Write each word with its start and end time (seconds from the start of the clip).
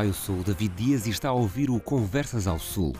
Olá, 0.00 0.06
eu 0.06 0.14
sou 0.14 0.38
o 0.38 0.42
David 0.42 0.82
Dias 0.82 1.06
e 1.06 1.10
está 1.10 1.28
a 1.28 1.34
ouvir 1.34 1.68
o 1.68 1.78
Conversas 1.78 2.46
ao 2.46 2.58
Sul. 2.58 2.96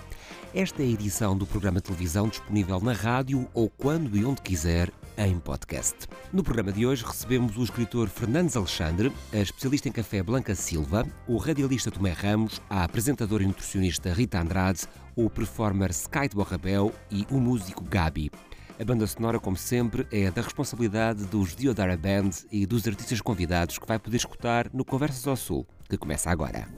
Esta 0.55 0.83
é 0.83 0.85
a 0.85 0.91
edição 0.91 1.35
do 1.35 1.47
programa 1.47 1.79
de 1.79 1.85
televisão 1.85 2.29
disponível 2.29 2.79
na 2.79 2.93
rádio 2.93 3.49
ou 3.55 3.71
quando 3.71 4.19
e 4.19 4.23
onde 4.23 4.43
quiser 4.43 4.93
em 5.17 5.39
podcast. 5.39 5.97
No 6.31 6.45
programa 6.45 6.71
de 6.71 6.85
hoje 6.85 7.03
recebemos 7.03 7.57
o 7.57 7.65
escritor 7.65 8.11
Fernandes 8.11 8.55
Alexandre, 8.55 9.11
a 9.33 9.39
especialista 9.39 9.89
em 9.89 9.93
café 9.93 10.23
Blanca 10.23 10.55
Silva, 10.55 11.07
o 11.27 11.39
radialista 11.39 11.91
Tomé 11.91 12.13
Ramos, 12.13 12.61
a 12.69 12.85
apresentadora 12.85 13.45
e 13.45 13.47
nutricionista 13.47 14.13
Rita 14.13 14.39
Andrade, 14.39 14.83
o 15.17 15.31
performer 15.31 15.93
Skyte 15.93 16.37
Borrabel 16.37 16.93
e 17.11 17.27
o 17.31 17.41
músico 17.41 17.83
Gabi. 17.83 18.31
A 18.79 18.85
banda 18.85 19.07
sonora, 19.07 19.41
como 19.41 19.57
sempre, 19.57 20.07
é 20.13 20.31
da 20.31 20.43
responsabilidade 20.43 21.25
dos 21.25 21.57
Diodara 21.57 21.97
Band 21.97 22.31
e 22.53 22.67
dos 22.67 22.87
artistas 22.87 23.23
convidados 23.23 23.79
que 23.79 23.89
vai 23.89 23.99
poder 23.99 24.19
escutar 24.19 24.69
no 24.75 24.85
Conversas 24.85 25.27
ao 25.27 25.37
Sul, 25.37 25.67
que 25.97 26.03
começa 26.03 26.31
agora. 26.31 26.69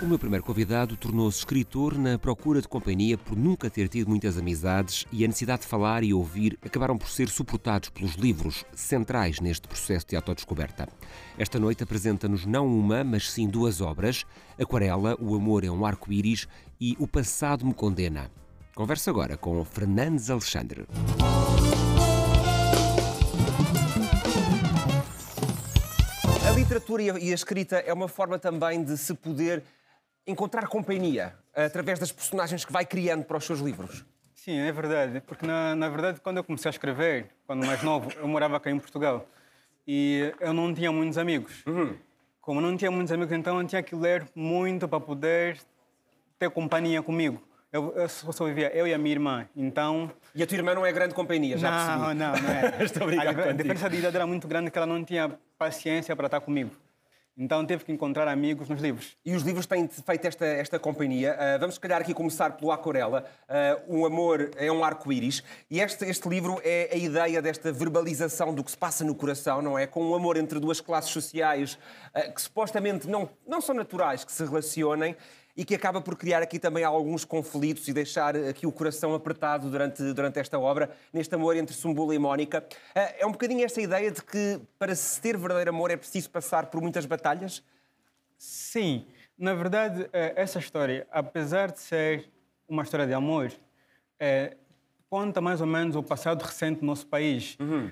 O 0.00 0.06
meu 0.06 0.16
primeiro 0.16 0.44
convidado 0.44 0.96
tornou-se 0.96 1.38
escritor 1.38 1.98
na 1.98 2.16
procura 2.16 2.62
de 2.62 2.68
companhia 2.68 3.18
por 3.18 3.36
nunca 3.36 3.68
ter 3.68 3.88
tido 3.88 4.08
muitas 4.08 4.38
amizades 4.38 5.04
e 5.10 5.24
a 5.24 5.26
necessidade 5.26 5.62
de 5.62 5.66
falar 5.66 6.04
e 6.04 6.14
ouvir 6.14 6.56
acabaram 6.64 6.96
por 6.96 7.08
ser 7.08 7.28
suportados 7.28 7.88
pelos 7.88 8.14
livros 8.14 8.64
centrais 8.72 9.40
neste 9.40 9.66
processo 9.66 10.06
de 10.06 10.14
autodescoberta. 10.14 10.88
Esta 11.36 11.58
noite 11.58 11.82
apresenta-nos 11.82 12.46
não 12.46 12.68
uma, 12.68 13.02
mas 13.02 13.28
sim 13.28 13.48
duas 13.48 13.80
obras: 13.80 14.24
Aquarela, 14.56 15.16
O 15.20 15.34
Amor 15.34 15.64
é 15.64 15.70
um 15.70 15.84
Arco-Íris 15.84 16.46
e 16.80 16.96
O 17.00 17.08
Passado 17.08 17.66
Me 17.66 17.74
Condena. 17.74 18.30
Converso 18.76 19.10
agora 19.10 19.36
com 19.36 19.64
Fernandes 19.64 20.30
Alexandre. 20.30 20.86
Literatura 26.68 27.02
e 27.02 27.32
a 27.32 27.34
escrita 27.34 27.76
é 27.76 27.92
uma 27.94 28.08
forma 28.08 28.38
também 28.38 28.84
de 28.84 28.98
se 28.98 29.14
poder 29.14 29.62
encontrar 30.26 30.66
companhia 30.68 31.34
através 31.54 31.98
das 31.98 32.12
personagens 32.12 32.62
que 32.62 32.70
vai 32.70 32.84
criando 32.84 33.24
para 33.24 33.38
os 33.38 33.44
seus 33.44 33.60
livros. 33.60 34.04
Sim, 34.34 34.58
é 34.58 34.70
verdade. 34.70 35.22
Porque, 35.22 35.46
na, 35.46 35.74
na 35.74 35.88
verdade, 35.88 36.20
quando 36.20 36.36
eu 36.36 36.44
comecei 36.44 36.68
a 36.68 36.70
escrever, 36.70 37.30
quando 37.46 37.64
mais 37.64 37.82
novo, 37.82 38.12
eu 38.18 38.28
morava 38.28 38.60
cá 38.60 38.70
em 38.70 38.78
Portugal 38.78 39.26
e 39.86 40.34
eu 40.40 40.52
não 40.52 40.74
tinha 40.74 40.92
muitos 40.92 41.16
amigos. 41.16 41.64
Uhum. 41.66 41.96
Como 42.42 42.60
não 42.60 42.76
tinha 42.76 42.90
muitos 42.90 43.12
amigos, 43.12 43.32
então 43.32 43.58
eu 43.58 43.66
tinha 43.66 43.82
que 43.82 43.96
ler 43.96 44.28
muito 44.34 44.86
para 44.86 45.00
poder 45.00 45.58
ter 46.38 46.50
companhia 46.50 47.02
comigo. 47.02 47.42
Eu, 47.70 47.92
eu 47.94 48.08
só 48.08 48.46
vivia 48.46 48.74
eu 48.74 48.86
e 48.86 48.94
a 48.94 48.98
minha 48.98 49.12
irmã, 49.12 49.46
então... 49.54 50.10
E 50.34 50.42
a 50.42 50.46
tua 50.46 50.56
irmã 50.56 50.74
não 50.74 50.86
é 50.86 50.92
grande 50.92 51.14
companhia, 51.14 51.58
já 51.58 51.70
não, 51.70 51.76
percebi. 51.76 52.18
Não, 52.18 52.32
não 52.32 52.48
é. 52.80 52.84
Estou 52.84 53.08
a, 53.08 53.50
a 53.50 53.52
diferença 53.52 53.90
de 53.90 53.96
idade 53.98 54.16
era 54.16 54.26
muito 54.26 54.48
grande 54.48 54.70
que 54.70 54.78
ela 54.78 54.86
não 54.86 55.04
tinha 55.04 55.38
paciência 55.58 56.16
para 56.16 56.26
estar 56.26 56.40
comigo. 56.40 56.70
Então 57.40 57.64
teve 57.64 57.84
que 57.84 57.92
encontrar 57.92 58.26
amigos 58.26 58.68
nos 58.68 58.80
livros. 58.80 59.16
E 59.24 59.36
os 59.36 59.44
livros 59.44 59.64
têm 59.64 59.86
feito 59.86 60.24
esta, 60.24 60.44
esta 60.44 60.76
companhia. 60.76 61.34
Uh, 61.34 61.60
vamos, 61.60 61.76
se 61.76 61.80
calhar, 61.80 62.00
aqui 62.00 62.12
começar 62.12 62.56
pelo 62.56 62.72
Aquarela. 62.72 63.24
Uh, 63.88 64.00
o 64.00 64.06
amor 64.06 64.50
é 64.56 64.72
um 64.72 64.82
arco-íris. 64.82 65.44
E 65.70 65.78
este, 65.78 66.04
este 66.06 66.28
livro 66.28 66.60
é 66.64 66.88
a 66.92 66.96
ideia 66.96 67.40
desta 67.40 67.70
verbalização 67.70 68.52
do 68.52 68.64
que 68.64 68.72
se 68.72 68.76
passa 68.76 69.04
no 69.04 69.14
coração, 69.14 69.62
não 69.62 69.78
é? 69.78 69.86
Com 69.86 70.04
um 70.04 70.16
amor 70.16 70.36
entre 70.36 70.58
duas 70.58 70.80
classes 70.80 71.12
sociais 71.12 71.78
uh, 72.12 72.34
que 72.34 72.42
supostamente 72.42 73.06
não, 73.08 73.30
não 73.46 73.60
são 73.60 73.72
naturais, 73.72 74.24
que 74.24 74.32
se 74.32 74.44
relacionem 74.44 75.14
e 75.58 75.64
que 75.64 75.74
acaba 75.74 76.00
por 76.00 76.16
criar 76.16 76.40
aqui 76.40 76.56
também 76.56 76.84
alguns 76.84 77.24
conflitos 77.24 77.88
e 77.88 77.92
deixar 77.92 78.36
aqui 78.36 78.64
o 78.64 78.70
coração 78.70 79.12
apertado 79.12 79.68
durante, 79.68 80.00
durante 80.12 80.38
esta 80.38 80.56
obra, 80.56 80.88
neste 81.12 81.34
amor 81.34 81.56
entre 81.56 81.74
Sumbula 81.74 82.14
e 82.14 82.18
Mónica. 82.18 82.64
É 82.94 83.26
um 83.26 83.32
bocadinho 83.32 83.64
esta 83.64 83.82
ideia 83.82 84.08
de 84.12 84.22
que 84.22 84.60
para 84.78 84.94
se 84.94 85.20
ter 85.20 85.36
verdadeiro 85.36 85.70
amor 85.70 85.90
é 85.90 85.96
preciso 85.96 86.30
passar 86.30 86.66
por 86.66 86.80
muitas 86.80 87.06
batalhas? 87.06 87.60
Sim. 88.38 89.04
Na 89.36 89.52
verdade, 89.52 90.08
eh, 90.12 90.32
essa 90.36 90.60
história, 90.60 91.08
apesar 91.10 91.72
de 91.72 91.80
ser 91.80 92.30
uma 92.68 92.84
história 92.84 93.04
de 93.04 93.12
amor, 93.12 93.50
é, 94.20 94.56
conta 95.10 95.40
mais 95.40 95.60
ou 95.60 95.66
menos 95.66 95.96
o 95.96 96.04
passado 96.04 96.40
recente 96.40 96.80
do 96.80 96.86
nosso 96.86 97.08
país, 97.08 97.56
uhum. 97.58 97.90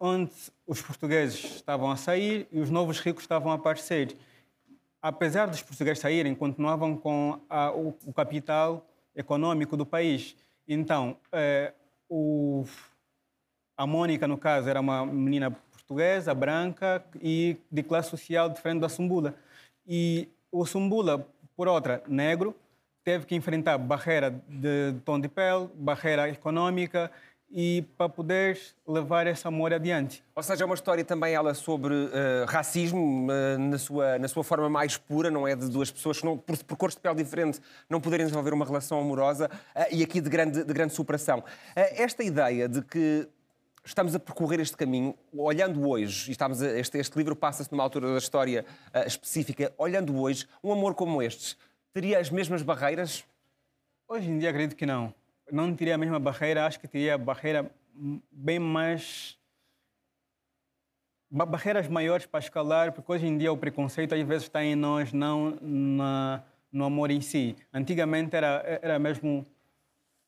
onde 0.00 0.32
os 0.66 0.80
portugueses 0.80 1.56
estavam 1.56 1.90
a 1.90 1.96
sair 1.96 2.48
e 2.50 2.60
os 2.60 2.70
novos 2.70 2.98
ricos 2.98 3.24
estavam 3.24 3.52
a 3.52 3.56
aparecer 3.56 4.16
apesar 5.04 5.44
dos 5.48 5.60
portugueses 5.60 5.98
saírem, 5.98 6.34
continuavam 6.34 6.96
com 6.96 7.38
a, 7.50 7.70
o, 7.70 7.94
o, 8.06 8.12
capital 8.14 8.86
econômico 9.14 9.76
do 9.76 9.84
país. 9.84 10.34
Então, 10.66 11.18
é, 11.30 11.74
o, 12.08 12.64
a 13.76 13.86
Mônica, 13.86 14.26
no 14.26 14.38
caso, 14.38 14.66
era 14.66 14.80
uma 14.80 15.04
menina 15.04 15.50
portuguesa, 15.50 16.34
branca 16.34 17.04
e 17.20 17.58
de 17.70 17.82
classe 17.82 18.08
social 18.08 18.48
diferente 18.48 18.80
da 18.80 18.88
Sumbula. 18.88 19.34
E 19.86 20.26
o 20.50 20.64
Sumbula, 20.64 21.28
por 21.54 21.68
outra, 21.68 22.02
negro, 22.08 22.56
teve 23.04 23.26
que 23.26 23.34
enfrentar 23.34 23.76
barreira 23.76 24.30
de 24.48 24.94
tom 25.04 25.20
de 25.20 25.28
pele, 25.28 25.68
barreira 25.74 26.30
econômica 26.30 27.12
e 27.56 27.82
para 27.96 28.08
poder 28.08 28.58
levar 28.84 29.28
esse 29.28 29.46
amor 29.46 29.72
adiante. 29.72 30.24
Ou 30.34 30.42
seja, 30.42 30.64
é 30.64 30.66
uma 30.66 30.74
história 30.74 31.04
também 31.04 31.34
ela 31.34 31.54
sobre 31.54 31.94
uh, 31.94 32.10
racismo 32.48 33.28
uh, 33.28 33.58
na, 33.58 33.78
sua, 33.78 34.18
na 34.18 34.26
sua 34.26 34.42
forma 34.42 34.68
mais 34.68 34.96
pura, 34.96 35.30
não 35.30 35.46
é? 35.46 35.54
De 35.54 35.68
duas 35.68 35.88
pessoas 35.88 36.18
que, 36.18 36.26
não, 36.26 36.36
por, 36.36 36.58
por 36.64 36.76
cores 36.76 36.96
de 36.96 37.00
pele 37.00 37.14
diferente, 37.14 37.60
não 37.88 38.00
poderem 38.00 38.26
desenvolver 38.26 38.52
uma 38.52 38.64
relação 38.64 38.98
amorosa 38.98 39.48
uh, 39.48 39.84
e 39.92 40.02
aqui 40.02 40.20
de 40.20 40.28
grande, 40.28 40.64
de 40.64 40.72
grande 40.74 40.92
superação. 40.94 41.44
esta 41.76 42.24
ideia 42.24 42.68
de 42.68 42.82
que 42.82 43.28
estamos 43.84 44.16
a 44.16 44.18
percorrer 44.18 44.58
este 44.58 44.76
caminho, 44.76 45.14
olhando 45.32 45.88
hoje, 45.88 46.30
e 46.30 46.32
estamos 46.32 46.60
a, 46.60 46.76
este, 46.76 46.98
este 46.98 47.16
livro 47.16 47.36
passa-se 47.36 47.70
numa 47.70 47.84
altura 47.84 48.10
da 48.10 48.18
história 48.18 48.66
específica, 49.06 49.72
olhando 49.78 50.18
hoje, 50.20 50.48
um 50.62 50.72
amor 50.72 50.94
como 50.94 51.22
este 51.22 51.56
teria 51.92 52.18
as 52.18 52.30
mesmas 52.30 52.62
barreiras? 52.62 53.24
Hoje 54.08 54.28
em 54.28 54.38
dia 54.40 54.50
acredito 54.50 54.74
que 54.74 54.86
não 54.86 55.14
não 55.50 55.74
teria 55.74 55.94
a 55.94 55.98
mesma 55.98 56.18
barreira, 56.18 56.66
acho 56.66 56.80
que 56.80 56.88
teria 56.88 57.18
barreira 57.18 57.70
bem 58.32 58.58
mais 58.58 59.38
barreiras 61.30 61.88
maiores 61.88 62.26
para 62.26 62.38
escalar, 62.38 62.92
porque 62.92 63.10
hoje 63.10 63.26
em 63.26 63.36
dia 63.36 63.52
o 63.52 63.56
preconceito 63.56 64.14
às 64.14 64.22
vezes 64.22 64.44
está 64.44 64.62
em 64.62 64.76
nós, 64.76 65.12
não 65.12 65.58
na, 65.60 66.44
no 66.70 66.84
amor 66.84 67.10
em 67.10 67.20
si. 67.20 67.56
Antigamente 67.72 68.36
era, 68.36 68.78
era 68.80 68.98
mesmo. 68.98 69.44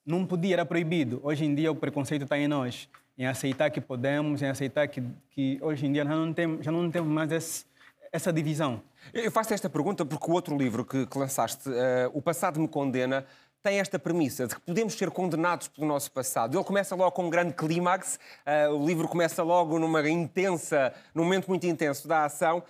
Não 0.05 0.27
podia, 0.27 0.55
era 0.55 0.67
proibido. 0.67 1.21
Hoje 1.23 1.45
em 1.45 1.55
dia 1.55 1.71
o 1.71 1.77
preconceito 1.77 2.23
está 2.23 2.37
em 2.39 2.49
nós, 2.49 2.89
em 3.17 3.27
aceitar 3.27 3.71
que 3.71 3.81
podemos, 3.81 4.43
em 4.43 4.47
aceitar 4.47 4.89
que, 4.89 5.03
que 5.31 5.59
hoje 5.61 5.87
em 5.87 5.93
dia 5.93 6.05
já 6.05 6.11
não 6.11 6.33
temos, 6.33 6.65
já 6.65 6.73
não 6.73 6.91
temos 6.91 7.09
mais 7.09 7.31
esse, 7.31 7.65
essa 8.13 8.33
divisão. 8.33 8.83
Eu 9.13 9.31
faço 9.31 9.55
esta 9.55 9.69
pergunta 9.71 10.05
porque 10.05 10.29
o 10.29 10.35
outro 10.35 10.57
livro 10.57 10.85
que, 10.85 11.07
que 11.07 11.19
lançaste, 11.19 11.69
uh, 11.69 12.11
O 12.13 12.23
Passado 12.23 12.59
Me 12.59 12.67
Condena, 12.67 13.25
tem 13.67 13.81
esta 13.81 13.99
premissa 13.99 14.47
de 14.47 14.55
que 14.55 14.61
podemos 14.61 14.95
ser 14.95 15.11
condenados 15.11 15.67
pelo 15.67 15.89
nosso 15.89 16.13
passado. 16.13 16.57
Ele 16.57 16.63
começa 16.63 16.95
logo 16.95 17.11
com 17.11 17.25
um 17.25 17.31
grande 17.31 17.53
clímax, 17.53 18.17
uh, 18.47 18.73
o 18.73 18.87
livro 18.87 19.09
começa 19.09 19.43
logo 19.43 19.77
numa 19.77 20.09
intensa, 20.09 20.95
num 21.13 21.25
momento 21.25 21.49
muito 21.49 21.67
intenso 21.67 22.07
da 22.07 22.27
ação 22.27 22.59
uh, 22.59 22.63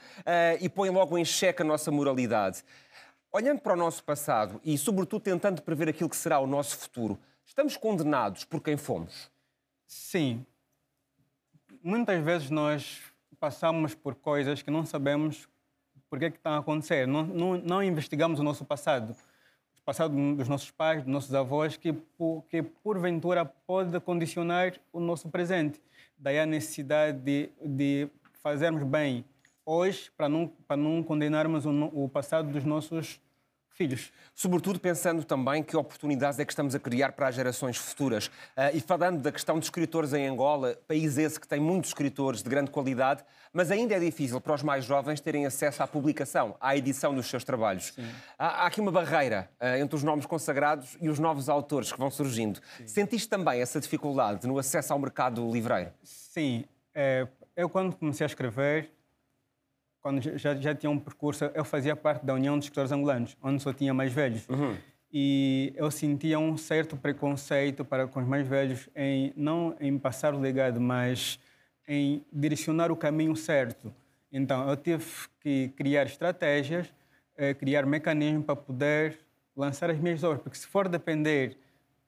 e 0.58 0.70
põe 0.70 0.88
logo 0.88 1.18
em 1.18 1.24
xeque 1.24 1.60
a 1.60 1.64
nossa 1.66 1.90
moralidade. 1.90 2.64
Olhando 3.30 3.60
para 3.60 3.74
o 3.74 3.76
nosso 3.76 4.02
passado 4.04 4.58
e, 4.64 4.78
sobretudo, 4.78 5.20
tentando 5.20 5.60
prever 5.60 5.90
aquilo 5.90 6.08
que 6.08 6.16
será 6.16 6.38
o 6.38 6.46
nosso 6.46 6.78
futuro, 6.78 7.18
estamos 7.44 7.76
condenados 7.76 8.44
por 8.44 8.62
quem 8.62 8.78
fomos? 8.78 9.30
Sim. 9.86 10.46
Muitas 11.82 12.24
vezes 12.24 12.48
nós 12.48 13.02
passamos 13.38 13.94
por 13.94 14.14
coisas 14.14 14.62
que 14.62 14.70
não 14.70 14.86
sabemos 14.86 15.46
por 16.08 16.18
que, 16.18 16.24
é 16.24 16.30
que 16.30 16.38
estão 16.38 16.54
a 16.54 16.58
acontecer. 16.60 17.06
Não, 17.06 17.22
não, 17.22 17.58
não 17.58 17.82
investigamos 17.82 18.40
o 18.40 18.42
nosso 18.42 18.64
passado 18.64 19.14
passado 19.87 20.12
dos 20.35 20.49
nossos 20.49 20.71
pais, 20.73 21.05
dos 21.05 21.12
nossos 21.12 21.33
avós, 21.33 21.77
que, 21.77 21.94
que 22.50 22.61
porventura 22.61 23.44
pode 23.44 23.99
condicionar 24.00 24.75
o 24.93 24.99
nosso 24.99 25.29
presente. 25.29 25.81
Daí 26.19 26.41
a 26.41 26.44
necessidade 26.44 27.19
de, 27.21 27.50
de 27.65 28.09
fazermos 28.43 28.83
bem 28.83 29.25
hoje 29.65 30.11
para 30.17 30.29
não, 30.29 30.50
não 30.77 31.05
condenarmos 31.05 31.65
o, 31.65 31.71
o 31.93 32.09
passado 32.09 32.50
dos 32.50 32.65
nossos 32.65 33.21
filhos. 33.76 34.11
Sobretudo 34.34 34.81
pensando 34.81 35.23
também 35.23 35.62
que 35.62 35.76
oportunidades 35.76 36.38
é 36.38 36.44
que 36.44 36.52
estamos 36.52 36.75
a 36.75 36.78
criar 36.78 37.12
para 37.12 37.28
as 37.28 37.34
gerações 37.34 37.76
futuras. 37.76 38.26
Uh, 38.26 38.75
e 38.75 38.81
falando 38.81 39.20
da 39.20 39.31
questão 39.31 39.58
dos 39.58 39.67
escritores 39.67 40.12
em 40.14 40.26
Angola, 40.26 40.78
país 40.88 41.19
esse 41.19 41.38
que 41.38 41.46
tem 41.46 41.61
muitos 41.61 41.90
escritores 41.90 42.43
de 42.43 42.49
grande 42.49 42.70
qualidade, 42.70 43.23
mas 43.52 43.70
ainda 43.70 43.94
é 43.94 44.00
difícil 44.00 44.40
para 44.40 44.55
os 44.55 44.62
mais 44.62 44.84
jovens 44.84 45.20
terem 45.20 45.46
acesso 45.46 45.82
à 45.82 45.87
publicação, 45.87 46.56
à 46.61 46.76
edição 46.76 47.14
dos 47.14 47.26
seus 47.26 47.44
trabalhos. 47.44 47.94
Há, 48.38 48.62
há, 48.62 48.67
aqui 48.67 48.81
uma 48.81 48.93
barreira 48.93 49.49
uh, 49.61 49.81
entre 49.81 49.94
os 49.94 50.02
nomes 50.02 50.25
consagrados 50.25 50.96
e 51.00 51.08
os 51.08 51.19
novos 51.19 51.49
autores 51.49 51.93
que 51.93 51.99
vão 51.99 52.11
surgindo. 52.11 52.61
Sim. 52.78 52.87
Sentiste 52.87 53.28
também 53.28 53.61
essa 53.61 53.78
dificuldade 53.78 54.46
no 54.46 54.58
acesso 54.58 54.93
ao 54.93 54.99
mercado 54.99 55.50
livreiro? 55.50 55.90
Sim. 56.02 56.64
É, 56.94 57.26
eu, 57.55 57.69
quando 57.69 57.94
comecei 57.94 58.25
a 58.25 58.28
escrever, 58.28 58.90
quando 60.06 60.23
já, 60.38 60.55
já 60.55 60.73
tinha 60.73 60.88
um 60.88 61.00
percurso, 61.00 61.50
eu 61.53 61.64
fazia 61.64 61.97
parte 61.97 62.25
da 62.25 62.32
União 62.32 62.56
dos 62.56 62.67
Escritores 62.67 62.93
Angolanos, 62.93 63.37
onde 63.43 63.61
só 63.61 63.73
tinha 63.73 63.93
mais 63.93 64.12
velhos. 64.12 64.49
Uhum. 64.49 64.76
E 65.12 65.73
eu 65.75 65.91
sentia 65.91 66.38
um 66.38 66.56
certo 66.56 66.97
preconceito 66.97 67.85
para 67.85 68.06
com 68.06 68.20
os 68.20 68.26
mais 68.29 68.47
velhos 68.47 68.88
em 68.94 69.32
não 69.37 69.75
em 69.81 69.99
passar 69.99 70.32
o 70.32 70.38
legado, 70.38 70.81
mas 70.81 71.41
em 71.88 72.25
direcionar 72.32 72.93
o 72.93 72.97
caminho 72.97 73.35
certo. 73.35 73.93
Então, 74.32 74.70
eu 74.70 74.76
tive 74.76 75.05
que 75.41 75.73
criar 75.76 76.05
estratégias 76.05 76.87
é, 77.37 77.52
criar 77.52 77.85
mecanismos 77.85 78.44
para 78.44 78.55
poder 78.55 79.19
lançar 79.56 79.91
as 79.91 79.99
minhas 79.99 80.23
obras, 80.23 80.41
porque 80.41 80.56
se 80.56 80.69
for 80.69 80.88
depender 80.88 81.56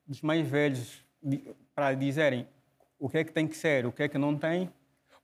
dos 0.07 0.21
mais 0.21 0.47
velhos 0.47 1.03
para 1.75 1.93
dizerem 1.93 2.47
o 2.97 3.09
que 3.09 3.17
é 3.17 3.23
que 3.25 3.33
tem 3.33 3.45
que 3.45 3.57
ser, 3.57 3.85
o 3.85 3.91
que 3.91 4.03
é 4.03 4.07
que 4.07 4.17
não 4.17 4.37
tem, 4.37 4.71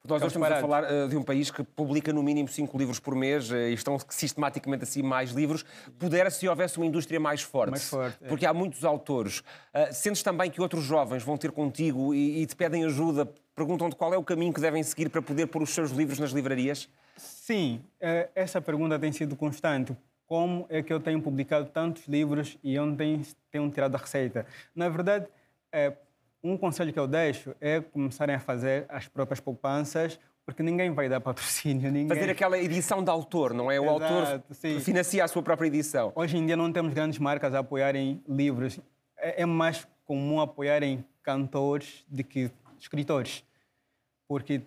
nós 0.07 0.21
hoje 0.21 0.27
estamos 0.27 0.51
a 0.51 0.61
falar 0.61 0.83
uh, 0.83 1.07
de 1.09 1.17
um 1.17 1.23
país 1.23 1.49
que 1.49 1.63
publica 1.63 2.13
no 2.13 2.21
mínimo 2.21 2.47
cinco 2.47 2.77
livros 2.77 2.99
por 2.99 3.15
mês 3.15 3.49
uh, 3.49 3.55
e 3.55 3.73
estão 3.73 3.97
sistematicamente 4.09 4.83
assim 4.83 5.01
mais 5.01 5.31
livros. 5.31 5.65
Pudera 5.97 6.29
se 6.29 6.47
houvesse 6.47 6.77
uma 6.77 6.85
indústria 6.85 7.19
mais 7.19 7.41
forte. 7.41 7.71
Mais 7.71 7.89
forte 7.89 8.17
é. 8.21 8.27
Porque 8.27 8.45
há 8.45 8.53
muitos 8.53 8.83
autores. 8.83 9.39
Uh, 9.39 9.91
sentes 9.91 10.21
também 10.21 10.51
que 10.51 10.61
outros 10.61 10.83
jovens 10.83 11.23
vão 11.23 11.37
ter 11.37 11.51
contigo 11.51 12.13
e, 12.13 12.41
e 12.41 12.45
te 12.45 12.55
pedem 12.55 12.85
ajuda, 12.85 13.27
perguntam-te 13.55 13.95
qual 13.95 14.13
é 14.13 14.17
o 14.17 14.23
caminho 14.23 14.53
que 14.53 14.61
devem 14.61 14.83
seguir 14.83 15.09
para 15.09 15.21
poder 15.21 15.47
pôr 15.47 15.61
os 15.61 15.71
seus 15.71 15.91
livros 15.91 16.19
nas 16.19 16.31
livrarias? 16.31 16.89
Sim, 17.17 17.81
essa 18.33 18.59
pergunta 18.59 18.99
tem 18.99 19.11
sido 19.11 19.35
constante. 19.35 19.95
Como 20.27 20.65
é 20.69 20.83
que 20.83 20.91
eu 20.91 20.99
tenho 20.99 21.21
publicado 21.21 21.67
tantos 21.67 22.05
livros 22.07 22.57
e 22.61 22.77
onde 22.77 22.97
tenho, 22.97 23.21
tenho 23.49 23.69
tirado 23.69 23.95
a 23.95 23.97
receita? 23.97 24.45
Na 24.75 24.89
verdade, 24.89 25.27
é, 25.71 25.93
um 26.45 26.57
conselho 26.57 26.93
que 26.93 26.99
eu 26.99 27.07
deixo 27.07 27.55
é 27.59 27.81
começarem 27.81 28.35
a 28.35 28.39
fazer 28.39 28.85
as 28.87 29.07
próprias 29.07 29.39
poupanças, 29.39 30.19
porque 30.45 30.61
ninguém 30.61 30.91
vai 30.93 31.09
dar 31.09 31.19
patrocínio. 31.19 31.89
Ninguém... 31.91 32.07
Fazer 32.07 32.29
aquela 32.29 32.57
edição 32.59 33.03
de 33.03 33.09
autor, 33.09 33.51
não 33.53 33.71
é? 33.71 33.79
O 33.79 33.85
Exato, 33.85 34.13
autor 34.13 34.43
sim. 34.51 34.79
financia 34.79 35.23
a 35.23 35.27
sua 35.27 35.41
própria 35.41 35.67
edição. 35.67 36.11
Hoje 36.15 36.37
em 36.37 36.45
dia 36.45 36.55
não 36.55 36.71
temos 36.71 36.93
grandes 36.93 37.17
marcas 37.17 37.55
a 37.55 37.59
apoiarem 37.59 38.23
livros. 38.29 38.79
É, 39.17 39.41
é 39.41 39.45
mais 39.45 39.87
comum 40.05 40.39
apoiarem 40.39 41.03
cantores 41.23 42.05
do 42.07 42.23
que 42.23 42.51
escritores. 42.79 43.43
Porque 44.27 44.61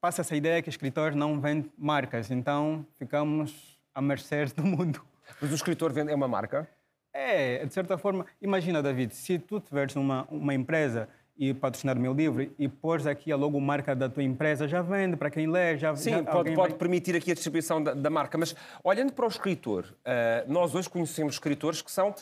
passa 0.00 0.22
essa 0.22 0.34
ideia 0.34 0.62
que 0.62 0.70
escritores 0.70 1.14
não 1.14 1.38
vendem 1.38 1.70
marcas, 1.76 2.30
então 2.30 2.86
ficamos 2.98 3.78
à 3.94 4.00
mercê 4.00 4.46
do 4.46 4.62
mundo. 4.62 5.02
Mas 5.40 5.52
o 5.52 5.54
escritor 5.54 5.92
vende 5.92 6.10
é 6.10 6.14
uma 6.14 6.28
marca? 6.28 6.66
É, 7.12 7.64
de 7.64 7.72
certa 7.72 7.98
forma, 7.98 8.24
imagina, 8.40 8.82
David, 8.82 9.14
se 9.14 9.38
tu 9.38 9.60
tiveres 9.60 9.96
uma, 9.96 10.26
uma 10.30 10.54
empresa 10.54 11.08
e 11.36 11.54
patrocinar 11.54 11.96
o 11.96 12.00
meu 12.00 12.12
livro 12.12 12.52
e 12.58 12.68
pôs 12.68 13.06
aqui 13.06 13.32
a 13.32 13.36
logomarca 13.36 13.96
da 13.96 14.10
tua 14.10 14.22
empresa, 14.22 14.68
já 14.68 14.82
vende 14.82 15.16
para 15.16 15.30
quem 15.30 15.46
lê, 15.50 15.76
já 15.78 15.96
Sim, 15.96 16.10
já, 16.10 16.22
pode, 16.22 16.54
pode 16.54 16.70
vai... 16.70 16.78
permitir 16.78 17.16
aqui 17.16 17.30
a 17.30 17.34
distribuição 17.34 17.82
da, 17.82 17.94
da, 17.94 18.10
marca. 18.10 18.36
Mas 18.36 18.54
olhando 18.84 19.12
para 19.12 19.24
o 19.24 19.28
escritor, 19.28 19.86
uh, 19.86 20.52
nós 20.52 20.74
hoje 20.74 20.90
conhecemos 20.90 21.34
escritores 21.34 21.80
que 21.80 21.90
são 21.90 22.14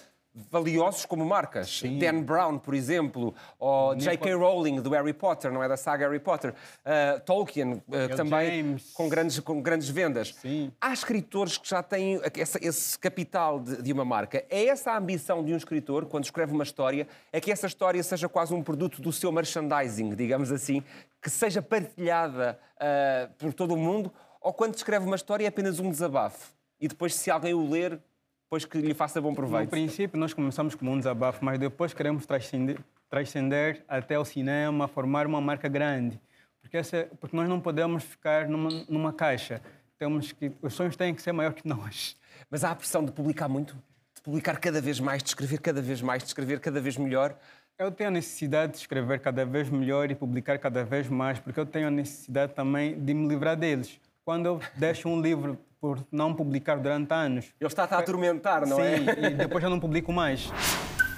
valiosos 0.51 1.05
como 1.05 1.25
marcas. 1.25 1.79
Sim. 1.79 1.99
Dan 1.99 2.23
Brown, 2.23 2.59
por 2.59 2.75
exemplo, 2.75 3.35
ou 3.59 3.95
J.K. 3.97 4.35
Rowling, 4.35 4.81
do 4.81 4.91
Harry 4.91 5.13
Potter, 5.13 5.53
não 5.53 5.63
é 5.63 5.69
da 5.69 5.77
saga 5.77 6.07
Harry 6.07 6.21
Potter. 6.21 6.53
Uh, 6.53 7.21
Tolkien, 7.21 7.75
uh, 7.75 8.17
também 8.17 8.77
com 8.95 9.09
grandes, 9.09 9.41
com 9.41 9.61
grandes 9.61 9.89
vendas. 9.89 10.35
Sim. 10.41 10.73
Há 10.81 10.93
escritores 10.93 11.59
que 11.59 11.69
já 11.69 11.83
têm 11.83 12.21
esse, 12.37 12.59
esse 12.63 12.99
capital 12.99 13.61
de, 13.61 13.83
de, 13.83 13.93
uma 13.93 14.05
marca. 14.05 14.45
É 14.49 14.67
essa 14.67 14.93
a 14.93 14.99
ambição 14.99 15.45
de 15.45 15.53
um 15.53 15.57
escritor, 15.57 16.07
quando 16.07 16.25
escreve 16.25 16.53
uma 16.53 16.65
história, 16.65 17.07
é 17.33 17.41
que 17.41 17.51
essa 17.51 17.67
história 17.67 18.03
seja 18.03 18.29
quase 18.29 18.55
um 18.55 18.63
produto 18.63 19.03
do 19.03 19.13
seu 19.13 19.33
merchandising, 19.33 20.15
digamos 20.15 20.53
assim, 20.53 20.83
que 21.21 21.31
seja 21.31 21.61
partilhada 21.61 22.59
uh, 22.77 23.33
por 23.35 23.53
todo 23.53 23.75
o 23.75 23.77
mundo, 23.77 24.13
ou 24.41 24.53
quando 24.53 24.75
escreve 24.75 25.05
uma 25.05 25.17
história 25.17 25.45
é 25.45 25.49
apenas 25.49 25.79
um 25.79 25.91
desabafo. 25.91 26.53
E 26.81 26.87
depois, 26.87 27.15
se 27.15 27.31
alguém 27.31 27.55
o 27.55 27.69
ler, 27.69 28.01
depois 28.49 28.65
que 28.65 28.79
lhe 28.79 28.95
faça 28.95 29.21
bom 29.21 29.35
proveito. 29.35 29.65
No 29.65 29.71
princípio, 29.71 30.19
nós 30.19 30.33
começamos 30.33 30.75
como 30.75 30.91
um 30.91 30.97
desabafo, 30.97 31.45
mas 31.45 31.59
depois 31.59 31.93
queremos 31.93 32.25
transcender, 32.25 32.79
transcender 33.11 33.85
até 33.87 34.19
o 34.19 34.25
cinema, 34.25 34.89
formar 34.89 35.27
uma 35.27 35.39
marca 35.39 35.69
grande. 35.69 36.19
Porque, 36.63 36.79
essa, 36.79 37.07
porque 37.21 37.37
nós 37.37 37.47
não 37.47 37.61
podemos 37.61 38.05
ficar 38.05 38.49
numa, 38.49 38.71
numa 38.89 39.13
caixa. 39.13 39.61
Temos 39.99 40.33
que, 40.33 40.51
os 40.63 40.73
sonhos 40.73 40.97
têm 40.97 41.15
que 41.15 41.21
ser 41.21 41.33
maior 41.33 41.53
que 41.53 41.69
nós. 41.69 42.17
Mas 42.51 42.65
há 42.65 42.71
a 42.71 42.75
pressão 42.75 43.05
de 43.05 43.13
publicar 43.13 43.49
muito? 43.49 43.77
De 44.15 44.23
publicar 44.23 44.59
cada 44.59 44.81
vez 44.81 44.99
mais, 44.99 45.23
de 45.23 45.29
escrever 45.29 45.61
cada 45.61 45.83
vez 45.83 46.01
mais, 46.01 46.23
de 46.23 46.29
escrever 46.29 46.59
cada 46.59 46.81
vez 46.81 46.97
melhor? 46.97 47.39
Eu 47.79 47.93
tenho 47.93 48.09
a 48.09 48.13
necessidade 48.13 48.73
de 48.73 48.79
escrever 48.79 49.21
cada 49.21 49.45
vez 49.45 49.69
melhor 49.69 50.11
e 50.11 50.15
publicar 50.15 50.59
cada 50.59 50.85
vez 50.85 51.07
mais, 51.07 51.39
porque 51.39 51.61
eu 51.61 51.67
tenho 51.67 51.89
a 51.89 51.91
necessidade 51.91 52.55
também 52.55 52.99
de 52.99 53.13
me 53.13 53.29
livrar 53.29 53.57
deles. 53.57 54.01
Quando 54.29 54.45
eu 54.45 54.61
deixo 54.77 55.09
um 55.09 55.23
livro 55.23 55.57
por 55.81 56.07
não 56.13 56.35
publicar 56.35 56.77
durante 56.77 57.15
anos. 57.15 57.47
Ele 57.59 57.67
está 57.67 57.85
a 57.85 57.99
atormentar, 57.99 58.67
não 58.67 58.77
Sim, 58.77 58.83
é? 58.83 58.97
Sim, 58.99 59.25
e 59.25 59.31
depois 59.31 59.63
já 59.63 59.71
não 59.71 59.81
publico 59.81 60.13
mais. 60.13 60.53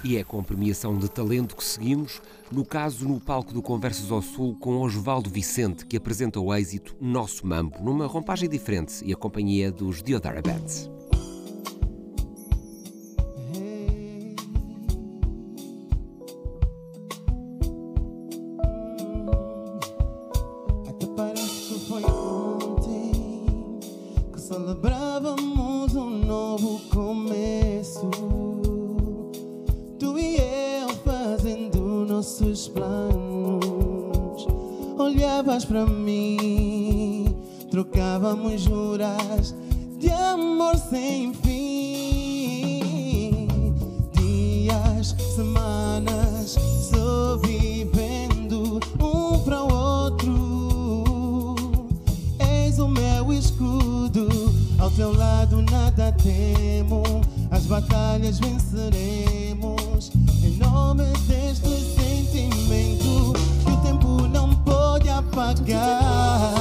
E 0.05 0.17
é 0.17 0.23
com 0.23 0.41
premiação 0.45 0.97
de 0.97 1.11
talento 1.11 1.57
que 1.57 1.65
seguimos, 1.65 2.23
no 2.53 2.65
caso 2.65 3.09
no 3.09 3.19
palco 3.19 3.53
do 3.53 3.61
Conversas 3.61 4.13
ao 4.13 4.23
Sul 4.23 4.57
com 4.61 4.77
Osvaldo 4.77 5.29
Vicente, 5.29 5.85
que 5.87 5.97
apresenta 5.97 6.39
o 6.39 6.55
êxito 6.55 6.97
Nosso 7.01 7.45
Mambo, 7.45 7.83
numa 7.83 8.07
rompagem 8.07 8.49
diferente 8.49 9.05
e 9.05 9.13
a 9.13 9.17
companhia 9.17 9.73
dos 9.73 10.05
Diodara 10.05 10.41
Bats. 10.41 10.89
Batalhas 57.71 58.41
venceremos. 58.41 60.11
Em 60.43 60.57
nome 60.57 61.05
deste 61.29 61.69
sentimento 61.69 63.33
apagar 65.09 66.60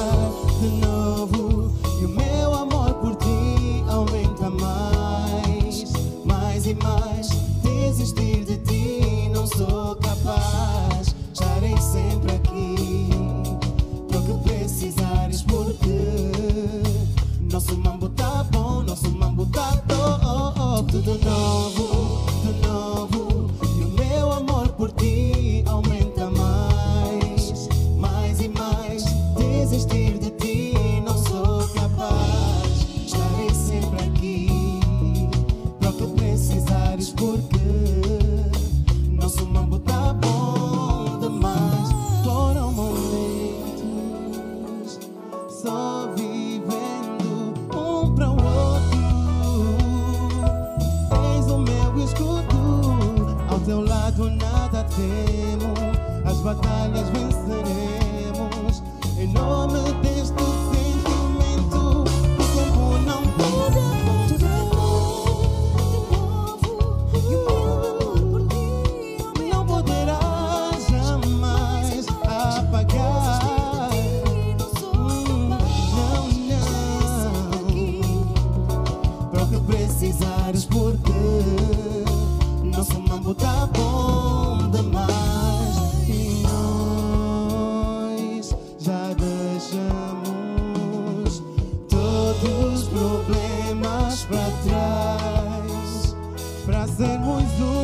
problemas 93.10 94.24
para 94.26 94.50
trás, 94.64 96.16
para 96.64 96.86
sermos 96.86 97.42
um, 97.60 97.79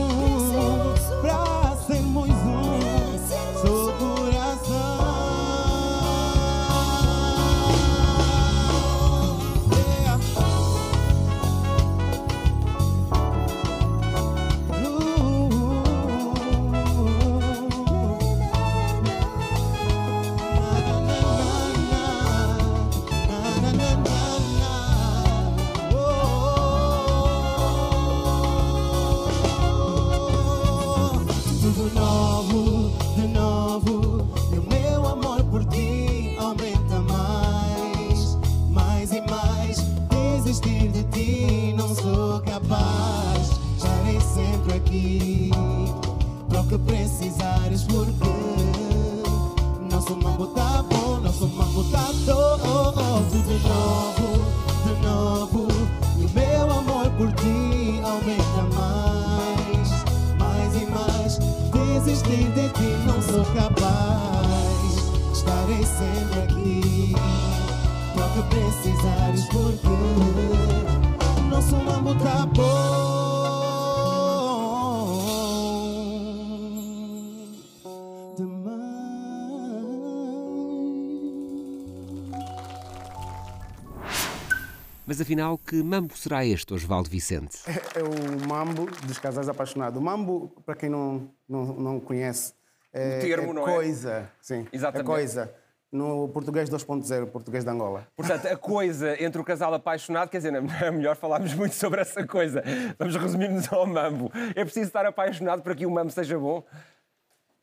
Mas 85.17 85.23
afinal, 85.23 85.57
que 85.57 85.83
mambo 85.83 86.15
será 86.15 86.45
este, 86.45 86.75
Osvaldo 86.75 87.09
Vicente? 87.09 87.57
É 87.95 88.03
o 88.03 88.47
mambo 88.47 88.85
dos 89.07 89.19
casais 89.19 89.49
apaixonados. 89.49 89.99
O 89.99 90.05
mambo, 90.05 90.53
para 90.67 90.75
quem 90.75 90.91
não, 90.91 91.31
não, 91.49 91.65
não 91.65 91.99
conhece, 92.01 92.53
é, 92.93 93.17
Um 93.17 93.21
termo, 93.23 93.51
é 93.51 93.55
não 93.55 93.63
é? 93.67 93.73
coisa. 93.77 94.31
Sim, 94.43 94.67
Exatamente. 94.71 95.11
é 95.11 95.15
coisa. 95.15 95.55
No 95.91 96.29
português 96.29 96.69
2.0, 96.69 97.29
português 97.29 97.65
de 97.65 97.71
Angola. 97.71 98.07
Portanto, 98.15 98.45
a 98.45 98.59
coisa 98.59 99.17
entre 99.25 99.41
o 99.41 99.45
casal 99.45 99.73
apaixonado, 99.73 100.29
quer 100.29 100.37
dizer, 100.37 100.53
é 100.85 100.91
melhor 100.91 101.17
falarmos 101.17 101.55
muito 101.55 101.75
sobre 101.75 102.03
essa 102.03 102.27
coisa. 102.27 102.63
Vamos 102.99 103.17
resumir-nos 103.17 103.73
ao 103.73 103.87
mambo. 103.87 104.31
É 104.55 104.65
preciso 104.65 104.89
estar 104.89 105.07
apaixonado 105.07 105.63
para 105.63 105.75
que 105.75 105.87
o 105.87 105.91
mambo 105.91 106.11
seja 106.11 106.39
bom? 106.39 106.63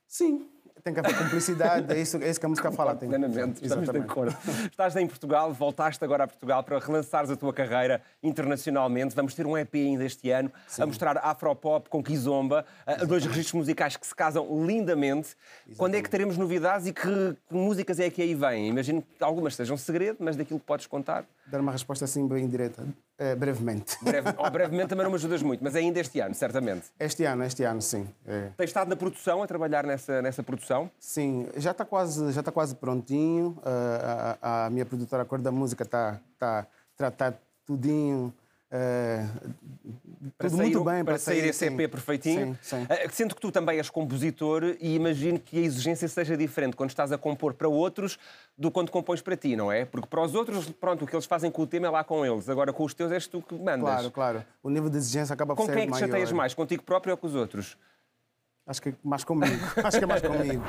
Sim, 0.07 0.49
tem 0.83 0.93
que 0.93 0.99
haver 0.99 1.17
cumplicidade, 1.17 1.93
é 1.93 1.99
isso, 1.99 2.17
é 2.17 2.29
isso 2.29 2.39
que 2.39 2.45
a 2.45 2.49
música 2.49 2.71
fala. 2.71 2.93
Tem... 2.95 3.07
Plenamente, 3.07 3.63
estamos 3.63 3.89
de 3.89 3.97
Exatamente. 3.97 4.11
acordo. 4.11 4.37
Estás 4.69 4.95
em 4.97 5.07
Portugal, 5.07 5.53
voltaste 5.53 6.03
agora 6.03 6.25
a 6.25 6.27
Portugal 6.27 6.61
para 6.63 6.77
relançares 6.79 7.29
a 7.31 7.35
tua 7.37 7.53
carreira 7.53 8.01
internacionalmente. 8.21 9.15
Vamos 9.15 9.33
ter 9.33 9.45
um 9.45 9.57
EP 9.57 9.73
ainda 9.75 10.03
este 10.03 10.29
ano 10.29 10.51
a 10.77 10.85
mostrar 10.85 11.17
Afropop 11.17 11.89
com 11.89 12.03
Kizomba, 12.03 12.65
a- 12.85 12.95
dois 13.05 13.25
registros 13.25 13.53
musicais 13.53 13.95
que 13.95 14.05
se 14.05 14.13
casam 14.13 14.65
lindamente. 14.65 15.35
Quando 15.77 15.95
é 15.95 16.01
que 16.01 16.09
teremos 16.09 16.37
novidades 16.37 16.87
e 16.87 16.93
que, 16.93 17.01
que 17.47 17.53
músicas 17.55 17.99
é 17.99 18.09
que 18.09 18.21
aí 18.21 18.35
vêm? 18.35 18.67
Imagino 18.67 19.01
que 19.01 19.23
algumas 19.23 19.55
sejam 19.55 19.77
segredo, 19.77 20.17
mas 20.19 20.35
daquilo 20.35 20.59
que 20.59 20.65
podes 20.65 20.85
contar. 20.87 21.25
Dar 21.47 21.61
uma 21.61 21.71
resposta 21.71 22.05
assim 22.05 22.27
bem 22.27 22.47
direta, 22.47 22.85
eh, 23.23 23.35
brevemente. 23.35 23.97
Breve, 24.03 24.33
oh, 24.37 24.49
brevemente 24.49 24.89
também 24.89 25.03
não 25.03 25.11
me 25.11 25.15
ajudas 25.15 25.41
muito, 25.41 25.63
mas 25.63 25.75
é 25.75 25.79
ainda 25.79 25.99
este 25.99 26.19
ano, 26.19 26.33
certamente. 26.35 26.87
Este 26.99 27.23
ano, 27.25 27.43
este 27.43 27.63
ano, 27.63 27.81
sim. 27.81 28.07
É. 28.25 28.49
Tens 28.57 28.69
estado 28.69 28.89
na 28.89 28.95
produção, 28.95 29.41
a 29.41 29.47
trabalhar 29.47 29.85
nessa, 29.85 30.21
nessa 30.21 30.43
produção? 30.43 30.89
Sim, 30.99 31.47
já 31.55 31.71
está 31.71 31.85
quase, 31.85 32.31
já 32.31 32.43
tá 32.43 32.51
quase 32.51 32.75
prontinho. 32.75 33.57
Ah, 33.63 34.37
a, 34.41 34.47
a- 34.63 34.65
a 34.65 34.69
minha 34.69 34.85
produtora 34.85 35.23
Cor 35.25 35.39
da 35.41 35.51
Música 35.51 35.83
está 35.83 36.19
tá, 36.37 36.67
tá 37.11 37.33
tudinho. 37.65 38.33
Eh, 38.75 39.27
Para 40.35 40.49
tudo 40.49 40.57
sair, 40.57 40.71
muito 40.71 40.83
bem 40.83 41.05
para 41.05 41.19
sair 41.19 41.45
esse 41.45 41.59
sim. 41.69 41.75
EP 41.79 41.91
perfeitinho. 41.91 42.57
Sim, 42.59 42.87
sim. 42.87 43.07
Sendo 43.11 43.35
que 43.35 43.41
tu 43.41 43.51
também 43.51 43.77
és 43.77 43.87
compositor 43.87 44.63
e 44.81 44.95
imagino 44.95 45.37
que 45.39 45.59
a 45.59 45.61
exigência 45.61 46.07
seja 46.07 46.35
diferente 46.35 46.75
quando 46.75 46.89
estás 46.89 47.11
a 47.11 47.17
compor 47.17 47.53
para 47.53 47.67
outros 47.67 48.17
do 48.57 48.71
quando 48.71 48.89
compões 48.89 49.21
para 49.21 49.37
ti, 49.37 49.55
não 49.55 49.71
é? 49.71 49.85
Porque 49.85 50.07
para 50.07 50.21
os 50.23 50.33
outros, 50.33 50.67
pronto, 50.71 51.05
o 51.05 51.07
que 51.07 51.15
eles 51.15 51.25
fazem 51.27 51.51
com 51.51 51.61
o 51.61 51.67
tema 51.67 51.85
é 51.85 51.89
lá 51.91 52.03
com 52.03 52.25
eles. 52.25 52.49
Agora 52.49 52.73
com 52.73 52.83
os 52.83 52.95
teus 52.95 53.11
és 53.11 53.27
tu 53.27 53.43
que 53.43 53.53
mandas. 53.53 53.81
Claro, 53.93 54.11
claro. 54.11 54.45
O 54.63 54.71
nível 54.71 54.89
de 54.89 54.97
exigência 54.97 55.35
acaba 55.35 55.55
por 55.55 55.61
Com 55.61 55.67
ser 55.67 55.73
quem 55.73 55.83
é 55.83 55.85
que 55.85 55.91
te 55.91 55.93
maior. 55.93 56.07
chateias 56.07 56.31
mais? 56.31 56.53
Contigo 56.55 56.81
próprio 56.81 57.11
ou 57.11 57.17
com 57.17 57.27
os 57.27 57.35
outros? 57.35 57.77
Acho 58.65 58.81
que 58.81 58.95
mais 59.03 59.23
comigo. 59.23 59.53
Acho 59.83 59.99
que 59.99 60.03
é 60.03 60.07
mais 60.07 60.21
comigo. 60.21 60.63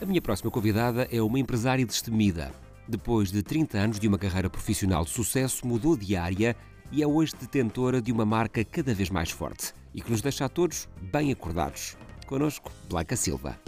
A 0.00 0.06
minha 0.06 0.22
próxima 0.22 0.52
convidada 0.52 1.08
é 1.10 1.20
uma 1.20 1.40
empresária 1.40 1.84
destemida. 1.84 2.52
Depois 2.86 3.32
de 3.32 3.42
30 3.42 3.76
anos 3.76 3.98
de 3.98 4.06
uma 4.06 4.18
carreira 4.18 4.48
profissional 4.48 5.04
de 5.04 5.10
sucesso, 5.10 5.66
mudou 5.66 5.96
de 5.96 6.14
área 6.16 6.54
e 6.90 7.02
é 7.02 7.06
hoje 7.06 7.34
detentora 7.38 8.00
de 8.00 8.10
uma 8.12 8.24
marca 8.24 8.64
cada 8.64 8.94
vez 8.94 9.10
mais 9.10 9.30
forte 9.30 9.72
e 9.94 10.00
que 10.00 10.10
nos 10.10 10.20
deixa 10.20 10.44
a 10.44 10.48
todos 10.48 10.88
bem 11.00 11.32
acordados. 11.32 11.96
Conosco, 12.26 12.70
Blanca 12.88 13.16
Silva. 13.16 13.58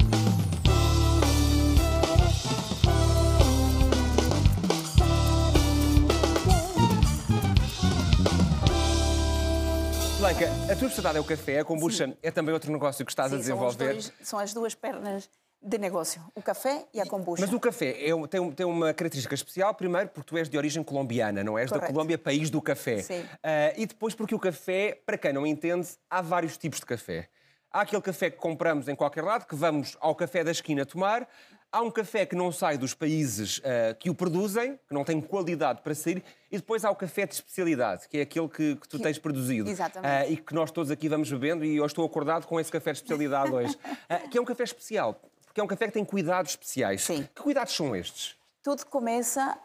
Blanca, 10.19 10.47
a 10.65 10.77
tua 10.77 10.87
especialidade 10.89 11.17
é 11.17 11.21
o 11.21 11.25
café, 11.25 11.61
a 11.61 11.65
kombucha 11.65 12.15
é 12.23 12.31
também 12.31 12.53
outro 12.53 12.71
negócio 12.71 13.05
que 13.07 13.11
estás 13.12 13.33
a 13.33 13.39
Sim, 13.39 13.43
são, 13.43 13.67
os 13.67 13.75
desenvolver. 13.77 13.93
dois- 13.95 14.12
são 14.23 14.39
as 14.39 14.53
duas 14.53 14.75
pernas 14.75 15.31
de 15.62 15.76
negócio, 15.76 16.23
o 16.35 16.40
café 16.43 16.87
e 16.93 17.00
a 17.00 17.07
kombucha. 17.07 17.43
Mas 17.43 17.52
o 17.52 17.61
café 17.61 17.90
é 17.90 18.26
tem, 18.29 18.52
tem 18.52 18.67
uma 18.67 18.95
característica 18.95 19.35
especial, 19.35 19.75
primeiro 19.75 20.09
porque 20.09 20.29
tu 20.31 20.38
és 20.38 20.49
de 20.49 20.57
origem 20.57 20.83
colombiana, 20.83 21.45
não 21.45 21.59
és 21.59 21.71
da 21.71 21.76
Correto. 21.76 21.93
Colômbia, 21.93 22.17
país 22.17 22.49
do 22.49 22.62
café. 22.62 23.02
Sim. 23.02 23.25
Ah, 23.43 23.73
e 23.76 23.85
depois 23.85 24.14
porque 24.14 24.35
o 24.35 24.38
café, 24.38 24.99
para 25.05 25.19
quem 25.19 25.33
não 25.33 25.47
entende, 25.47 25.88
há 26.09 26.23
vários 26.23 26.57
tipos 26.57 26.81
de 26.81 26.87
café. 26.87 27.29
Há 27.71 27.83
aquele 27.83 28.02
café 28.02 28.31
que 28.31 28.38
compramos 28.38 28.88
em 28.88 28.97
qualquer 28.97 29.23
lado, 29.23 29.47
que 29.47 29.55
vamos 29.55 29.97
ao 30.00 30.14
café 30.14 30.43
da 30.43 30.50
esquina 30.50 30.85
tomar. 30.87 31.29
Há 31.71 31.83
um 31.83 31.90
café 31.90 32.26
que 32.26 32.35
não 32.35 32.50
sai 32.50 32.76
dos 32.76 32.95
países 32.95 33.61
ah, 33.62 33.95
que 33.95 34.09
o 34.09 34.14
produzem, 34.14 34.79
que 34.88 34.95
não 34.95 35.05
tem 35.05 35.21
qualidade 35.21 35.83
para 35.83 35.95
sair. 35.95 36.25
E 36.50 36.57
depois 36.57 36.87
há 36.87 36.90
o 36.90 36.97
café 36.97 37.26
de 37.26 37.35
especialidade, 37.35 38.09
que 38.09 38.17
é 38.17 38.23
aquele 38.23 38.49
que, 38.49 38.76
que 38.76 38.88
tu 38.88 38.99
tens 38.99 39.19
produzido. 39.19 39.69
Exatamente. 39.69 40.11
Ah, 40.11 40.26
e 40.26 40.38
que 40.38 40.55
nós 40.55 40.71
todos 40.71 40.90
aqui 40.90 41.07
vamos 41.07 41.31
bebendo 41.31 41.67
e 41.67 41.76
eu 41.76 41.85
estou 41.85 42.05
acordado 42.05 42.47
com 42.47 42.59
esse 42.59 42.73
café 42.73 42.93
de 42.93 42.99
especialidade 42.99 43.52
hoje. 43.52 43.76
Ah, 44.09 44.26
que 44.29 44.37
é 44.37 44.40
um 44.40 44.45
café 44.45 44.64
especial, 44.64 45.21
porque 45.61 45.62
é 45.62 45.64
um 45.64 45.67
café 45.67 45.87
que 45.87 45.93
tem 45.93 46.05
cuidados 46.05 46.52
especiais. 46.52 47.02
Sim. 47.05 47.29
Que 47.35 47.43
cuidados 47.43 47.75
são 47.75 47.95
estes? 47.95 48.37
Tudo 48.62 48.85
começa 48.87 49.57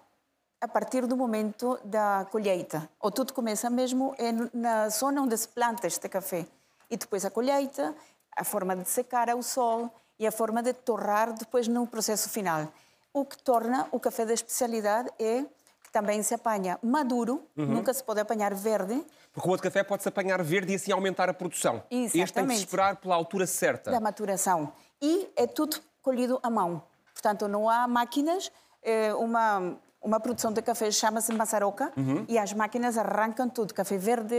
a 0.62 0.68
partir 0.68 1.06
do 1.06 1.16
momento 1.16 1.78
da 1.84 2.26
colheita, 2.32 2.90
ou 3.00 3.12
tudo 3.12 3.34
começa 3.34 3.70
mesmo 3.70 4.16
na 4.54 4.90
zona 4.90 5.22
onde 5.22 5.38
se 5.38 5.48
planta 5.48 5.86
este 5.88 6.08
café. 6.10 6.46
E 6.90 6.98
depois 6.98 7.24
a 7.26 7.30
colheita, 7.30 7.94
a 8.36 8.44
forma 8.44 8.76
de 8.76 8.88
secar 8.90 9.30
ao 9.30 9.42
sol 9.44 9.92
e 10.18 10.26
a 10.26 10.32
forma 10.32 10.64
de 10.64 10.74
torrar 10.74 11.34
depois 11.34 11.68
no 11.68 11.86
processo 11.86 12.30
final. 12.30 12.68
O 13.14 13.26
que 13.26 13.38
torna 13.38 13.88
o 13.92 14.00
café 14.00 14.26
da 14.26 14.34
especialidade 14.34 15.10
é 15.20 15.44
que 15.84 15.92
também 15.92 16.22
se 16.24 16.34
apanha 16.34 16.80
maduro, 16.82 17.44
Uhum. 17.56 17.66
nunca 17.66 17.94
se 17.94 18.04
pode 18.04 18.20
apanhar 18.20 18.54
verde, 18.54 19.06
Porque 19.34 19.48
o 19.50 19.52
outro 19.52 19.64
café 19.66 19.84
pode-se 19.84 20.08
apanhar 20.08 20.42
verde 20.42 20.72
e 20.72 20.76
assim 20.76 20.92
aumentar 20.94 21.30
a 21.30 21.34
produção. 21.34 21.84
Este 21.92 21.92
tem 21.92 22.10
que 22.10 22.18
Exatamente. 22.22 22.60
esperar 22.60 22.96
pela 22.96 23.16
altura 23.16 23.46
certa. 23.46 23.92
da 23.92 24.00
maturação. 24.00 24.72
E 25.02 25.30
é 25.36 25.46
tudo 25.48 25.78
colhido 26.02 26.40
à 26.44 26.50
mão. 26.50 26.82
Portanto, 27.14 27.48
não 27.48 27.70
há 27.70 27.88
máquinas. 27.88 28.52
é 28.84 29.14
uma, 29.16 29.78
uma 30.02 30.20
produção 30.20 30.52
de 30.54 30.62
café 30.62 30.92
chama-se 30.92 31.34
maçaroca 31.34 31.92
Uhum. 31.98 32.26
e 32.28 32.38
as 32.38 32.54
máquinas 32.54 32.98
arrancam 32.98 33.50
tudo. 33.50 33.74
Café 33.74 33.98
verde, 33.98 34.36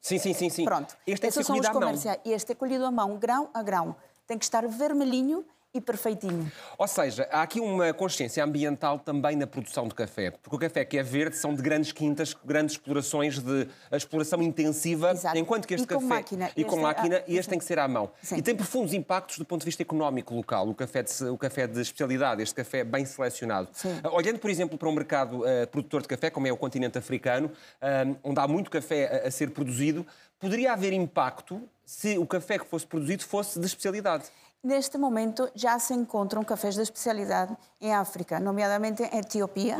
Sim, 0.00 0.18
sim, 0.18 0.34
sim, 0.34 0.50
sim. 0.50 0.64
pronto. 0.64 0.94
Este 1.06 1.26
Esses 1.26 1.46
são 1.46 1.58
os 1.58 1.68
comerciais. 1.68 2.20
E 2.24 2.32
este 2.32 2.52
é 2.52 2.54
colhido 2.54 2.84
à 2.84 2.90
mão, 2.90 3.16
grão 3.16 3.48
a 3.54 3.62
grão. 3.62 3.96
Tem 4.26 4.36
que 4.38 4.44
estar 4.44 4.66
vermelhinho 4.68 5.44
e 5.74 5.80
perfeitinho. 5.80 6.50
Ou 6.78 6.86
seja, 6.86 7.28
há 7.32 7.42
aqui 7.42 7.58
uma 7.58 7.92
consciência 7.92 8.44
ambiental 8.44 8.96
também 9.00 9.34
na 9.34 9.44
produção 9.44 9.88
de 9.88 9.94
café. 9.94 10.30
Porque 10.30 10.54
o 10.54 10.58
café 10.58 10.84
que 10.84 10.96
é 10.96 11.02
verde 11.02 11.36
são 11.36 11.52
de 11.52 11.60
grandes 11.60 11.90
quintas, 11.90 12.32
grandes 12.44 12.76
explorações, 12.76 13.40
de 13.40 13.66
a 13.90 13.96
exploração 13.96 14.40
intensiva, 14.40 15.10
Exato. 15.10 15.36
enquanto 15.36 15.66
que 15.66 15.74
este 15.74 15.82
E 15.82 15.88
com 15.88 15.94
café. 15.94 16.06
máquina. 16.06 16.50
E 16.56 16.62
com 16.62 16.70
Este 16.76 16.78
é- 16.78 16.82
máquina, 16.82 17.16
ah, 17.18 17.24
e 17.26 17.36
este 17.36 17.50
tem 17.50 17.58
que 17.58 17.64
ser 17.64 17.80
à 17.80 17.88
mão. 17.88 18.08
Sim. 18.22 18.36
E 18.36 18.42
tem 18.42 18.54
profundos 18.54 18.92
impactos 18.94 19.36
do 19.38 19.44
ponto 19.44 19.62
de 19.62 19.64
vista 19.66 19.82
económico 19.82 20.32
local, 20.32 20.68
o 20.68 20.74
café 20.76 21.02
de, 21.02 21.24
o 21.24 21.36
café 21.36 21.66
de 21.66 21.80
especialidade, 21.80 22.40
este 22.40 22.54
café 22.54 22.84
bem 22.84 23.04
selecionado. 23.04 23.68
Sim. 23.72 23.98
Ah, 24.04 24.10
Olhando, 24.14 24.38
por 24.38 24.50
exemplo, 24.50 24.78
para 24.78 24.88
um 24.88 24.92
mercado 24.92 25.42
ah, 25.44 25.66
produtor 25.66 26.02
de 26.02 26.08
café, 26.08 26.30
como 26.30 26.46
é 26.46 26.52
o 26.52 26.56
continente 26.56 26.96
africano, 26.98 27.50
ah, 27.82 28.04
onde 28.22 28.38
há 28.38 28.46
muito 28.46 28.70
café 28.70 29.24
a, 29.24 29.26
a 29.26 29.30
ser 29.30 29.50
produzido, 29.50 30.06
poderia 30.38 30.72
haver 30.72 30.92
impacto 30.92 31.60
se 31.84 32.16
o 32.16 32.26
café 32.26 32.58
que 32.60 32.64
fosse 32.64 32.86
produzido 32.86 33.24
fosse 33.24 33.58
de 33.58 33.66
especialidade. 33.66 34.24
Neste 34.64 34.96
momento 34.96 35.50
já 35.54 35.78
se 35.78 35.92
encontram 35.92 36.42
cafés 36.42 36.74
de 36.74 36.80
especialidade 36.80 37.54
em 37.78 37.94
África, 37.94 38.40
nomeadamente 38.40 39.02
em 39.02 39.18
Etiópia. 39.18 39.76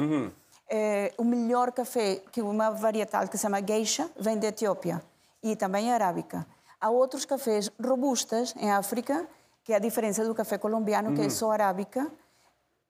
Eh, 0.69 1.11
o 1.17 1.25
melhor 1.25 1.73
café, 1.73 2.17
que 2.31 2.41
é 2.41 2.43
uma 2.43 2.71
varietal 2.71 3.27
que 3.27 3.39
se 3.39 3.43
chama 3.43 3.63
Geisha, 3.67 4.11
vem 4.21 4.39
da 4.39 4.49
Etiópia 4.49 5.03
e 5.43 5.57
também 5.57 5.91
é 5.91 5.95
arábica. 5.95 6.47
Há 6.79 6.91
outros 6.91 7.25
cafés 7.25 7.71
robustas 7.83 8.55
em 8.59 8.71
África, 8.71 9.27
que 9.65 9.73
é 9.73 9.77
a 9.77 9.79
diferença 9.79 10.23
do 10.23 10.35
café 10.35 10.59
colombiano, 10.59 11.15
que 11.15 11.23
é 11.23 11.31
só 11.31 11.51
arábica, 11.51 12.07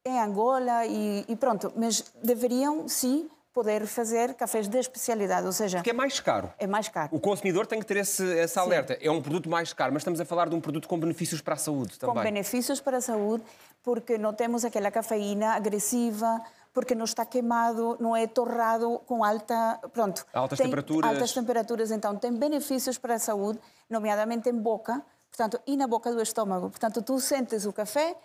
em 0.04 0.20
Angola 0.20 0.84
e, 0.86 1.24
e 1.28 1.36
pronto. 1.36 1.72
Mas 1.76 2.12
deveriam, 2.22 2.88
sim, 2.88 3.30
poder 3.54 3.86
fazer 3.86 4.34
cafés 4.34 4.66
de 4.68 4.76
especialidade, 4.78 5.46
ou 5.46 5.52
seja, 5.52 5.78
Porque 5.78 5.90
é 5.90 5.94
mais 5.94 6.18
caro. 6.18 6.52
é 6.58 6.66
mais 6.66 6.88
caro. 6.88 7.08
O 7.12 7.20
consumidor 7.20 7.66
tem 7.68 7.78
que 7.78 7.86
ter 7.86 7.96
esse, 7.98 8.36
essa 8.36 8.60
alerta. 8.60 8.98
É 9.00 9.08
um 9.08 9.22
produto 9.22 9.48
mais 9.48 9.72
caro, 9.72 9.92
mas 9.92 10.00
estamos 10.00 10.20
a 10.20 10.24
falar 10.24 10.48
de 10.48 10.56
um 10.56 10.60
produto 10.60 10.88
com 10.88 10.98
benefícios 10.98 11.40
para 11.40 11.54
a 11.54 11.56
saúde 11.56 11.96
com 12.00 12.08
também. 12.08 12.24
benefícios 12.24 12.80
para 12.80 12.96
a 12.96 13.00
saúde, 13.00 13.44
porque 13.82 14.18
não 14.18 14.34
temos 14.34 14.64
aquela 14.64 14.90
cafeína 14.90 15.52
agressiva, 15.54 16.42
porque 16.72 16.96
não 16.96 17.04
está 17.04 17.24
queimado, 17.24 17.96
não 18.00 18.16
é 18.16 18.26
torrado 18.26 19.00
com 19.06 19.22
alta, 19.22 19.78
pronto, 19.92 20.26
Altas 20.32 20.58
tem 20.58 20.66
temperaturas. 20.66 21.08
Altas 21.08 21.32
temperaturas, 21.32 21.90
então 21.92 22.16
tem 22.16 22.32
benefícios 22.32 22.98
para 22.98 23.14
a 23.14 23.18
saúde, 23.20 23.60
nomeadamente 23.88 24.48
em 24.48 24.54
boca, 24.54 25.00
portanto, 25.30 25.60
e 25.64 25.76
na 25.76 25.86
boca 25.86 26.10
do 26.12 26.20
estômago. 26.20 26.70
Portanto, 26.70 27.00
tu 27.02 27.20
sentes 27.20 27.64
o 27.66 27.72
café 27.72 28.16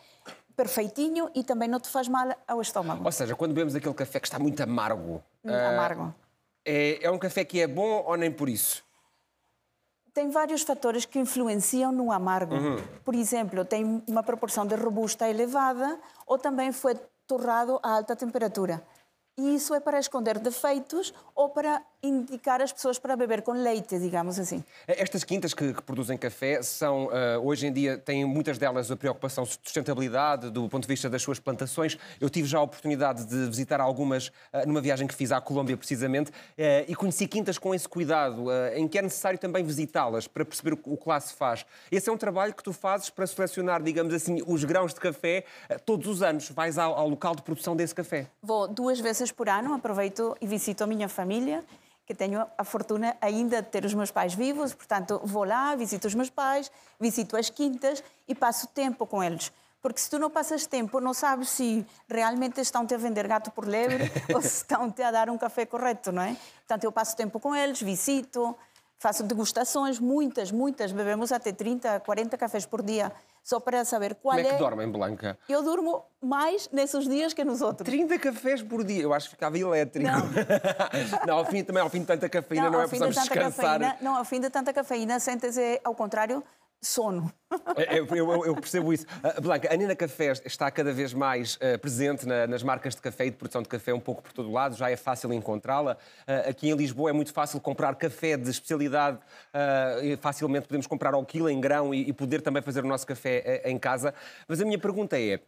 perfeitinho 0.56 1.30
e 1.34 1.44
também 1.44 1.70
não 1.70 1.80
te 1.80 1.90
faz 1.90 2.08
mal 2.08 2.28
ao 2.48 2.62
estômago. 2.62 3.04
Ou 3.06 3.12
seja, 3.12 3.36
quando 3.36 3.54
bebemos 3.54 3.76
aquele 3.76 3.94
café 3.94 4.20
que 4.20 4.28
está 4.28 4.38
muito 4.38 4.62
amargo, 4.62 5.24
ah, 5.46 5.70
Amargo. 5.70 6.14
é, 6.66 7.04
é 7.06 7.10
um 7.12 7.18
café 7.18 7.46
que 7.46 7.62
é 7.62 7.68
bom 7.68 8.04
ou 8.06 8.18
nem 8.18 8.32
por 8.32 8.50
isso? 8.50 8.84
Tem 10.14 10.30
vários 10.30 10.64
fatores 10.64 11.06
que 11.06 11.20
influenciam 11.20 11.92
no 11.92 12.12
amargo. 12.12 12.56
Por 13.06 13.16
exemplo, 13.16 13.64
tem 13.64 14.04
uma 14.08 14.24
proporção 14.24 14.66
de 14.66 14.76
robusta 14.76 15.30
elevada 15.30 15.98
ou 16.26 16.38
também 16.38 16.72
foi 16.72 16.96
torrado 17.26 17.80
a 17.82 17.92
alta 17.96 18.16
temperatura. 18.16 18.84
E 19.38 19.56
isso 19.56 19.74
é 19.74 19.80
para 19.80 20.00
esconder 20.00 20.38
defeitos 20.40 21.14
ou 21.34 21.50
para 21.50 21.82
indicar 22.02 22.62
as 22.62 22.72
pessoas 22.72 22.98
para 22.98 23.16
beber 23.16 23.42
com 23.42 23.52
leite, 23.52 24.00
digamos 24.00 24.40
assim. 24.40 24.64
Estas 24.88 25.24
quintas 25.24 25.54
que, 25.54 25.74
que 25.74 25.82
produzem 25.82 26.18
café 26.18 26.62
são, 26.62 27.10
ah, 27.12 27.40
hoje 27.40 27.68
em 27.68 27.74
dia, 27.74 27.98
têm 27.98 28.26
muitas 28.26 28.58
delas 28.58 28.90
a 28.90 28.96
preocupação 28.96 29.44
de 29.44 29.60
sustentabilidade, 29.64 30.50
do 30.50 30.68
ponto 30.70 30.84
de 30.84 30.88
vista 30.88 31.10
das 31.10 31.22
suas 31.22 31.40
plantações. 31.40 31.98
Eu 32.20 32.30
tive 32.30 32.48
já 32.48 32.60
a 32.60 32.62
oportunidade 32.62 33.26
de 33.26 33.48
visitar 33.48 33.82
algumas 33.82 34.32
ah, 34.54 34.66
numa 34.66 34.82
viagem 34.82 35.08
que 35.08 35.14
fiz 35.14 35.32
à 35.32 35.42
Colômbia, 35.42 35.76
precisamente, 35.76 36.32
eh, 36.58 36.86
e 36.88 36.96
conheci 36.96 37.28
quintas 37.28 37.58
com 37.58 37.74
esse 37.74 37.88
cuidado, 37.88 38.46
em 38.76 38.88
que 38.88 38.98
é 38.98 39.02
necessário 39.02 39.38
também 39.38 39.64
visitá-las 39.64 40.28
para 40.28 40.46
perceber 40.46 40.74
o, 40.74 40.80
o 40.94 40.98
que 40.98 41.10
lá 41.10 41.20
se 41.20 41.34
faz. 41.34 41.66
Esse 41.92 42.10
é 42.10 42.14
um 42.14 42.18
trabalho 42.18 42.54
que 42.54 42.64
tu 42.64 42.72
fazes 42.74 43.10
para 43.10 43.26
selecionar, 43.28 43.82
digamos 43.82 44.14
assim, 44.14 44.42
os 44.46 44.64
grãos 44.64 44.94
de 44.94 45.00
café 45.00 45.44
todos 45.86 46.08
os 46.08 46.22
anos. 46.22 46.50
Vais 46.50 46.78
ao, 46.78 46.94
ao 46.94 47.10
local 47.10 47.36
de 47.36 47.42
produção 47.42 47.76
desse 47.76 47.94
café. 47.94 48.28
Vou 48.42 48.68
duas 48.68 49.00
vezes 49.00 49.32
por 49.32 49.50
ano, 49.50 49.74
aproveito 49.74 50.36
e 50.42 50.48
visito 50.48 50.84
a 50.84 50.88
minha 50.88 51.10
família, 51.10 51.64
que 52.10 52.16
tenho 52.16 52.44
a 52.58 52.64
fortuna 52.64 53.16
ainda 53.22 53.62
de 53.62 53.70
ter 53.70 53.86
os 53.86 53.94
meus 53.94 54.10
pais 54.10 54.34
vivos, 54.34 54.74
portanto 54.74 55.22
vou 55.24 55.44
lá, 55.44 55.76
visito 55.76 56.08
os 56.08 56.16
meus 56.16 56.32
pais, 56.32 56.72
visito 57.00 57.38
as 57.38 57.52
quintas 57.52 58.04
e 58.28 58.34
passo 58.34 58.66
tempo 58.66 59.06
com 59.06 59.24
eles. 59.24 59.52
Porque 59.80 60.00
se 60.00 60.10
tu 60.10 60.18
não 60.18 60.28
passas 60.28 60.66
tempo, 60.66 61.00
não 61.00 61.14
sabes 61.14 61.50
se 61.50 61.86
realmente 62.10 62.60
estão-te 62.62 62.96
a 62.96 62.98
vender 62.98 63.28
gato 63.28 63.52
por 63.52 63.68
lebre 63.68 64.12
ou 64.34 64.42
se 64.42 64.48
estão-te 64.48 65.04
a 65.04 65.12
dar 65.12 65.30
um 65.30 65.38
café 65.38 65.68
correto, 65.68 66.12
não 66.12 66.24
é? 66.24 66.36
Portanto, 66.62 66.84
eu 66.84 66.92
passo 66.92 67.16
tempo 67.16 67.40
com 67.40 67.56
eles, 67.56 67.80
visito, 67.80 68.58
faço 68.98 69.22
degustações, 69.22 70.00
muitas, 70.00 70.52
muitas. 70.52 70.92
Bebemos 70.92 71.32
até 71.32 71.52
30, 71.52 72.00
40 72.00 72.38
cafés 72.40 72.66
por 72.66 72.82
dia, 72.82 73.12
só 73.44 73.60
para 73.60 73.84
saber 73.86 74.16
qual 74.16 74.36
Como 74.36 74.48
é 74.48 74.52
que 74.52 74.58
dormem, 74.58 74.92
Blanca? 74.92 75.38
Eu 75.48 75.64
durmo 75.64 76.04
mais 76.22 76.70
nesses 76.72 77.08
dias 77.08 77.34
que 77.34 77.44
nos 77.44 77.62
outros. 77.62 77.86
30 77.88 78.20
cafés 78.20 78.62
por 78.62 78.84
dia, 78.84 79.04
eu 79.04 79.14
acho 79.14 79.28
que 79.28 79.36
ficava 79.36 79.58
elétrico. 79.58 80.10
Não, 81.26 81.38
ao 81.38 81.46
fim, 81.46 81.64
também 81.64 81.82
ao 81.82 81.90
fim 81.90 82.00
de 82.02 82.06
tanta 82.06 82.30
cafeína 82.30 82.70
não, 82.70 82.80
ao 82.80 82.86
é 82.86 82.88
precisamos 82.88 83.16
descansar. 83.16 83.80
cafeína, 83.80 83.98
não, 84.02 84.16
ao 84.16 84.26
fim 84.26 84.40
de 84.40 84.50
tanta 84.50 84.74
cafeína, 84.74 85.20
sentes 85.20 85.56
ao 85.84 85.96
contrário, 85.96 86.44
sono. 86.82 87.32
Eu, 87.90 88.06
eu- 88.16 88.46
eu 88.46 88.56
percebo 88.56 88.94
isso. 88.94 89.06
Ah, 89.24 89.40
Blanca, 89.42 89.72
a 89.74 89.76
Nina 89.76 89.96
Café 89.96 90.32
está 90.46 90.70
cada 90.72 90.94
vez 90.94 91.14
mais 91.14 91.58
ah, 91.62 91.78
presente 91.78 92.26
na- 92.26 92.48
nas 92.48 92.64
marcas 92.64 92.96
de 92.96 93.02
café 93.02 93.26
e 93.26 93.30
de 93.32 93.38
produção 93.38 93.62
de 93.62 93.68
café 93.70 93.94
um 93.94 94.00
pouco 94.00 94.22
por 94.22 94.32
todo 94.32 94.52
lado, 94.52 94.76
já 94.76 94.90
é 94.90 94.96
fácil 94.96 95.34
encontrá-la. 95.34 95.98
Ah, 96.28 96.50
aqui 96.50 96.70
em 96.70 96.76
Lisboa 96.76 97.10
é 97.10 97.14
muito 97.14 97.34
fácil 97.34 97.60
comprar 97.60 97.96
café 97.96 98.38
de 98.38 98.50
especialidade, 98.50 99.20
facilmente 100.22 100.68
podemos 100.68 100.88
comprar 100.88 101.14
ao 101.14 101.26
quilo 101.26 101.50
em 101.50 101.60
grão 101.60 101.94
e, 101.94 102.10
e 102.10 102.14
poder 102.14 102.42
também 102.42 102.62
fazer 102.62 102.84
o 102.84 102.88
nosso 102.88 103.06
café 103.06 103.62
eh, 103.64 103.70
em 103.72 103.78
casa. 103.78 104.14
Mas 104.48 104.62
a 104.62 104.66
minha 104.66 104.80
pergunta 104.80 105.20
é: 105.20 105.40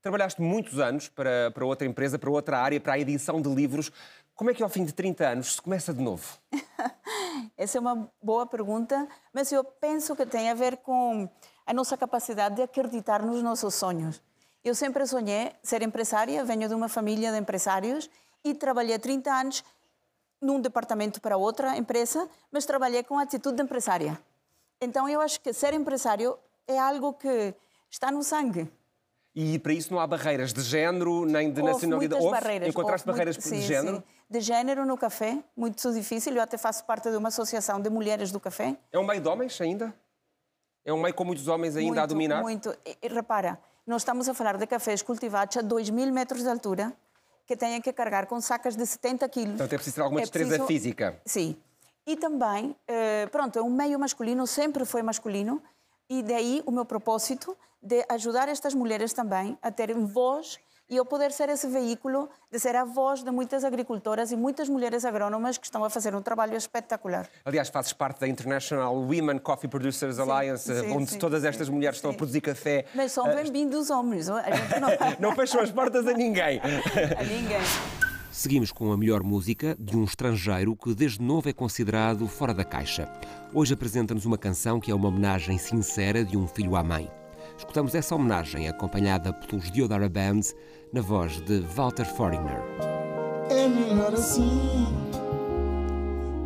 trabalhaste 0.00 0.40
muitos 0.40 0.78
anos 0.78 1.08
para, 1.08 1.50
para 1.50 1.64
outra 1.66 1.86
empresa, 1.86 2.18
para 2.18 2.30
outra 2.30 2.58
área, 2.58 2.80
para 2.80 2.94
a 2.94 2.98
edição 2.98 3.40
de 3.42 3.48
livros. 3.48 3.90
Como 4.38 4.50
é 4.50 4.54
que 4.54 4.62
ao 4.62 4.68
fim 4.68 4.84
de 4.84 4.94
30 4.94 5.26
anos 5.26 5.54
se 5.54 5.60
começa 5.60 5.92
de 5.92 6.00
novo? 6.00 6.38
Essa 7.58 7.76
é 7.76 7.80
uma 7.80 8.08
boa 8.22 8.46
pergunta, 8.46 9.08
mas 9.32 9.50
eu 9.50 9.64
penso 9.64 10.14
que 10.14 10.24
tem 10.24 10.48
a 10.48 10.54
ver 10.54 10.76
com 10.76 11.28
a 11.66 11.74
nossa 11.74 11.96
capacidade 11.96 12.54
de 12.54 12.62
acreditar 12.62 13.20
nos 13.20 13.42
nossos 13.42 13.74
sonhos. 13.74 14.22
Eu 14.62 14.76
sempre 14.76 15.04
sonhei 15.08 15.50
ser 15.60 15.82
empresária, 15.82 16.44
venho 16.44 16.68
de 16.68 16.74
uma 16.76 16.88
família 16.88 17.32
de 17.32 17.38
empresários 17.38 18.08
e 18.44 18.54
trabalhei 18.54 18.96
30 18.96 19.28
anos 19.28 19.64
num 20.40 20.60
departamento 20.60 21.20
para 21.20 21.36
outra 21.36 21.76
empresa, 21.76 22.30
mas 22.52 22.64
trabalhei 22.64 23.02
com 23.02 23.18
a 23.18 23.22
atitude 23.22 23.56
de 23.56 23.64
empresária. 23.64 24.16
Então 24.80 25.08
eu 25.08 25.20
acho 25.20 25.40
que 25.40 25.52
ser 25.52 25.74
empresário 25.74 26.38
é 26.64 26.78
algo 26.78 27.12
que 27.12 27.52
está 27.90 28.12
no 28.12 28.22
sangue. 28.22 28.70
E 29.40 29.56
para 29.56 29.72
isso 29.72 29.92
não 29.92 30.00
há 30.00 30.06
barreiras 30.06 30.52
de 30.52 30.60
género 30.62 31.24
nem 31.24 31.52
de 31.52 31.60
Houve 31.60 31.72
nacionalidade. 31.72 32.20
muitas 32.20 32.24
Houve? 32.24 32.40
barreiras. 32.40 32.68
Encontraste 32.70 33.08
houve 33.08 33.12
barreiras 33.16 33.36
muito- 33.36 33.48
de 33.54 33.60
sim, 33.60 33.62
género? 33.68 33.96
sim. 33.98 34.02
De 34.28 34.40
género 34.40 34.84
no 34.84 34.98
café, 34.98 35.38
muito 35.56 35.92
difícil. 35.92 36.34
Eu 36.34 36.42
até 36.42 36.58
faço 36.58 36.84
parte 36.84 37.08
de 37.08 37.16
uma 37.16 37.28
associação 37.28 37.80
de 37.80 37.88
mulheres 37.88 38.32
do 38.32 38.40
café. 38.40 38.76
É 38.90 38.98
um 38.98 39.06
meio 39.06 39.20
de 39.20 39.28
homens 39.28 39.60
ainda? 39.60 39.94
É 40.84 40.92
um 40.92 41.00
meio 41.00 41.14
com 41.14 41.22
muitos 41.24 41.46
homens 41.46 41.76
ainda 41.76 41.86
muito, 41.86 42.00
a 42.00 42.06
dominar? 42.06 42.42
Muito. 42.42 42.76
E, 42.84 42.98
e 43.00 43.08
repara, 43.08 43.60
nós 43.86 44.02
estamos 44.02 44.28
a 44.28 44.34
falar 44.34 44.56
de 44.56 44.66
cafés 44.66 45.02
cultivados 45.02 45.56
a 45.56 45.62
2 45.62 45.88
mil 45.90 46.12
metros 46.12 46.42
de 46.42 46.48
altura, 46.48 46.92
que 47.46 47.56
têm 47.56 47.80
que 47.80 47.92
carregar 47.92 48.26
com 48.26 48.40
sacas 48.40 48.74
de 48.74 48.84
70 48.84 49.28
quilos. 49.28 49.50
Portanto, 49.50 49.72
é 49.72 49.76
preciso 49.76 49.94
ter 49.94 50.02
alguma 50.02 50.20
destreza 50.20 50.48
preciso- 50.48 50.66
física. 50.66 51.22
Sim. 51.24 51.56
E 52.04 52.16
também, 52.16 52.74
eh, 52.88 53.26
pronto, 53.28 53.56
é 53.56 53.62
um 53.62 53.70
meio 53.70 54.00
masculino, 54.00 54.46
sempre 54.48 54.84
foi 54.84 55.00
masculino, 55.00 55.62
e 56.08 56.22
daí 56.22 56.62
o 56.66 56.70
meu 56.70 56.84
propósito 56.84 57.56
de 57.82 58.04
ajudar 58.08 58.48
estas 58.48 58.74
mulheres 58.74 59.12
também 59.12 59.56
a 59.62 59.70
terem 59.70 60.04
voz 60.06 60.58
e 60.90 60.96
eu 60.96 61.04
poder 61.04 61.30
ser 61.32 61.50
esse 61.50 61.66
veículo 61.66 62.30
de 62.50 62.58
ser 62.58 62.74
a 62.74 62.82
voz 62.82 63.22
de 63.22 63.30
muitas 63.30 63.62
agricultoras 63.62 64.32
e 64.32 64.36
muitas 64.36 64.70
mulheres 64.70 65.04
agrónomas 65.04 65.58
que 65.58 65.66
estão 65.66 65.84
a 65.84 65.90
fazer 65.90 66.14
um 66.14 66.22
trabalho 66.22 66.56
espetacular. 66.56 67.28
Aliás, 67.44 67.68
fazes 67.68 67.92
parte 67.92 68.20
da 68.20 68.26
International 68.26 68.94
Women 68.96 69.38
Coffee 69.38 69.68
Producers 69.68 70.18
Alliance, 70.18 70.64
sim, 70.80 70.90
onde 70.90 71.10
sim, 71.10 71.18
todas 71.18 71.44
estas 71.44 71.68
mulheres 71.68 71.98
estão 71.98 72.10
a 72.10 72.14
produzir 72.14 72.40
café. 72.40 72.86
Mas 72.94 73.12
são 73.12 73.26
Ah, 73.26 73.34
bem-vindos 73.34 73.90
homens, 73.90 74.28
não 74.28 74.36
a 74.36 74.50
gente 74.50 74.80
não, 74.80 74.88
Não 75.28 75.36
fecham 75.36 75.60
as 75.60 75.70
portas 75.70 76.06
a 76.06 76.14
ninguém. 76.14 76.58
a 76.58 77.22
ninguém. 77.22 77.60
Seguimos 78.38 78.70
com 78.70 78.92
a 78.92 78.96
melhor 78.96 79.24
música 79.24 79.76
de 79.80 79.96
um 79.96 80.04
estrangeiro 80.04 80.76
que 80.76 80.94
desde 80.94 81.20
novo 81.20 81.48
é 81.48 81.52
considerado 81.52 82.28
fora 82.28 82.54
da 82.54 82.62
caixa. 82.62 83.10
Hoje 83.52 83.74
apresenta-nos 83.74 84.24
uma 84.24 84.38
canção 84.38 84.78
que 84.78 84.92
é 84.92 84.94
uma 84.94 85.08
homenagem 85.08 85.58
sincera 85.58 86.24
de 86.24 86.36
um 86.36 86.46
filho 86.46 86.76
à 86.76 86.84
mãe. 86.84 87.10
Escutamos 87.56 87.96
essa 87.96 88.14
homenagem 88.14 88.68
acompanhada 88.68 89.32
pelos 89.32 89.72
Diodara 89.72 90.08
Bands 90.08 90.54
na 90.92 91.00
voz 91.00 91.40
de 91.40 91.58
Walter 91.74 92.06
Foreigner. 92.06 92.62
É 93.50 93.66
melhor 93.66 94.14
assim. 94.14 94.86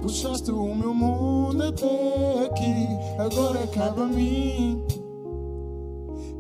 Puxaste 0.01 0.51
o 0.51 0.75
meu 0.75 0.95
mundo 0.95 1.63
até 1.63 2.47
aqui, 2.47 3.21
agora 3.21 3.67
cabe 3.67 4.01
a 4.01 4.07
mim. 4.07 5.02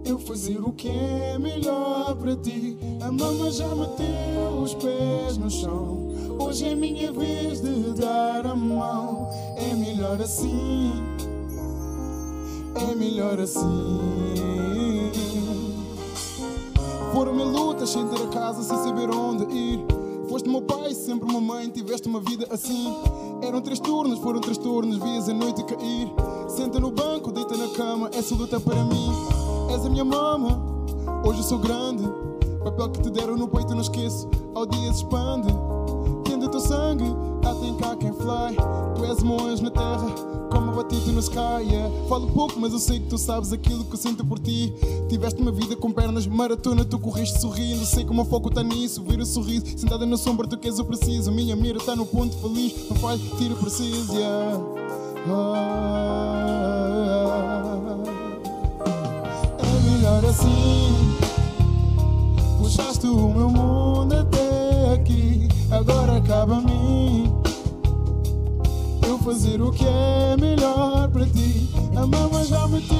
Eu 0.04 0.18
fazer 0.18 0.60
o 0.60 0.72
que 0.72 0.88
é 0.88 1.38
melhor 1.38 2.16
para 2.16 2.34
ti. 2.36 2.76
A 3.00 3.10
mama 3.10 3.50
já 3.50 3.68
meteu 3.68 4.60
os 4.62 4.74
pés 4.74 5.36
no 5.36 5.48
chão. 5.48 6.08
Hoje 6.38 6.66
é 6.66 6.74
minha 6.74 7.12
vez 7.12 7.60
de 7.60 7.92
dar 7.92 8.46
a 8.46 8.54
mão. 8.54 9.28
É 9.56 9.74
melhor 9.74 10.20
assim. 10.20 10.92
É 12.74 12.94
melhor 12.94 13.38
assim. 13.38 14.00
Foram 17.12 17.34
mil 17.34 17.48
lutas 17.48 17.90
sem 17.90 18.06
ter 18.08 18.22
a 18.22 18.26
casa, 18.26 18.62
sem 18.62 18.76
saber 18.78 19.08
onde 19.10 19.44
ir. 19.54 19.80
Foste 20.28 20.48
meu 20.48 20.62
pai, 20.62 20.94
sempre 20.94 21.30
uma 21.30 21.40
mãe, 21.40 21.68
tiveste 21.68 22.08
uma 22.08 22.20
vida 22.20 22.46
assim. 22.50 22.92
Eram 23.42 23.60
três 23.60 23.78
turnos, 23.78 24.18
foram 24.18 24.40
três 24.40 24.56
turnos, 24.56 24.96
vias 24.96 25.28
a 25.28 25.34
noite 25.34 25.62
cair. 25.64 26.08
Senta 26.48 26.80
no 26.80 26.90
banco, 26.90 27.30
deita 27.30 27.56
na 27.56 27.68
cama, 27.68 28.10
essa 28.14 28.34
luta 28.34 28.56
é 28.56 28.60
para 28.60 28.82
mim. 28.84 29.41
És 29.72 29.86
a 29.86 29.88
minha 29.88 30.04
mama, 30.04 30.60
hoje 31.24 31.40
eu 31.40 31.44
sou 31.44 31.58
grande. 31.58 32.04
Papel 32.62 32.90
que 32.90 33.02
te 33.02 33.10
deram 33.10 33.36
no 33.36 33.48
peito, 33.48 33.74
não 33.74 33.80
esqueço, 33.80 34.28
ao 34.54 34.66
dia 34.66 34.92
se 34.92 34.98
expande. 34.98 35.48
Tendo 36.24 36.48
teu 36.48 36.60
sangue, 36.60 37.04
há 37.44 37.54
tem 37.54 37.74
cá 37.76 37.96
quem 37.96 38.12
fly. 38.12 38.54
Tu 38.94 39.04
és 39.06 39.22
anjo 39.22 39.64
na 39.64 39.70
terra, 39.70 40.06
como 40.50 40.72
a 40.72 40.74
batida 40.74 41.10
no 41.10 41.20
sky. 41.20 41.64
Yeah. 41.64 41.90
Falo 42.06 42.26
pouco, 42.28 42.60
mas 42.60 42.74
eu 42.74 42.78
sei 42.78 43.00
que 43.00 43.06
tu 43.06 43.16
sabes 43.16 43.50
aquilo 43.50 43.82
que 43.84 43.94
eu 43.94 43.98
sinto 43.98 44.24
por 44.24 44.38
ti. 44.38 44.74
Tiveste 45.08 45.40
uma 45.40 45.50
vida 45.50 45.74
com 45.74 45.90
pernas, 45.90 46.26
maratona, 46.26 46.84
tu 46.84 46.98
corriste 46.98 47.40
sorrindo. 47.40 47.86
Sei 47.86 48.04
como 48.04 48.20
o 48.22 48.24
foco 48.26 48.50
está 48.50 48.62
nisso, 48.62 49.02
vir 49.02 49.20
o 49.20 49.26
sorriso. 49.26 49.66
Sentada 49.76 50.04
na 50.04 50.18
sombra, 50.18 50.46
tu 50.46 50.58
queres 50.58 50.78
o 50.78 50.84
preciso. 50.84 51.32
Minha 51.32 51.56
mira 51.56 51.78
está 51.78 51.96
no 51.96 52.04
ponto 52.04 52.36
feliz, 52.36 52.90
não 52.90 52.96
faz 52.98 53.18
tiro 53.38 53.56
preciso. 53.56 54.12
Yeah. 54.14 54.60
Ah, 55.28 56.92
melhor 60.22 60.30
assim. 60.30 61.16
Puxaste 62.58 63.06
o 63.06 63.28
meu 63.28 63.50
mundo 63.50 64.14
até 64.14 64.94
aqui, 64.94 65.48
agora 65.70 66.18
acaba 66.18 66.56
a 66.56 66.60
mim. 66.60 67.32
Eu 69.06 69.18
fazer 69.18 69.60
o 69.60 69.72
que 69.72 69.84
é 69.84 70.36
melhor 70.40 71.08
para 71.08 71.26
ti. 71.26 71.68
A 71.96 72.06
mama 72.06 72.44
já 72.44 72.66
meteu 72.68 72.96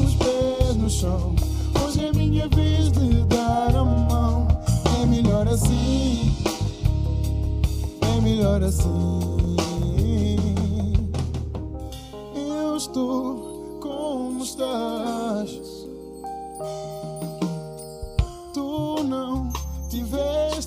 os 0.00 0.14
pés 0.14 0.76
no 0.76 0.88
chão. 0.88 1.36
Hoje 1.84 2.06
é 2.06 2.12
minha 2.12 2.48
vez 2.48 2.90
de 2.90 3.22
dar 3.24 3.76
a 3.76 3.84
mão. 3.84 4.48
É 5.00 5.06
melhor 5.06 5.46
assim. 5.48 6.34
É 8.00 8.20
melhor 8.20 8.62
assim. 8.62 9.56
Eu 12.34 12.76
estou 12.76 13.78
como 13.80 14.42
estás. 14.42 15.71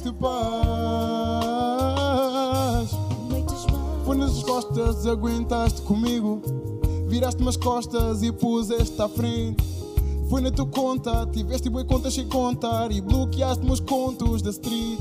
Tiveste 0.06 0.13
paz. 0.13 0.36
Foi 4.06 4.15
nas 4.18 4.44
costas, 4.44 5.08
aguentaste 5.08 5.82
comigo. 5.82 6.41
Viraste-me 7.08 7.50
as 7.50 7.58
costas 7.58 8.22
e 8.22 8.32
puseste 8.32 9.02
à 9.02 9.10
frente. 9.10 9.63
Foi 10.30 10.41
na 10.41 10.52
tua 10.52 10.68
conta, 10.68 11.28
tiveste 11.32 11.70
boa 11.70 11.84
conta 11.86 12.12
sem 12.12 12.28
contar. 12.28 12.91
E 12.91 13.02
bloqueaste 13.02 13.65
meus 13.65 13.80
contos 13.80 14.41
da 14.41 14.52
street. 14.52 15.00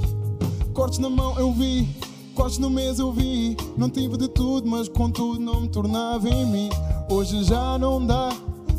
Cortes 0.73 0.99
na 0.99 1.11
mão 1.11 1.39
eu 1.39 1.53
vi, 1.53 1.89
cortes 2.35 2.59
no 2.59 2.71
mês 2.71 2.99
eu 2.99 3.13
vi. 3.13 3.57
Não 3.77 3.91
tive 3.91 4.17
de 4.17 4.29
tudo, 4.29 4.69
mas 4.69 4.89
contudo 4.89 5.41
não 5.41 5.61
me 5.61 5.69
tornava 5.69 6.29
em 6.29 6.47
mim. 6.47 6.71
Hoje 7.11 7.45
já 7.45 7.79
não 7.79 8.05
dá 8.05 8.31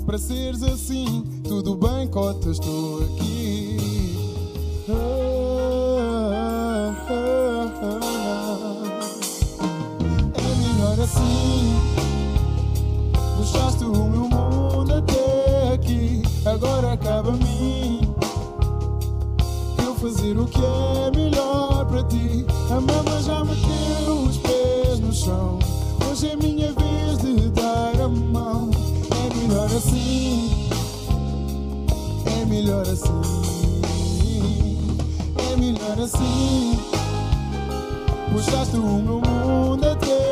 para 0.06 0.18
seres 0.18 0.64
assim. 0.64 1.24
Tudo 1.44 1.76
bem, 1.76 2.08
cota, 2.08 2.50
estou 2.50 3.04
aqui. 3.04 3.35
Assim. 11.06 11.80
Puxaste 13.38 13.84
o 13.84 13.94
meu 14.10 14.28
mundo 14.28 14.94
até 14.94 15.74
aqui. 15.74 16.22
Agora 16.46 16.94
acaba 16.94 17.30
a 17.30 17.34
mim. 17.34 18.14
Eu 19.84 19.96
fazer 19.96 20.38
o 20.38 20.46
que 20.46 20.62
é 20.62 21.12
melhor 21.16 21.86
para 21.86 22.04
ti. 22.04 22.46
A 22.72 22.82
mama 22.82 23.22
já 23.22 23.44
meteu 23.44 24.14
os 24.28 24.38
pés 24.38 25.00
no 25.00 25.14
chão. 25.14 25.60
Hoje 26.10 26.30
é 26.30 26.36
minha 26.36 26.74
vez 26.74 27.18
de 27.20 27.50
dar 27.52 28.02
a 28.02 28.08
mão. 28.08 28.72
É 29.12 29.36
melhor 29.36 29.66
assim. 29.66 30.68
É 32.42 32.46
melhor 32.46 32.82
assim. 32.82 33.82
É 35.52 35.56
melhor 35.58 36.00
assim. 36.00 36.80
Puxaste 38.32 38.76
o 38.76 38.82
meu 38.82 39.22
mundo 39.22 39.88
até 39.88 40.25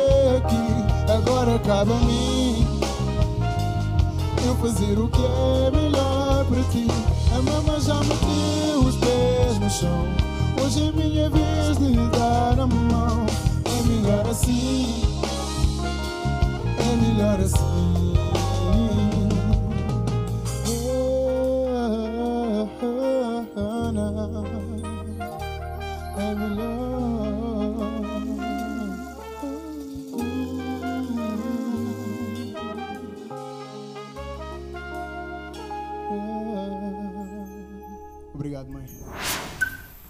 aqui. 0.44 1.12
Agora 1.12 1.58
cabe 1.60 1.92
a 1.92 1.96
mim. 1.96 2.66
Eu 4.46 4.54
fazer 4.56 4.98
o 4.98 5.08
que 5.08 5.24
é 5.24 5.70
melhor 5.70 6.44
para 6.46 6.62
ti. 6.70 6.86
A 7.32 7.42
mama 7.42 7.80
já 7.80 7.98
meteu 8.00 8.80
os 8.80 8.96
pés 8.96 9.58
no 9.58 9.70
chão. 9.70 10.04
Hoje 10.62 10.88
é 10.88 10.92
minha 10.92 11.30
vez 11.30 11.78
de 11.78 11.94
dar 12.10 12.60
a 12.60 12.66
mão. 12.66 13.26
É 13.64 13.82
melhor 13.88 14.26
assim. 14.28 15.02
É 16.78 16.96
melhor 16.96 17.40
assim. 17.40 18.03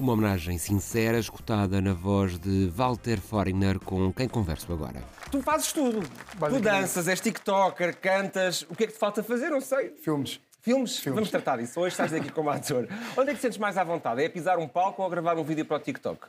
Uma 0.05 0.13
homenagem 0.13 0.59
sincera, 0.59 1.19
escutada 1.19 1.81
na 1.81 1.95
voz 1.95 2.39
de 2.39 2.67
Walter 2.67 3.19
Foreigner, 3.19 3.81
com 3.81 4.13
quem 4.13 4.29
converso 4.29 4.71
agora. 4.71 5.03
Tu 5.31 5.41
fazes 5.41 5.73
tudo. 5.73 6.07
Tu 6.39 6.61
danças, 6.61 7.09
és 7.09 7.19
TikToker, 7.19 7.97
cantas. 7.97 8.67
O 8.69 8.77
que 8.77 8.85
é 8.85 8.87
que 8.87 8.93
te 8.93 8.99
falta 8.99 9.23
fazer? 9.23 9.49
Não 9.49 9.63
sei. 9.63 9.95
Filmes. 10.03 10.43
Filmes? 10.61 11.03
Vamos 11.07 11.31
tratar 11.31 11.57
disso. 11.57 11.81
Hoje 11.81 11.95
estás 11.95 12.13
aqui 12.13 12.31
como 12.31 12.51
ator. 12.51 12.87
Onde 13.17 13.31
é 13.31 13.33
que 13.33 13.39
te 13.39 13.41
sentes 13.41 13.57
mais 13.57 13.79
à 13.79 13.83
vontade? 13.83 14.23
É 14.23 14.29
pisar 14.29 14.59
um 14.59 14.69
palco 14.69 15.03
ou 15.03 15.09
gravar 15.09 15.39
um 15.39 15.43
vídeo 15.43 15.65
para 15.65 15.79
o 15.79 15.81
TikTok? 15.81 16.27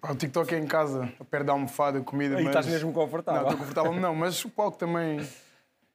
Pá, 0.00 0.12
o 0.12 0.14
TikTok 0.14 0.54
é 0.54 0.58
em 0.60 0.66
casa, 0.68 1.12
perto 1.28 1.46
da 1.46 1.54
almofada, 1.54 2.00
comida, 2.02 2.36
Aí 2.36 2.44
mas... 2.44 2.54
estás 2.54 2.66
mesmo 2.68 2.92
confortável. 2.92 3.40
Não, 3.40 3.48
estou 3.48 3.58
confortável, 3.58 4.00
não, 4.00 4.14
mas 4.14 4.44
o 4.44 4.48
palco 4.48 4.78
também... 4.78 5.28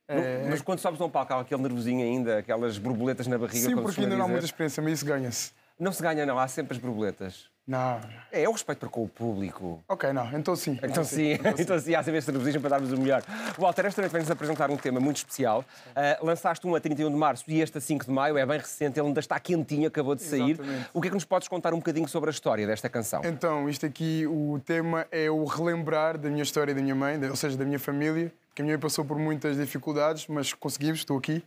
É... 0.09 0.45
Mas 0.49 0.61
quando 0.61 0.79
sobes 0.79 0.99
a 0.99 1.05
um 1.05 1.09
palco, 1.09 1.31
há 1.35 1.39
aquele 1.39 1.61
nervosinho 1.61 2.03
ainda, 2.03 2.39
aquelas 2.39 2.77
borboletas 2.77 3.27
na 3.27 3.37
barriga. 3.37 3.69
Sim, 3.69 3.77
porque 3.77 4.01
ainda 4.01 4.17
não 4.17 4.25
há 4.25 4.27
muita 4.27 4.43
experiência, 4.43 4.83
mas 4.83 4.91
isso 4.91 5.05
ganha-se. 5.05 5.60
Não 5.81 5.91
se 5.91 6.03
ganha, 6.03 6.27
não. 6.27 6.37
Há 6.37 6.47
sempre 6.47 6.77
as 6.77 6.79
borboletas. 6.79 7.49
Não. 7.65 7.99
É, 8.31 8.43
é 8.43 8.47
o 8.47 8.51
respeito 8.51 8.77
para 8.77 8.89
com 8.89 9.03
o 9.03 9.07
público. 9.07 9.83
Ok, 9.89 10.13
não, 10.13 10.31
então 10.37 10.55
sim. 10.55 10.77
Então 10.83 11.03
sim, 11.03 11.39
então 11.57 11.79
sim, 11.79 11.95
há 11.95 12.03
sempre 12.03 12.21
nervosismo 12.21 12.61
para 12.61 12.69
darmos 12.69 12.91
o 12.91 12.97
melhor. 12.97 13.23
Walter, 13.57 13.87
esta 13.87 13.99
noite 13.99 14.11
vem-nos 14.11 14.29
apresentar 14.29 14.69
um 14.69 14.77
tema 14.77 14.99
muito 14.99 15.17
especial. 15.17 15.65
Ah, 15.95 16.19
lançaste 16.21 16.67
um 16.67 16.75
a 16.75 16.79
31 16.79 17.09
de 17.09 17.15
março 17.15 17.45
e 17.47 17.61
este 17.61 17.79
a 17.79 17.81
5 17.81 18.05
de 18.05 18.11
maio, 18.11 18.37
é 18.37 18.45
bem 18.45 18.59
recente, 18.59 18.99
ele 18.99 19.07
ainda 19.07 19.19
está 19.19 19.39
quentinho, 19.39 19.87
acabou 19.87 20.13
de 20.13 20.21
sair. 20.21 20.51
Exatamente. 20.51 20.89
O 20.93 21.01
que 21.01 21.07
é 21.07 21.09
que 21.09 21.15
nos 21.15 21.25
podes 21.25 21.47
contar 21.47 21.73
um 21.73 21.77
bocadinho 21.77 22.07
sobre 22.07 22.29
a 22.29 22.31
história 22.31 22.67
desta 22.67 22.87
canção? 22.87 23.21
Então, 23.25 23.67
isto 23.67 23.83
aqui, 23.83 24.27
o 24.27 24.61
tema 24.63 25.07
é 25.11 25.31
o 25.31 25.45
relembrar 25.45 26.15
da 26.15 26.29
minha 26.29 26.43
história 26.43 26.73
e 26.73 26.75
da 26.75 26.81
minha 26.81 26.95
mãe, 26.95 27.19
ou 27.27 27.35
seja, 27.35 27.57
da 27.57 27.65
minha 27.65 27.79
família, 27.79 28.31
que 28.53 28.61
a 28.61 28.65
minha 28.65 28.75
mãe 28.75 28.81
passou 28.81 29.03
por 29.03 29.17
muitas 29.17 29.57
dificuldades, 29.57 30.27
mas 30.27 30.53
conseguimos, 30.53 30.99
estou 30.99 31.17
aqui. 31.17 31.43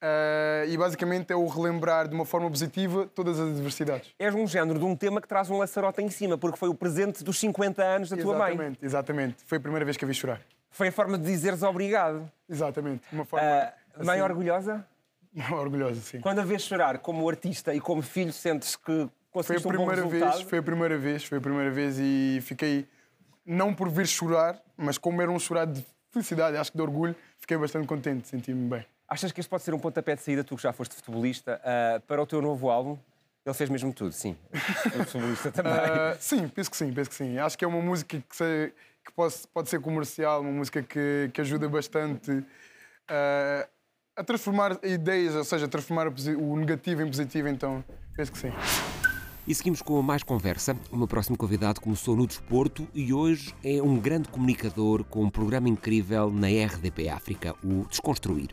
Ah, 0.00 0.64
e 0.66 0.76
basicamente 0.76 1.32
é 1.32 1.36
o 1.36 1.46
relembrar 1.46 2.08
de 2.08 2.14
uma 2.14 2.24
forma 2.26 2.50
positiva 2.50 3.08
todas 3.14 3.40
as 3.40 3.48
adversidades. 3.50 4.14
És 4.18 4.34
um 4.34 4.46
género 4.46 4.78
de 4.78 4.84
um 4.84 4.94
tema 4.94 5.20
que 5.20 5.26
traz 5.26 5.50
um 5.50 5.58
laçarote 5.58 6.02
em 6.02 6.10
cima, 6.10 6.36
porque 6.36 6.58
foi 6.58 6.68
o 6.68 6.74
presente 6.74 7.24
dos 7.24 7.38
50 7.38 7.82
anos 7.82 8.10
da 8.10 8.16
tua 8.16 8.36
mãe. 8.36 8.52
Exatamente, 8.52 8.84
exatamente. 8.84 9.36
Foi 9.46 9.58
a 9.58 9.60
primeira 9.60 9.84
vez 9.84 9.96
que 9.96 10.04
a 10.04 10.08
vi 10.08 10.14
chorar. 10.14 10.40
Foi 10.70 10.88
a 10.88 10.92
forma 10.92 11.16
de 11.16 11.24
dizeres 11.24 11.62
obrigado. 11.62 12.30
Exatamente. 12.48 13.02
Uma 13.12 13.24
forma. 13.24 13.72
Mãe 14.02 14.18
assim, 14.18 14.22
orgulhosa? 14.22 14.86
orgulhosa, 15.52 16.00
sim. 16.00 16.20
Quando 16.20 16.40
a 16.40 16.44
vês 16.44 16.62
chorar 16.62 16.98
como 16.98 17.28
artista 17.28 17.74
e 17.74 17.80
como 17.80 18.02
filho, 18.02 18.32
sentes 18.32 18.76
que 18.76 18.84
Foi 18.84 19.02
a 19.04 19.08
conseguiste 19.30 19.68
um 19.68 19.70
bom 19.70 19.76
primeira 19.78 20.02
resultado? 20.02 20.36
vez, 20.36 20.48
foi 20.48 20.58
a 20.58 20.62
primeira 20.62 20.98
vez, 20.98 21.24
foi 21.24 21.38
a 21.38 21.40
primeira 21.40 21.70
vez 21.70 21.96
e 21.98 22.40
fiquei 22.42 22.86
não 23.46 23.74
por 23.74 23.88
vir 23.88 24.06
chorar, 24.06 24.60
mas 24.76 24.98
como 24.98 25.20
era 25.22 25.30
um 25.30 25.38
chorar 25.38 25.66
de 25.66 25.84
felicidade, 26.10 26.56
acho 26.56 26.70
que 26.70 26.76
de 26.76 26.82
orgulho, 26.82 27.14
fiquei 27.38 27.56
bastante 27.56 27.86
contente, 27.86 28.28
senti-me 28.28 28.68
bem. 28.68 28.86
Achas 29.08 29.30
que 29.32 29.40
este 29.40 29.48
pode 29.50 29.62
ser 29.62 29.74
um 29.74 29.78
pontapé 29.78 30.14
de 30.16 30.22
saída, 30.22 30.42
tu 30.42 30.56
que 30.56 30.62
já 30.62 30.72
foste 30.72 30.94
futebolista, 30.94 31.60
ah, 31.64 32.00
para 32.06 32.22
o 32.22 32.26
teu 32.26 32.40
novo 32.40 32.70
álbum? 32.70 32.98
Ele 33.44 33.54
fez 33.54 33.68
mesmo 33.68 33.92
tudo, 33.92 34.12
sim. 34.12 34.36
O 34.98 35.04
futebolista 35.04 35.52
também. 35.52 35.72
Ah, 35.74 36.16
sim, 36.18 36.48
penso 36.48 36.70
que 36.70 36.76
sim, 36.76 36.92
penso 36.92 37.10
que 37.10 37.16
sim. 37.16 37.38
Acho 37.38 37.58
que 37.58 37.64
é 37.64 37.68
uma 37.68 37.82
música 37.82 38.18
que, 38.26 38.36
se- 38.36 38.72
que 39.04 39.12
pode, 39.12 39.34
pode 39.52 39.68
ser 39.68 39.80
comercial, 39.80 40.40
uma 40.40 40.50
música 40.52 40.82
que, 40.82 41.30
que 41.32 41.40
ajuda 41.42 41.68
bastante 41.68 42.44
ah, 43.08 43.68
a 44.16 44.24
transformar 44.24 44.78
ideias, 44.82 45.34
ou 45.34 45.44
seja, 45.44 45.66
a 45.66 45.68
transformar 45.68 46.06
o 46.08 46.56
negativo 46.56 47.02
em 47.02 47.06
positivo, 47.06 47.48
então 47.48 47.84
penso 48.16 48.32
que 48.32 48.38
sim. 48.38 48.52
E 49.46 49.54
seguimos 49.54 49.82
com 49.82 50.00
mais 50.00 50.22
conversa. 50.22 50.74
O 50.90 50.96
meu 50.96 51.06
próximo 51.06 51.36
convidado 51.36 51.78
começou 51.78 52.16
no 52.16 52.26
desporto 52.26 52.88
e 52.94 53.12
hoje 53.12 53.54
é 53.62 53.82
um 53.82 53.98
grande 53.98 54.28
comunicador 54.28 55.04
com 55.04 55.22
um 55.22 55.28
programa 55.28 55.68
incrível 55.68 56.30
na 56.30 56.46
RDP 56.46 57.10
África, 57.10 57.54
o 57.62 57.84
Desconstruir. 57.88 58.48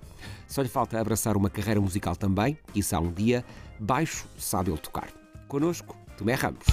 Só 0.48 0.62
lhe 0.62 0.68
falta 0.68 1.00
abraçar 1.00 1.38
uma 1.38 1.50
carreira 1.50 1.80
musical 1.80 2.16
também, 2.16 2.58
e 2.76 2.84
se 2.84 2.94
há 2.94 3.00
um 3.00 3.12
dia, 3.12 3.46
baixo 3.80 4.28
sabe 4.38 4.70
ele 4.70 4.80
tocar. 4.80 5.08
Connosco, 5.48 5.96
Tomé 6.18 6.34
Ramos. 6.34 6.66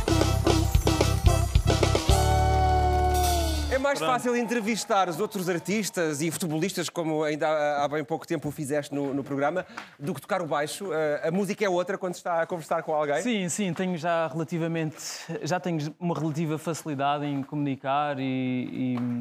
É 3.88 3.90
mais 3.90 4.00
fácil 4.00 4.36
entrevistar 4.36 5.08
os 5.08 5.18
outros 5.18 5.48
artistas 5.48 6.20
e 6.20 6.30
futebolistas, 6.30 6.90
como 6.90 7.22
ainda 7.22 7.48
há 7.82 7.88
bem 7.88 8.04
pouco 8.04 8.26
tempo 8.26 8.48
o 8.48 8.50
fizeste 8.50 8.94
no, 8.94 9.14
no 9.14 9.24
programa, 9.24 9.64
do 9.98 10.12
que 10.12 10.20
tocar 10.20 10.42
o 10.42 10.46
baixo. 10.46 10.92
Eh, 10.92 11.28
A 11.28 11.30
música 11.30 11.64
é 11.64 11.68
outra 11.70 11.96
quando 11.96 12.14
está 12.14 12.42
a 12.42 12.46
conversar 12.46 12.82
com 12.82 12.92
alguém. 12.92 13.22
Sim, 13.22 13.48
sim, 13.48 13.72
tenho 13.72 13.96
já 13.96 14.26
relativamente, 14.26 14.96
já 15.42 15.58
tenho 15.58 15.94
uma 15.98 16.14
relativa 16.14 16.58
facilidade 16.58 17.24
em 17.24 17.42
comunicar 17.42 18.18
e, 18.18 18.24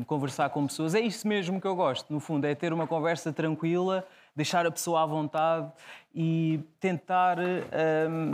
e 0.01 0.06
conversar 0.06 0.49
com 0.49 0.67
pessoas. 0.67 0.93
É 0.95 0.99
isso 0.99 1.25
mesmo 1.25 1.62
que 1.62 1.67
eu 1.67 1.75
gosto, 1.75 2.12
no 2.12 2.19
fundo, 2.19 2.45
é 2.45 2.53
ter 2.53 2.73
uma 2.73 2.86
conversa 2.86 3.32
tranquila, 3.32 4.06
deixar 4.36 4.65
a 4.65 4.71
pessoa 4.71 5.01
à 5.03 5.06
vontade 5.06 5.71
e 6.13 6.60
tentar 6.80 7.38
hum, 7.39 8.32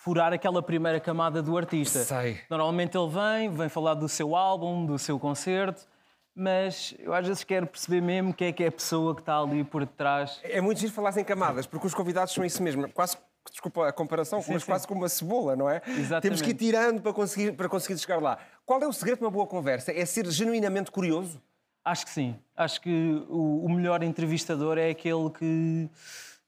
furar 0.00 0.32
aquela 0.32 0.62
primeira 0.62 0.98
camada 0.98 1.42
do 1.42 1.56
artista. 1.58 1.98
Sei. 1.98 2.40
Normalmente 2.48 2.96
ele 2.96 3.08
vem, 3.08 3.50
vem 3.50 3.68
falar 3.68 3.92
do 3.92 4.08
seu 4.08 4.34
álbum, 4.34 4.86
do 4.86 4.98
seu 4.98 5.18
concerto, 5.18 5.86
mas 6.34 6.94
eu 6.98 7.12
às 7.12 7.26
vezes 7.26 7.44
quero 7.44 7.66
perceber 7.66 8.00
mesmo 8.00 8.32
quem 8.32 8.48
é 8.48 8.52
que 8.52 8.64
é 8.64 8.68
a 8.68 8.72
pessoa 8.72 9.14
que 9.14 9.20
está 9.20 9.38
ali 9.38 9.62
por 9.62 9.84
detrás. 9.84 10.40
É 10.42 10.58
muito 10.58 10.80
giro 10.80 10.90
falar 10.90 11.14
em 11.18 11.24
camadas, 11.24 11.66
porque 11.66 11.86
os 11.86 11.92
convidados 11.92 12.32
são 12.32 12.42
isso 12.42 12.62
mesmo. 12.62 12.90
Quase, 12.92 13.18
desculpa 13.50 13.88
a 13.88 13.92
comparação, 13.92 14.42
mas 14.48 14.64
quase 14.64 14.88
como 14.88 15.02
uma 15.02 15.08
cebola, 15.08 15.54
não 15.54 15.68
é? 15.68 15.82
Exatamente. 15.86 16.22
Temos 16.22 16.40
que 16.40 16.50
ir 16.50 16.54
tirando 16.54 17.02
para 17.02 17.12
conseguir, 17.12 17.52
para 17.52 17.68
conseguir 17.68 17.98
chegar 17.98 18.22
lá. 18.22 18.38
Qual 18.64 18.80
é 18.80 18.86
o 18.88 18.92
segredo 18.94 19.18
de 19.18 19.24
uma 19.24 19.30
boa 19.30 19.46
conversa? 19.46 19.92
É 19.92 20.06
ser 20.06 20.26
genuinamente 20.30 20.90
curioso? 20.90 21.42
Acho 21.84 22.06
que 22.06 22.10
sim. 22.10 22.36
Acho 22.56 22.80
que 22.80 23.22
o, 23.28 23.66
o 23.66 23.68
melhor 23.68 24.02
entrevistador 24.02 24.78
é 24.78 24.88
aquele 24.88 25.28
que, 25.28 25.90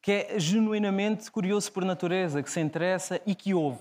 que 0.02 0.10
é 0.10 0.34
genuinamente 0.38 1.30
curioso 1.30 1.70
por 1.72 1.84
natureza, 1.84 2.42
que 2.42 2.50
se 2.50 2.60
interessa 2.60 3.20
e 3.24 3.34
que 3.34 3.54
ouve. 3.54 3.78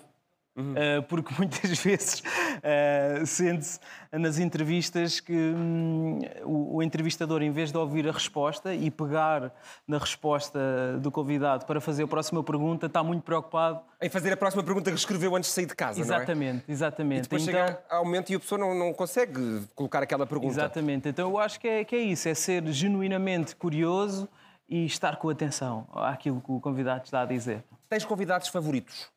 Uh, 0.54 1.02
porque 1.08 1.34
muitas 1.40 1.80
vezes 1.80 2.20
uh, 2.20 3.26
sente-se 3.26 3.80
nas 4.12 4.38
entrevistas 4.38 5.22
que 5.22 5.34
hum, 5.34 6.20
o, 6.44 6.76
o 6.76 6.84
entrevistador, 6.84 7.42
em 7.42 7.52
vez 7.52 7.72
de 7.72 7.78
ouvir 7.78 8.08
a 8.08 8.12
resposta 8.12 8.76
e 8.76 8.92
pegar 8.92 9.54
na 9.88 9.98
resposta 9.98 10.60
do 11.00 11.10
convidado 11.10 11.66
para 11.66 11.80
fazer 11.80 12.04
a 12.04 12.08
próxima 12.08 12.44
pergunta, 12.44 12.88
está 12.88 13.02
muito 13.02 13.24
preocupado. 13.24 13.80
Em 14.02 14.10
fazer 14.10 14.34
a 14.34 14.38
próxima 14.38 14.62
pergunta 14.62 14.92
que 14.92 14.98
escreveu 14.98 15.34
antes 15.38 15.50
de 15.50 15.54
sair 15.56 15.68
de 15.68 15.76
casa, 15.76 16.04
não 16.04 16.14
é? 16.14 16.18
Exatamente, 16.18 16.64
exatamente. 16.68 17.20
E 17.20 17.22
depois 17.24 17.48
Então- 17.48 17.68
chega 17.68 17.82
ao 17.90 18.04
momento 18.04 18.30
e 18.32 18.36
a 18.36 18.40
pessoa 18.40 18.60
não, 18.60 18.76
não 18.78 18.94
consegue 18.94 19.62
colocar 19.74 20.04
aquela 20.04 20.28
pergunta. 20.28 20.54
Exatamente. 20.54 21.08
Então 21.08 21.30
eu 21.30 21.40
acho 21.40 21.58
que 21.62 21.68
é, 21.68 21.86
que 21.86 21.96
é 21.96 22.00
isso, 22.00 22.28
é 22.28 22.34
ser 22.34 22.68
genuinamente 22.68 23.56
curioso 23.56 24.28
e 24.72 24.86
estar 24.86 25.18
com 25.18 25.30
atenção 25.30 25.86
àquilo 25.94 26.40
que 26.40 26.50
o 26.50 26.62
convidado 26.62 27.04
está 27.04 27.22
a 27.22 27.26
dizer. 27.26 27.62
Tens 27.90 28.06
convidados 28.06 28.48
favoritos? 28.48 29.12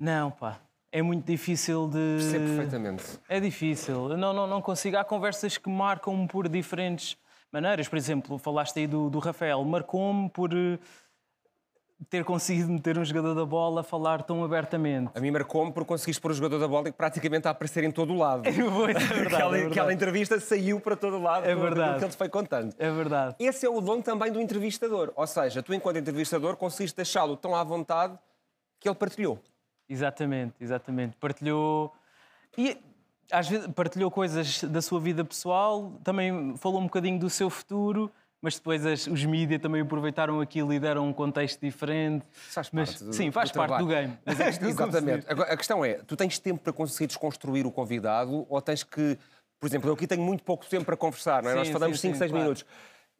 Não, 0.00 0.30
pá. 0.30 0.58
É 0.90 1.02
muito 1.02 1.26
difícil 1.26 1.86
de. 1.86 2.16
Percebo 2.18 2.46
perfeitamente. 2.46 3.04
É 3.28 3.38
difícil. 3.38 4.16
Não, 4.16 4.32
não, 4.32 4.46
não 4.46 4.62
consigo. 4.62 4.96
Há 4.96 5.04
conversas 5.04 5.58
que 5.58 5.68
marcam-me 5.68 6.26
por 6.26 6.48
diferentes 6.48 7.18
maneiras. 7.52 7.86
Por 7.86 7.98
exemplo, 7.98 8.38
falaste 8.38 8.78
aí 8.78 8.86
do, 8.86 9.10
do 9.10 9.18
Rafael. 9.18 9.62
Marcou-me 9.62 10.30
por 10.30 10.50
eh, 10.54 10.78
ter 12.08 12.24
conseguido 12.24 12.70
meter 12.70 12.96
um 12.96 13.04
jogador 13.04 13.34
da 13.34 13.44
bola 13.44 13.80
a 13.80 13.84
falar 13.84 14.22
tão 14.22 14.44
abertamente. 14.44 15.10
A 15.14 15.20
mim 15.20 15.30
marcou-me 15.32 15.72
por 15.72 15.84
conseguires 15.84 16.18
pôr 16.18 16.30
o 16.30 16.34
jogador 16.34 16.58
da 16.60 16.68
bola 16.68 16.88
e 16.88 16.92
praticamente 16.92 17.48
a 17.48 17.50
aparecer 17.50 17.82
em 17.84 17.90
todo 17.90 18.12
o 18.12 18.16
lado. 18.18 18.44
Pois, 18.78 18.94
é 18.96 18.98
verdade, 19.00 19.26
aquela, 19.34 19.48
é 19.48 19.50
verdade. 19.60 19.72
aquela 19.72 19.92
entrevista 19.92 20.38
saiu 20.40 20.80
para 20.80 20.94
todo 20.96 21.16
o 21.16 21.22
lado 21.22 21.44
É 21.44 21.54
verdade. 21.54 21.98
que 21.98 22.04
ele 22.04 22.10
te 22.12 22.16
foi 22.16 22.28
contando. 22.28 22.72
É 22.78 22.90
verdade. 22.90 23.34
Esse 23.38 23.66
é 23.66 23.68
o 23.68 23.80
dom 23.80 24.00
também 24.00 24.30
do 24.30 24.40
entrevistador. 24.40 25.12
Ou 25.16 25.26
seja, 25.26 25.62
tu, 25.62 25.74
enquanto 25.74 25.96
entrevistador, 25.98 26.56
conseguiste 26.56 26.96
deixá-lo 26.96 27.36
tão 27.36 27.54
à 27.54 27.64
vontade 27.64 28.16
que 28.78 28.88
ele 28.88 28.94
partilhou. 28.94 29.40
Exatamente, 29.88 30.54
exatamente. 30.60 31.16
Partilhou. 31.16 31.92
E 32.56 32.76
às 33.32 33.48
vezes 33.48 33.66
partilhou 33.68 34.10
coisas 34.10 34.62
da 34.64 34.80
sua 34.80 35.00
vida 35.00 35.24
pessoal, 35.24 35.92
também 36.04 36.56
falou 36.56 36.80
um 36.80 36.84
bocadinho 36.84 37.18
do 37.18 37.28
seu 37.28 37.50
futuro, 37.50 38.10
mas 38.40 38.54
depois 38.56 38.84
as- 38.86 39.06
os 39.06 39.24
mídias 39.24 39.60
também 39.60 39.80
aproveitaram 39.82 40.40
aquilo 40.40 40.72
e 40.72 40.78
deram 40.78 41.06
um 41.08 41.12
contexto 41.12 41.60
diferente. 41.60 42.24
Faz 42.30 42.70
Mas, 42.72 42.90
parte 42.92 43.04
do- 43.04 43.12
sim, 43.12 43.30
faz 43.30 43.50
do 43.50 43.54
parte 43.54 43.68
trabalho. 43.68 43.86
do 43.86 43.92
game. 43.92 44.18
Mas 44.24 44.40
é- 44.40 44.48
exatamente. 44.68 45.26
Agora, 45.28 45.52
a 45.52 45.56
questão 45.56 45.84
é, 45.84 45.94
tu 46.06 46.16
tens 46.16 46.38
tempo 46.38 46.60
para 46.62 46.72
conseguir 46.72 47.06
desconstruir 47.06 47.66
o 47.66 47.70
convidado 47.72 48.46
ou 48.48 48.60
tens 48.62 48.82
que... 48.82 49.18
Por 49.60 49.66
exemplo, 49.66 49.88
eu 49.90 49.94
aqui 49.94 50.06
tenho 50.06 50.22
muito 50.22 50.44
pouco 50.44 50.64
tempo 50.66 50.84
para 50.84 50.96
conversar, 50.96 51.42
não 51.42 51.50
é? 51.50 51.52
Sim, 51.54 51.58
Nós 51.58 51.68
falamos 51.70 51.98
sim, 52.00 52.08
5, 52.08 52.14
sim, 52.14 52.18
6 52.20 52.30
claro. 52.30 52.44
minutos. 52.44 52.64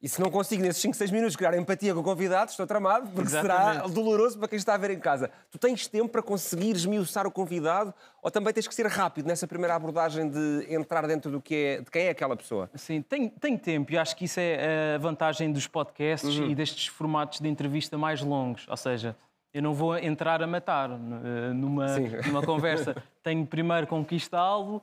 E 0.01 0.09
se 0.09 0.21
não 0.21 0.31
consigo 0.31 0.63
nesses 0.63 0.81
5, 0.81 0.95
6 0.95 1.11
minutos 1.11 1.35
criar 1.35 1.59
empatia 1.59 1.93
com 1.93 1.99
o 1.99 2.05
convidado, 2.05 2.53
estou 2.53 2.65
tramado, 2.67 3.11
porque 3.11 3.31
será 3.31 3.73
Exatamente. 3.73 3.95
doloroso 3.95 4.39
para 4.39 4.47
quem 4.47 4.57
está 4.57 4.75
a 4.75 4.77
ver 4.77 4.93
em 4.93 5.01
casa. 5.01 5.29
Tu 5.51 5.59
tens 5.59 5.89
tempo 5.89 6.09
para 6.09 6.23
conseguir 6.23 6.71
esmiuçar 6.77 7.27
o 7.27 7.33
convidado 7.33 7.93
ou 8.23 8.31
também 8.31 8.53
tens 8.53 8.69
que 8.69 8.75
ser 8.75 8.87
rápido 8.87 9.27
nessa 9.27 9.45
primeira 9.49 9.75
abordagem 9.75 10.31
de 10.31 10.67
entrar 10.73 11.05
dentro 11.09 11.33
do 11.33 11.41
que 11.41 11.55
é, 11.55 11.81
de 11.81 11.91
quem 11.91 12.07
é 12.07 12.11
aquela 12.11 12.37
pessoa? 12.37 12.71
Sim, 12.77 13.03
tenho, 13.03 13.29
tenho 13.29 13.59
tempo 13.59 13.93
e 13.93 13.99
acho 13.99 14.15
que 14.15 14.27
isso 14.27 14.39
é 14.39 14.95
a 14.95 14.99
vantagem 14.99 15.51
dos 15.51 15.67
podcasts 15.67 16.33
e 16.37 16.55
destes 16.55 16.87
formatos 16.87 17.41
de 17.41 17.49
entrevista 17.49 17.99
mais 17.99 18.21
longos. 18.21 18.67
Ou 18.69 18.77
seja, 18.77 19.17
eu 19.53 19.61
não 19.61 19.75
vou 19.75 19.99
entrar 19.99 20.41
a 20.41 20.47
matar 20.47 20.91
eh, 20.91 21.53
numa, 21.53 21.89
Sim. 21.89 22.09
numa 22.27 22.43
conversa. 22.43 22.95
tenho 23.21 23.45
primeiro 23.45 23.89
conquistá-lo 23.89 24.81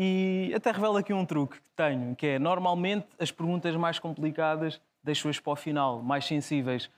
e 0.00 0.52
até 0.54 0.70
revelo 0.70 0.96
aqui 0.96 1.12
um 1.12 1.26
truque 1.26 1.56
que 1.60 1.70
tenho, 1.74 2.14
que 2.14 2.24
é 2.26 2.38
normalmente 2.38 3.08
as 3.18 3.32
perguntas 3.32 3.74
mais 3.74 3.98
complicadas 3.98 4.80
deixo-as 5.02 5.40
para 5.40 5.52
o 5.52 5.56
final, 5.56 6.00
mais 6.02 6.24
sensíveis, 6.24 6.88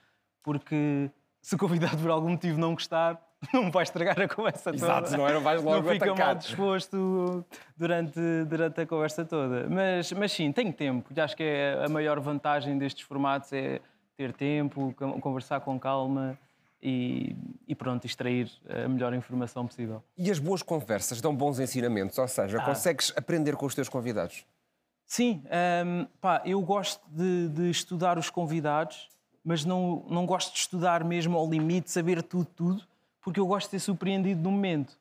porque 0.43 1.09
se 1.41 1.55
o 1.55 1.57
convidado 1.57 1.97
por 1.97 2.11
algum 2.11 2.29
motivo 2.29 2.59
não 2.59 2.73
gostar, 2.75 3.19
não 3.51 3.71
vai 3.71 3.81
estragar 3.81 4.19
a 4.21 4.27
conversa 4.27 4.65
toda. 4.71 4.75
Exato, 4.75 5.11
não? 5.17 5.27
Não 5.33 5.41
vais 5.41 5.63
logo 5.63 5.77
Não 5.83 5.91
fica 5.93 6.05
atacar. 6.05 6.25
mal 6.27 6.35
disposto 6.35 7.43
durante, 7.75 8.19
durante 8.47 8.81
a 8.81 8.85
conversa 8.85 9.25
toda. 9.25 9.67
Mas, 9.67 10.11
mas 10.11 10.31
sim, 10.31 10.51
tenho 10.51 10.71
tempo. 10.71 11.11
E 11.15 11.19
Acho 11.19 11.35
que 11.35 11.41
é 11.43 11.83
a 11.83 11.89
maior 11.89 12.19
vantagem 12.19 12.77
destes 12.77 13.03
formatos 13.03 13.51
é 13.51 13.79
ter 14.15 14.31
tempo, 14.33 14.93
con- 14.95 15.19
conversar 15.19 15.59
com 15.61 15.79
calma 15.79 16.37
e, 16.81 17.35
e 17.67 17.75
pronto, 17.75 18.05
extrair 18.05 18.49
a 18.69 18.87
melhor 18.87 19.13
informação 19.13 19.65
possível. 19.67 20.03
E 20.17 20.31
as 20.31 20.39
boas 20.39 20.61
conversas 20.63 21.21
dão 21.21 21.35
bons 21.35 21.59
ensinamentos, 21.59 22.17
ou 22.17 22.27
seja, 22.27 22.57
Ah. 22.59 22.65
consegues 22.65 23.13
aprender 23.15 23.55
com 23.55 23.65
os 23.65 23.75
teus 23.75 23.87
convidados. 23.89 24.45
Sim, 25.05 25.43
hum, 25.85 26.07
pá, 26.21 26.41
eu 26.45 26.61
gosto 26.61 27.01
de, 27.09 27.49
de 27.49 27.69
estudar 27.69 28.17
os 28.17 28.29
convidados, 28.29 29.09
mas 29.43 29.65
não, 29.65 30.05
não 30.09 30.25
gosto 30.25 30.53
de 30.53 30.59
estudar 30.59 31.03
mesmo 31.03 31.37
ao 31.37 31.49
limite, 31.49 31.91
saber 31.91 32.23
tudo, 32.23 32.45
tudo, 32.45 32.83
porque 33.21 33.39
eu 33.39 33.45
gosto 33.45 33.67
de 33.67 33.71
ser 33.71 33.79
surpreendido 33.79 34.41
no 34.41 34.51
momento. 34.51 34.97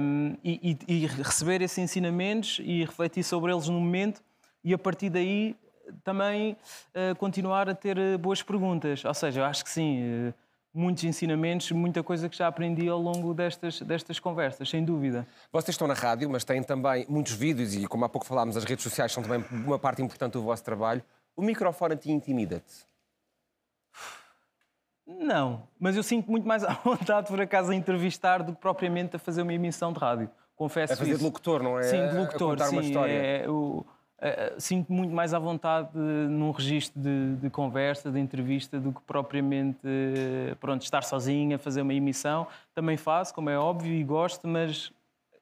Hum, 0.00 0.36
e, 0.44 0.76
e- 0.88 1.02
e 1.02 1.06
receber 1.06 1.62
esses 1.62 1.78
ensinamentos 1.78 2.58
e 2.62 2.84
refletir 2.84 3.22
sobre 3.22 3.52
eles 3.52 3.68
no 3.68 3.80
momento 3.80 4.20
e 4.62 4.74
a 4.74 4.78
partir 4.78 5.08
daí 5.08 5.56
também 6.02 6.56
eh, 6.92 7.14
continuar 7.14 7.68
a 7.70 7.74
ter 7.74 7.96
eh, 7.96 8.18
boas 8.18 8.42
perguntas. 8.42 9.04
Ou 9.04 9.14
seja, 9.14 9.40
eu 9.40 9.44
acho 9.44 9.62
que 9.62 9.70
sim, 9.70 10.00
eh, 10.02 10.34
muitos 10.76 11.02
ensinamentos, 11.04 11.70
muita 11.72 12.02
coisa 12.02 12.28
que 12.28 12.36
já 12.36 12.46
aprendi 12.46 12.88
ao 12.88 13.00
longo 13.00 13.32
destas, 13.32 13.80
destas 13.80 14.20
conversas, 14.20 14.68
sem 14.68 14.84
dúvida. 14.84 15.26
Vocês 15.50 15.74
estão 15.74 15.88
na 15.88 15.94
rádio, 15.94 16.28
mas 16.28 16.44
têm 16.44 16.62
também 16.62 17.06
muitos 17.08 17.32
vídeos 17.32 17.74
e, 17.74 17.86
como 17.86 18.04
há 18.04 18.08
pouco 18.08 18.26
falámos, 18.26 18.56
as 18.56 18.64
redes 18.64 18.82
sociais 18.82 19.10
são 19.10 19.22
também 19.22 19.44
uma 19.50 19.78
parte 19.78 20.02
importante 20.02 20.34
do 20.34 20.42
vosso 20.42 20.62
trabalho. 20.62 21.02
O 21.34 21.42
microfone 21.42 21.94
a 21.94 21.96
ti 21.96 22.10
intimida-te? 22.12 22.86
Não, 25.06 25.68
mas 25.78 25.96
eu 25.96 26.02
sinto 26.02 26.30
muito 26.30 26.46
mais 26.46 26.62
à 26.64 26.72
vontade, 26.74 27.28
por 27.28 27.40
acaso, 27.40 27.70
a 27.70 27.74
entrevistar 27.74 28.42
do 28.42 28.52
que 28.54 28.60
propriamente 28.60 29.16
a 29.16 29.18
fazer 29.18 29.42
uma 29.42 29.54
emissão 29.54 29.92
de 29.92 29.98
rádio. 29.98 30.30
Confesso 30.56 30.94
A 30.94 30.96
fazer 30.96 31.10
isso. 31.10 31.18
de 31.18 31.24
locutor, 31.24 31.62
não 31.62 31.78
é? 31.78 31.82
Sim, 31.82 32.00
A 32.00 32.06
de 32.08 32.16
locutor, 32.16 32.50
contar 32.50 32.66
sim. 32.66 32.76
uma 32.76 32.82
história. 32.82 33.12
é, 33.12 33.46
eu, 33.46 33.86
eh, 34.18 34.54
sinto 34.58 34.90
muito 34.90 35.14
mais 35.14 35.34
à 35.34 35.38
vontade 35.38 35.90
eh, 35.94 35.98
num 35.98 36.50
registro 36.50 36.98
de, 36.98 37.36
de 37.36 37.50
conversa, 37.50 38.10
de 38.10 38.18
entrevista, 38.18 38.80
do 38.80 38.92
que 38.92 39.00
propriamente 39.02 39.78
eh, 39.84 40.54
pronto, 40.58 40.82
estar 40.82 41.02
sozinho 41.02 41.56
a 41.56 41.58
fazer 41.58 41.82
uma 41.82 41.92
emissão. 41.92 42.46
Também 42.74 42.96
faço, 42.96 43.34
como 43.34 43.50
é 43.50 43.58
óbvio, 43.58 43.92
e 43.92 44.02
gosto, 44.02 44.48
mas 44.48 44.90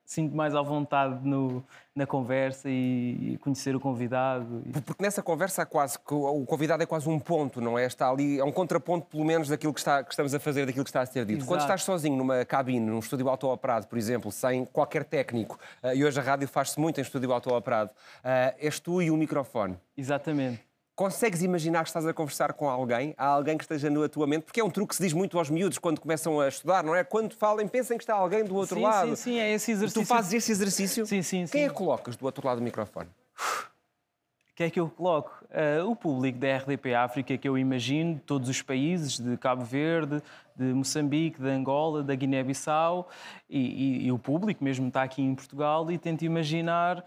sinto 0.05 0.37
mais 0.37 0.55
à 0.55 0.63
vontade 0.63 1.27
no, 1.27 1.65
na 1.95 2.07
conversa 2.07 2.69
e, 2.69 3.33
e 3.33 3.39
conhecer 3.39 3.75
o 3.75 3.81
convidado. 3.81 4.63
Porque 4.85 5.03
nessa 5.03 5.23
conversa 5.23 5.63
há 5.63 5.67
quase 5.67 5.99
que 5.99 6.13
o 6.13 6.45
convidado 6.45 6.83
é 6.83 6.87
quase 6.87 7.09
um 7.09 7.19
ponto, 7.19 7.61
não 7.61 7.79
é? 7.79 7.87
Está 7.87 8.11
ali, 8.11 8.39
é 8.39 8.45
um 8.45 8.53
contraponto, 8.53 9.07
pelo 9.07 9.25
menos, 9.25 9.49
daquilo 9.49 9.73
que, 9.73 9.81
está, 9.81 10.03
que 10.03 10.13
estamos 10.13 10.35
a 10.35 10.41
fazer, 10.41 10.67
daquilo 10.67 10.85
que 10.85 10.91
está 10.91 11.01
a 11.01 11.07
ser 11.07 11.25
dito. 11.25 11.45
Quando 11.45 11.61
Exato. 11.61 11.75
estás 11.75 11.85
sozinho 11.85 12.17
numa 12.17 12.45
cabine, 12.45 12.85
num 12.85 12.99
estúdio 12.99 13.29
auto-operado, 13.29 13.87
por 13.87 13.97
exemplo, 13.97 14.31
sem 14.31 14.65
qualquer 14.65 15.05
técnico, 15.05 15.59
eh, 15.83 15.97
e 15.97 16.05
hoje 16.05 16.19
a 16.19 16.23
rádio 16.23 16.47
faz-se 16.49 16.79
muito 16.79 16.99
em 16.99 17.03
estúdio 17.03 17.33
auto-operado, 17.33 17.91
eh, 18.23 18.55
és 18.59 18.81
tu 18.81 19.01
e 19.01 19.11
o 19.11 19.17
microfone. 19.17 19.77
Exatamente. 19.97 20.74
Consegues 20.95 21.43
imaginar 21.43 21.83
que 21.83 21.89
estás 21.89 22.07
a 22.07 22.15
conversar 22.15 22.53
com 22.53 22.69
alguém? 22.71 23.15
Há 23.19 23.27
alguém 23.27 23.59
que 23.59 23.65
esteja 23.65 23.91
na 23.91 24.09
tua 24.09 24.29
mente? 24.29 24.45
Porque 24.45 24.61
é 24.61 24.65
um 24.65 24.71
truque 24.71 24.91
que 24.91 24.97
se 24.97 25.03
diz 25.03 25.13
muito 25.13 25.37
aos 25.39 25.51
miúdos 25.51 25.77
quando 25.77 26.01
começam 26.01 26.41
a 26.41 26.47
estudar, 26.47 26.85
não 26.85 26.95
é? 26.95 27.03
Quando 27.03 27.35
falem, 27.35 27.67
pensem 27.67 27.99
que 27.99 28.05
está 28.05 28.15
alguém 28.15 28.45
do 28.45 28.55
outro 28.55 28.77
sim, 28.77 28.83
lado. 28.83 29.09
Sim, 29.09 29.17
sim, 29.17 29.39
é 29.41 29.53
esse 29.53 29.73
exercício. 29.73 30.03
Tu 30.03 30.07
fazes 30.07 30.33
esse 30.35 30.53
exercício? 30.53 31.05
Sim, 31.05 31.21
sim, 31.23 31.39
Quem 31.47 31.63
sim. 31.63 31.67
é 31.67 31.69
que 31.69 31.75
colocas 31.75 32.15
do 32.17 32.25
outro 32.25 32.47
lado 32.47 32.59
do 32.59 32.63
microfone? 32.63 33.09
O 33.41 34.55
que 34.55 34.63
é 34.63 34.71
que 34.71 34.79
eu 34.79 34.89
coloco? 34.89 35.33
Ah, 35.51 35.85
o 35.85 35.97
público 35.97 36.39
da 36.39 36.47
RDP 36.59 36.95
África 36.95 37.37
que 37.37 37.49
eu 37.49 37.59
imagino, 37.59 38.15
de 38.15 38.21
todos 38.21 38.49
os 38.49 38.63
países, 38.63 39.19
de 39.19 39.37
Cabo 39.37 39.65
Verde, 39.65 40.23
de 40.55 40.67
Moçambique, 40.67 41.41
de 41.43 41.49
Angola, 41.49 42.05
da 42.05 42.15
Guiné-Bissau, 42.15 43.09
e, 43.51 43.59
e- 43.59 44.07
e 44.07 44.13
o 44.13 44.19
público 44.19 44.63
mesmo 44.63 44.87
está 44.87 45.03
aqui 45.03 45.21
em 45.21 45.35
Portugal 45.35 45.91
e 45.91 45.99
tento 45.99 46.25
imaginar 46.25 47.05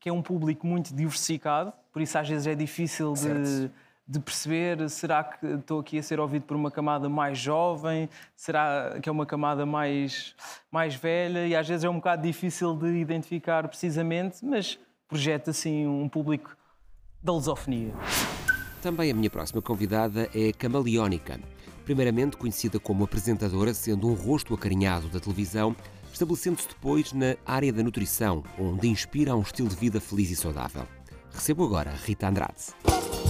que 0.00 0.08
é 0.08 0.12
um 0.12 0.22
público 0.22 0.66
muito 0.66 0.94
diversificado, 0.94 1.72
por 1.92 2.02
isso 2.02 2.18
às 2.18 2.28
vezes 2.28 2.46
é 2.46 2.54
difícil 2.54 3.14
de, 3.14 3.70
de 4.06 4.20
perceber, 4.20 4.88
será 4.88 5.24
que 5.24 5.46
estou 5.46 5.80
aqui 5.80 5.98
a 5.98 6.02
ser 6.02 6.20
ouvido 6.20 6.44
por 6.44 6.56
uma 6.56 6.70
camada 6.70 7.08
mais 7.08 7.38
jovem, 7.38 8.08
será 8.36 8.98
que 9.02 9.08
é 9.08 9.12
uma 9.12 9.26
camada 9.26 9.66
mais, 9.66 10.34
mais 10.70 10.94
velha, 10.94 11.46
e 11.46 11.56
às 11.56 11.66
vezes 11.66 11.84
é 11.84 11.88
um 11.88 11.96
bocado 11.96 12.22
difícil 12.22 12.76
de 12.76 12.88
identificar 12.88 13.66
precisamente, 13.66 14.44
mas 14.44 14.78
projeta 15.08 15.50
assim 15.50 15.86
um 15.86 16.08
público 16.08 16.56
da 17.22 17.32
lusofonia. 17.32 17.92
Também 18.82 19.10
a 19.10 19.14
minha 19.14 19.30
próxima 19.30 19.60
convidada 19.60 20.28
é 20.32 20.52
camaleónica. 20.52 21.40
Primeiramente 21.84 22.36
conhecida 22.36 22.78
como 22.78 23.04
apresentadora, 23.04 23.72
sendo 23.74 24.08
um 24.08 24.14
rosto 24.14 24.54
acarinhado 24.54 25.08
da 25.08 25.18
televisão, 25.18 25.74
estabelecendo-se 26.16 26.68
depois 26.68 27.12
na 27.12 27.36
área 27.44 27.72
da 27.72 27.82
nutrição, 27.82 28.42
onde 28.58 28.88
inspira 28.88 29.36
um 29.36 29.42
estilo 29.42 29.68
de 29.68 29.76
vida 29.76 30.00
feliz 30.00 30.30
e 30.30 30.36
saudável. 30.36 30.86
Recebo 31.30 31.64
agora 31.64 31.90
Rita 31.90 32.28
Andrade. 32.28 33.25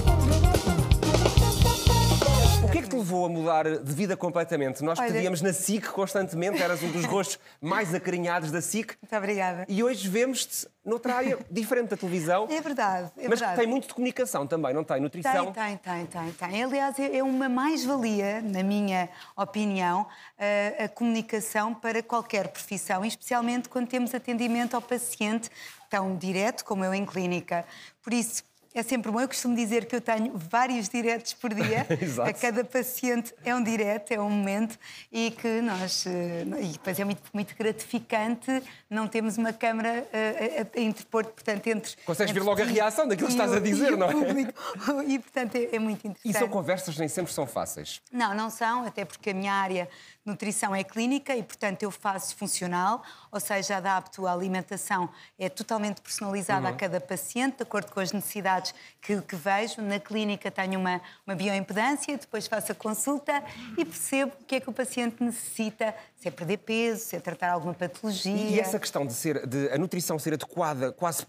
Que 2.86 2.90
te 2.90 2.96
levou 2.98 3.26
a 3.26 3.28
mudar 3.28 3.64
de 3.78 3.92
vida 3.92 4.16
completamente? 4.16 4.82
Nós 4.84 4.98
Olha- 4.98 5.10
te 5.12 5.18
víamos 5.18 5.42
na 5.42 5.52
SIC 5.52 5.88
constantemente, 5.90 6.62
eras 6.62 6.82
um 6.82 6.90
dos 6.90 7.04
rostos 7.06 7.38
mais 7.60 7.92
acarinhados 7.94 8.50
da 8.52 8.60
SIC. 8.60 8.96
Muito 9.02 9.16
obrigada. 9.16 9.64
E 9.68 9.82
hoje 9.82 10.08
vemos-te 10.08 10.68
noutra 10.84 11.16
área 11.16 11.38
diferente 11.50 11.88
da 11.88 11.96
televisão. 11.96 12.46
É 12.48 12.60
verdade, 12.60 13.10
é 13.16 13.28
mas 13.28 13.40
verdade. 13.40 13.54
que 13.54 13.60
tem 13.60 13.66
muito 13.68 13.88
de 13.88 13.94
comunicação 13.94 14.46
também, 14.46 14.72
não 14.72 14.84
tem? 14.84 15.00
Nutrição. 15.00 15.52
Tem, 15.52 15.76
tem, 15.76 16.06
tem, 16.06 16.06
tem, 16.06 16.32
tem. 16.32 16.62
Aliás, 16.64 16.98
é 17.00 17.16
é 17.16 17.22
uma 17.22 17.48
mais-valia, 17.48 18.40
na 18.42 18.62
minha 18.62 19.08
opinião, 19.36 20.06
a, 20.38 20.84
a 20.84 20.88
comunicação 20.88 21.74
para 21.74 22.02
qualquer 22.02 22.48
profissão, 22.48 23.04
especialmente 23.04 23.68
quando 23.68 23.88
temos 23.88 24.14
atendimento 24.14 24.74
ao 24.74 24.82
paciente 24.82 25.50
tão 25.88 26.16
direto 26.16 26.64
como 26.64 26.84
eu 26.84 26.92
em 26.94 27.04
clínica. 27.06 27.64
Por 28.02 28.12
isso, 28.12 28.44
é 28.76 28.82
sempre 28.82 29.10
bom. 29.10 29.20
Eu 29.20 29.26
costumo 29.28 29.56
dizer 29.56 29.86
que 29.86 29.96
eu 29.96 30.00
tenho 30.00 30.32
vários 30.36 30.88
diretos 30.88 31.32
por 31.32 31.52
dia. 31.54 31.86
Exato. 32.00 32.28
a 32.28 32.32
cada 32.32 32.62
paciente 32.64 33.34
é 33.44 33.54
um 33.54 33.62
direto, 33.62 34.10
é 34.12 34.20
um 34.20 34.28
momento, 34.30 34.78
e 35.10 35.30
que 35.30 35.60
nós. 35.62 36.04
eh, 36.06 36.44
E 36.60 36.66
depois 36.68 36.98
é 37.00 37.04
muito, 37.04 37.22
muito 37.32 37.54
gratificante 37.56 38.62
não 38.90 39.08
termos 39.08 39.36
uma 39.38 39.52
câmara 39.52 40.06
eh, 40.12 40.66
a, 40.74 40.78
a, 40.78 40.80
a 40.80 40.84
interpor, 40.84 41.24
portanto, 41.24 41.66
entre. 41.66 41.96
Consegues 42.04 42.32
ver 42.32 42.40
entre 42.40 42.48
logo 42.50 42.62
a 42.62 42.64
reação 42.64 43.08
daquilo 43.08 43.28
que 43.28 43.32
e 43.34 43.36
estás 43.36 43.52
a 43.52 43.60
dizer, 43.60 43.90
e 43.90 43.94
o 43.94 43.96
não 43.96 44.08
é? 44.08 44.12
público. 44.12 44.52
E, 45.06 45.18
portanto, 45.18 45.54
é, 45.56 45.76
é 45.76 45.78
muito 45.78 46.04
E 46.04 46.08
interessante. 46.08 46.38
são 46.38 46.48
conversas 46.48 46.96
nem 46.98 47.08
sempre 47.08 47.32
são 47.32 47.46
fáceis. 47.46 48.00
Não, 48.12 48.34
não 48.34 48.50
são, 48.50 48.84
até 48.86 49.04
porque 49.04 49.30
a 49.30 49.34
minha 49.34 49.52
área 49.52 49.84
de 50.24 50.30
nutrição 50.32 50.74
é 50.74 50.82
clínica 50.84 51.34
e, 51.34 51.42
portanto, 51.42 51.82
eu 51.82 51.90
faço 51.90 52.36
funcional, 52.36 53.02
ou 53.30 53.40
seja, 53.40 53.76
adapto 53.76 54.26
a 54.26 54.32
alimentação, 54.32 55.08
é 55.38 55.48
totalmente 55.48 56.00
personalizada 56.00 56.68
a 56.68 56.72
cada 56.72 57.00
paciente, 57.00 57.56
de 57.58 57.62
acordo 57.62 57.90
com 57.92 58.00
as 58.00 58.12
necessidades 58.12 58.65
que, 59.00 59.20
que 59.22 59.36
vejo. 59.36 59.80
Na 59.82 59.98
clínica 60.00 60.50
tenho 60.50 60.78
uma, 60.80 61.00
uma 61.26 61.34
bioimpedância, 61.34 62.16
depois 62.16 62.46
faço 62.46 62.72
a 62.72 62.74
consulta 62.74 63.42
e 63.76 63.84
percebo 63.84 64.32
o 64.40 64.44
que 64.44 64.56
é 64.56 64.60
que 64.60 64.68
o 64.70 64.72
paciente 64.72 65.22
necessita, 65.22 65.94
se 66.16 66.28
é 66.28 66.30
perder 66.30 66.58
peso, 66.58 67.04
se 67.04 67.16
é 67.16 67.20
tratar 67.20 67.50
alguma 67.50 67.74
patologia. 67.74 68.32
E, 68.34 68.60
essa 68.60 68.78
questão 68.78 69.06
de, 69.06 69.12
ser, 69.12 69.46
de 69.46 69.68
a 69.70 69.78
nutrição 69.78 70.18
ser 70.18 70.34
adequada, 70.34 70.92
quase 70.92 71.26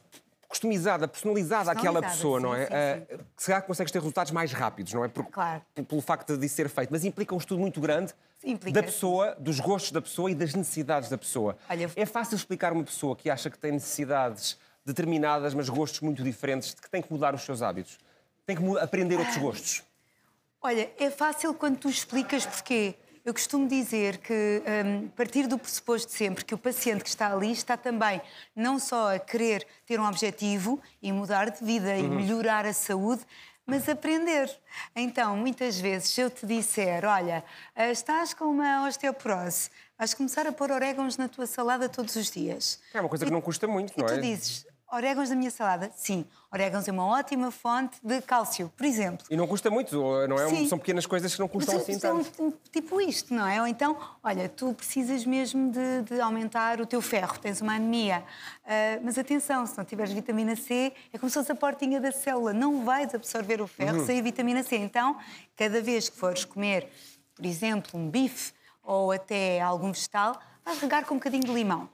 customizada, 0.48 1.08
personalizada 1.10 1.72
àquela 1.72 2.02
pessoa, 2.02 2.40
não 2.40 2.54
sim, 2.56 2.62
é? 2.62 2.66
sim, 2.66 2.74
Ah, 2.74 3.24
se 3.36 3.48
calhar 3.48 3.62
consegues 3.64 3.92
ter 3.92 4.00
resultados 4.00 4.32
mais 4.32 4.54
rápidos, 4.54 4.94
não 4.94 5.04
é? 5.04 5.10
Por- 5.10 5.26
Claro. 5.26 5.62
Pelo 5.88 6.02
facto 6.02 6.38
de 6.38 6.46
isso 6.46 6.56
ser 6.56 6.70
feito. 6.70 6.90
Mas 6.90 7.04
implica 7.04 7.36
um 7.36 7.38
estudo 7.38 7.60
muito 7.60 7.82
grande 7.82 8.14
Implica, 8.44 8.80
da 8.80 8.84
pessoa, 8.86 9.36
dos 9.38 9.60
gostos 9.60 9.92
da 9.92 10.02
pessoa 10.02 10.32
e 10.32 10.36
das 10.36 10.54
necessidades 10.54 11.10
da 11.10 11.18
pessoa. 11.18 11.58
Olha, 11.70 11.92
É 11.96 12.06
fácil 12.06 12.36
explicar 12.36 12.72
uma 12.72 12.84
pessoa 12.84 13.14
que 13.14 13.30
acha 13.30 13.50
que 13.50 13.58
tem 13.60 13.74
necessidades 13.74 14.58
determinadas, 14.88 15.54
mas 15.54 15.68
gostos 15.68 16.00
muito 16.00 16.24
diferentes, 16.24 16.74
de 16.74 16.82
que 16.82 16.90
tem 16.90 17.02
que 17.02 17.12
mudar 17.12 17.36
os 17.36 17.42
seus 17.42 17.62
hábitos. 17.62 18.00
Tem 18.46 18.56
que 18.56 18.78
aprender 18.80 19.18
outros 19.18 19.38
gostos. 19.38 19.84
Olha, 20.62 20.90
é 20.98 21.10
fácil 21.10 21.54
quando 21.54 21.78
tu 21.78 21.90
explicas 21.90 22.46
porquê. 22.46 22.96
Eu 23.26 23.34
costumo 23.34 23.68
dizer 23.68 24.20
que, 24.20 24.64
hum, 24.86 25.10
partir 25.10 25.46
do 25.48 25.60
pressuposto 25.60 26.10
sempre 26.14 26.46
que 26.46 26.54
o 26.54 26.58
paciente 26.58 27.04
que 27.04 27.10
está 27.10 27.34
ali 27.34 27.52
está 27.52 27.76
também 27.76 28.22
não 28.56 28.80
só 28.80 29.14
a 29.16 29.20
querer 29.20 29.68
ter 29.86 30.00
um 30.00 30.08
objetivo 30.08 30.82
e 31.02 31.12
mudar 31.12 31.50
de 31.50 31.62
vida 31.64 31.98
e 31.98 32.04
melhorar 32.04 32.66
a 32.66 32.72
saúde, 32.72 33.22
mas 33.66 33.90
aprender. 33.90 34.50
Então, 34.96 35.36
muitas 35.36 35.78
vezes, 35.78 36.12
se 36.12 36.22
eu 36.22 36.30
te 36.30 36.46
disser, 36.46 37.04
olha, 37.04 37.44
ah, 37.76 37.92
estás 37.92 38.34
com 38.34 38.46
uma 38.46 38.88
osteoporose, 38.88 39.70
vais 39.98 40.14
começar 40.14 40.48
a 40.48 40.54
pôr 40.54 40.72
orégãos 40.72 41.18
na 41.18 41.28
tua 41.28 41.46
salada 41.46 41.90
todos 41.90 42.16
os 42.16 42.32
dias. 42.32 42.80
É 42.94 43.02
uma 43.02 43.10
coisa 43.10 43.26
que 43.26 43.32
não 43.32 43.42
custa 43.42 43.68
muito, 43.68 43.92
E 43.92 44.00
não 44.00 44.08
tu 44.08 44.14
é? 44.14 44.20
dizes, 44.20 44.66
orégãos 44.92 45.30
na 45.30 45.36
minha 45.36 45.52
salada? 45.52 45.92
Sim, 45.96 46.26
orégãos 46.52 46.88
é 46.88 46.92
uma 46.92 47.06
ótima 47.06 47.52
fonte 47.52 47.98
de 48.04 48.22
cálcio, 48.22 48.72
por 48.76 48.86
exemplo. 48.86 49.26
E 49.30 49.36
não 49.36 49.48
custa 49.48 49.70
muito, 49.70 49.96
não 50.28 50.40
é? 50.40 50.48
Sim. 50.50 50.68
São 50.68 50.78
pequenas 50.78 51.06
coisas 51.06 51.34
que 51.34 51.40
não 51.40 51.48
custam 51.48 51.76
Mas 51.76 51.84
assim 51.84 52.00
tanto. 52.00 52.54
tipo 52.72 53.00
isto, 53.02 53.34
não 53.34 53.46
é? 53.48 53.60
Ou 53.62 53.68
então, 53.68 53.98
olha, 54.24 54.48
tu 54.50 54.74
precisas 54.74 55.26
mesmo 55.26 55.72
de, 55.72 56.02
de 56.04 56.22
aumentar 56.22 56.80
o 56.80 56.86
teu 56.86 57.02
ferro, 57.02 57.38
tens 57.40 57.62
uma 57.62 57.74
anemia. 57.76 58.24
Ah, 58.66 59.00
mas 59.04 59.18
atenção, 59.18 59.66
se 59.66 59.78
não 59.78 59.84
tiveres 59.86 60.12
vitamina 60.14 60.56
C, 60.56 60.94
é 61.12 61.18
como 61.18 61.30
se 61.30 61.34
fosse 61.38 61.52
a 61.52 61.56
portinha 61.56 62.00
da 62.00 62.12
célula. 62.12 62.54
Não 62.54 62.84
vais 62.86 63.14
absorver 63.14 63.60
o 63.60 63.64
Uhum. 63.64 63.68
ferro 63.68 64.06
sem 64.06 64.20
a 64.20 64.22
vitamina 64.22 64.64
C. 64.64 64.78
Então, 64.78 65.18
cada 65.56 65.82
vez 65.82 66.10
que 66.10 66.18
fores 66.18 66.46
comer, 66.46 66.90
por 67.36 67.46
exemplo, 67.46 68.00
um 68.00 68.10
bife 68.10 68.54
ou 68.84 69.12
até 69.12 69.60
algum 69.60 69.92
vegetal, 69.92 70.40
vais 70.64 70.80
regar 70.80 71.06
com 71.06 71.16
um 71.16 71.18
bocadinho 71.18 71.44
de 71.44 71.52
limão. 71.54 71.90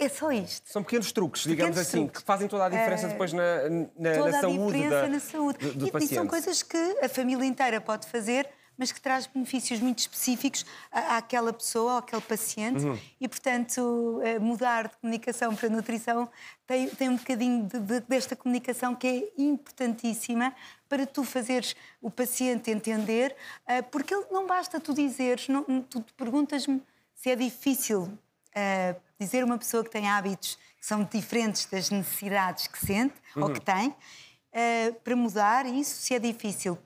É 0.00 0.08
só 0.08 0.30
isto. 0.30 0.70
São 0.70 0.82
pequenos 0.82 1.10
truques, 1.10 1.42
digamos 1.42 1.70
Pequenos 1.76 1.88
assim, 1.88 2.02
truques. 2.04 2.20
que 2.22 2.26
fazem 2.26 2.46
toda 2.48 2.66
a 2.66 2.68
diferença 2.68 3.06
Eh, 3.06 3.10
depois 3.10 3.32
na, 3.32 3.68
na, 3.98 4.14
toda 4.14 4.30
na 4.30 4.38
a 4.38 4.40
saúde 4.40 4.64
diferença 4.72 5.02
da, 5.02 5.08
na 5.08 5.20
saúde. 5.20 5.58
do, 5.58 5.72
do 5.74 5.84
e, 5.86 5.88
e 5.88 5.92
paciente. 5.92 6.14
são 6.14 6.26
coisas 6.26 6.62
que 6.62 6.76
a 7.02 7.08
família 7.08 7.44
inteira 7.44 7.80
pode 7.80 8.06
fazer, 8.06 8.48
mas 8.76 8.92
que 8.92 9.00
traz 9.00 9.26
benefícios 9.26 9.80
muito 9.80 9.98
específicos 9.98 10.64
à- 10.92 11.16
àquela 11.16 11.52
pessoa, 11.52 11.98
àquele 11.98 12.22
paciente. 12.22 12.84
Uhum. 12.84 12.96
E, 13.20 13.26
portanto, 13.26 14.20
eh, 14.22 14.38
mudar 14.38 14.86
de 14.86 14.96
comunicação 14.98 15.52
para 15.56 15.68
nutrição 15.68 16.30
tem, 16.64 16.88
tem 16.90 17.08
um 17.08 17.16
bocadinho 17.16 17.64
de- 17.66 17.80
de- 17.80 18.00
desta 18.02 18.36
comunicação 18.36 18.94
que 18.94 19.06
é 19.08 19.42
importantíssima 19.42 20.54
para 20.88 21.04
tu 21.06 21.24
fazeres 21.24 21.74
o 22.00 22.08
paciente 22.08 22.70
entender, 22.70 23.34
eh, 23.66 23.82
porque 23.82 24.14
ele 24.14 24.26
não 24.30 24.46
basta 24.46 24.78
tu 24.78 24.94
dizeres, 24.94 25.48
não, 25.48 25.64
tu 25.82 26.04
perguntas-me 26.16 26.80
se 27.14 27.30
é 27.30 27.34
difícil 27.34 28.08
eh, 28.54 28.96
dizer 29.18 29.44
uma 29.44 29.58
pessoa 29.58 29.84
que 29.84 29.90
tem 29.90 30.08
hábitos 30.08 30.58
que 30.78 30.86
são 30.86 31.04
diferentes 31.04 31.66
das 31.66 31.90
necessidades 31.90 32.66
que 32.66 32.78
sente 32.78 33.14
ou 33.34 33.50
que 33.50 33.60
tem, 33.60 33.94
eh, 34.52 34.92
para 35.04 35.16
mudar 35.16 35.66
isso, 35.66 36.02
se 36.02 36.14
é 36.14 36.18
difícil. 36.18 36.78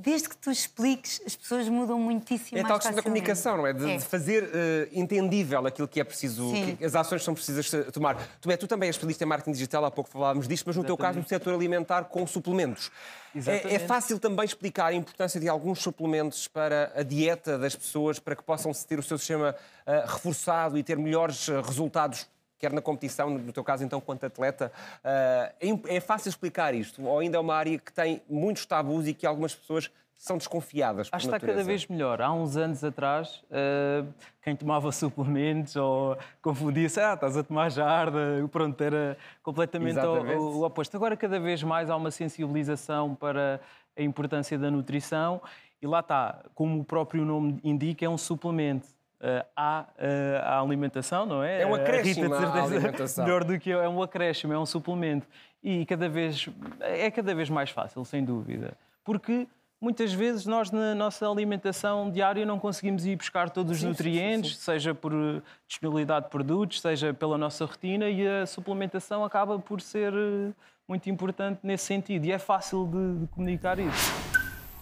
Desde 0.00 0.28
que 0.28 0.36
tu 0.36 0.48
expliques, 0.48 1.20
as 1.26 1.34
pessoas 1.34 1.68
mudam 1.68 1.98
muitíssimo 1.98 2.56
É 2.56 2.60
a 2.60 2.62
mais 2.62 2.68
tal 2.68 2.78
questão 2.78 2.94
da 2.94 3.02
comunicação, 3.02 3.56
não 3.56 3.66
é? 3.66 3.72
De, 3.72 3.90
É. 3.90 3.96
de 3.96 4.04
fazer 4.04 4.48
eh, 4.54 4.88
entendível 4.92 5.66
aquilo 5.66 5.88
que 5.88 5.98
é 5.98 6.04
preciso, 6.04 6.52
que 6.52 6.84
as 6.84 6.94
ações 6.94 7.18
que 7.20 7.24
são 7.24 7.34
precisas 7.34 7.68
tomar. 7.92 8.16
Tu, 8.40 8.48
é, 8.48 8.56
tu 8.56 8.68
também 8.68 8.86
és 8.86 8.94
especialista 8.94 9.24
em 9.24 9.26
marketing 9.26 9.50
digital, 9.50 9.84
há 9.84 9.90
pouco 9.90 10.08
falávamos 10.08 10.46
disto, 10.46 10.64
mas 10.68 10.76
no 10.76 10.84
teu 10.84 10.96
caso 10.96 11.18
no 11.18 11.26
setor 11.26 11.52
alimentar 11.52 12.04
com 12.04 12.24
suplementos. 12.28 12.92
É, 13.34 13.38
é 13.38 13.40
Exatamente. 13.40 13.86
fácil 13.88 14.18
também 14.20 14.44
explicar 14.44 14.86
a 14.86 14.94
importância 14.94 15.40
de 15.40 15.48
alguns 15.48 15.80
suplementos 15.80 16.46
para 16.46 16.92
a 16.94 17.02
dieta 17.02 17.58
das 17.58 17.74
pessoas, 17.74 18.20
para 18.20 18.36
que 18.36 18.42
possam 18.44 18.70
ter 18.86 19.00
o 19.00 19.02
seu 19.02 19.18
sistema 19.18 19.52
eh, 19.84 20.04
reforçado 20.06 20.78
e 20.78 20.82
ter 20.84 20.96
melhores 20.96 21.48
eh, 21.48 21.60
resultados 21.60 22.24
quer 22.58 22.72
na 22.72 22.80
competição, 22.80 23.30
no 23.30 23.52
teu 23.52 23.62
caso 23.64 23.84
então 23.84 24.00
quanto 24.00 24.26
atleta, 24.26 24.72
eh, 25.04 25.52
é 25.60 25.96
é 25.96 26.00
fácil 26.00 26.28
explicar 26.28 26.74
isto? 26.74 27.04
Ou 27.04 27.18
ainda 27.20 27.36
é 27.36 27.40
uma 27.40 27.54
área 27.54 27.78
que 27.78 27.92
tem 27.92 28.22
muitos 28.28 28.66
tabus 28.66 29.06
e 29.06 29.14
que 29.14 29.26
algumas 29.26 29.54
pessoas 29.54 29.90
são 30.20 30.36
desconfiadas 30.36 31.08
Acho 31.12 31.28
que 31.28 31.34
está 31.36 31.38
cada 31.46 31.62
vez 31.68 31.86
melhor. 31.86 32.20
Há 32.20 32.32
uns 32.32 32.56
anos 32.56 32.82
atrás, 32.82 33.44
eh, 33.52 34.02
quem 34.42 34.56
tomava 34.56 34.90
suplementos 34.92 35.76
ou 35.76 36.18
confundia-se, 36.42 36.98
ah, 37.00 37.14
estás 37.14 37.36
a 37.36 37.44
tomar 37.44 37.70
jarda, 37.70 38.18
pronto, 38.50 38.80
era 38.82 39.16
completamente 39.44 39.94
o- 40.00 40.58
o 40.58 40.64
oposto. 40.64 40.96
Agora, 40.96 41.16
cada 41.16 41.38
vez 41.38 41.62
mais 41.62 41.88
há 41.88 41.94
uma 41.94 42.10
sensibilização 42.10 43.14
para 43.14 43.60
a 43.96 44.02
importância 44.02 44.58
da 44.58 44.68
nutrição 44.72 45.40
e 45.80 45.86
lá 45.86 46.00
está, 46.00 46.42
como 46.52 46.80
o 46.80 46.84
próprio 46.84 47.24
nome 47.24 47.60
indica, 47.62 48.04
é 48.04 48.08
um 48.08 48.18
suplemento. 48.18 48.88
Eh, 49.20 49.44
há 49.56 49.84
eh, 49.98 50.40
alimentação, 50.44 51.26
não 51.26 51.42
é? 51.42 51.62
É 51.62 51.66
um 51.66 51.74
A 51.74 51.78
acréscimo 51.78 52.32
à 52.34 52.38
alimentação. 52.64 53.24
melhor 53.24 53.42
do 53.44 53.58
que 53.58 53.68
eu, 53.70 53.80
é 53.80 53.88
um 53.88 54.00
acréscimo, 54.02 54.52
é 54.52 54.58
um 54.58 54.66
suplemento. 54.66 55.26
E 55.62 55.84
cada 55.86 56.08
vez, 56.08 56.48
é 56.80 57.10
cada 57.10 57.34
vez 57.34 57.50
mais 57.50 57.70
fácil, 57.70 58.04
sem 58.04 58.24
dúvida. 58.24 58.76
porque 59.04 59.48
muitas 59.80 60.12
vezes 60.12 60.44
nós 60.46 60.70
na 60.70 60.94
nossa 60.94 61.28
alimentação 61.28 62.10
diária 62.10 62.44
não 62.46 62.58
conseguimos 62.60 63.06
ir 63.06 63.16
buscar 63.16 63.48
todos 63.50 63.72
os 63.78 63.82
nutrientes, 63.82 64.56
seja 64.58 64.94
por 64.94 65.12
eh, 65.12 65.40
disponibilidade 65.66 66.26
de 66.26 66.30
produtos, 66.30 66.80
seja 66.80 67.12
pela 67.12 67.36
nossa 67.38 67.64
rotina, 67.64 68.08
e 68.08 68.26
a 68.26 68.46
suplementação 68.46 69.24
acaba 69.24 69.58
por 69.58 69.80
ser 69.80 70.12
eh, 70.12 70.52
muito 70.88 71.10
importante 71.10 71.58
nesse 71.64 71.86
sentido. 71.86 72.24
E 72.24 72.30
é 72.32 72.38
fácil 72.38 72.86
de, 72.86 73.20
de 73.20 73.26
comunicar 73.28 73.78
isso. 73.80 74.27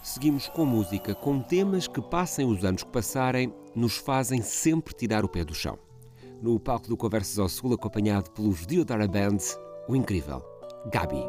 Seguimos 0.07 0.47
com 0.47 0.65
música, 0.65 1.13
com 1.13 1.41
temas 1.41 1.85
que 1.85 2.01
passem 2.01 2.45
os 2.45 2.63
anos 2.63 2.81
que 2.81 2.89
passarem, 2.89 3.53
nos 3.75 3.97
fazem 3.97 4.41
sempre 4.41 4.93
tirar 4.93 5.25
o 5.25 5.27
pé 5.27 5.43
do 5.43 5.53
chão. 5.53 5.77
No 6.41 6.57
palco 6.57 6.87
do 6.87 6.95
Conversas 6.95 7.37
ao 7.37 7.49
Sul, 7.49 7.73
acompanhado 7.73 8.31
pelos 8.31 8.65
Diodara 8.65 9.05
Band, 9.05 9.37
o 9.85 9.97
incrível 9.97 10.41
Gabi. 10.89 11.25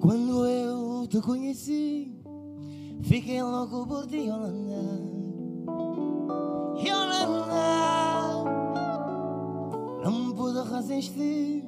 Quando 0.00 0.46
eu 0.46 1.08
te 1.08 1.18
conheci, 1.22 2.14
fiquei 3.00 3.42
louco 3.42 3.86
por 3.86 4.06
ti, 4.06 4.18
Yolanda. 4.18 5.00
Yolanda, 6.76 8.11
não 10.62 10.66
me 10.66 10.68
pude 10.68 10.70
resistir, 10.70 11.64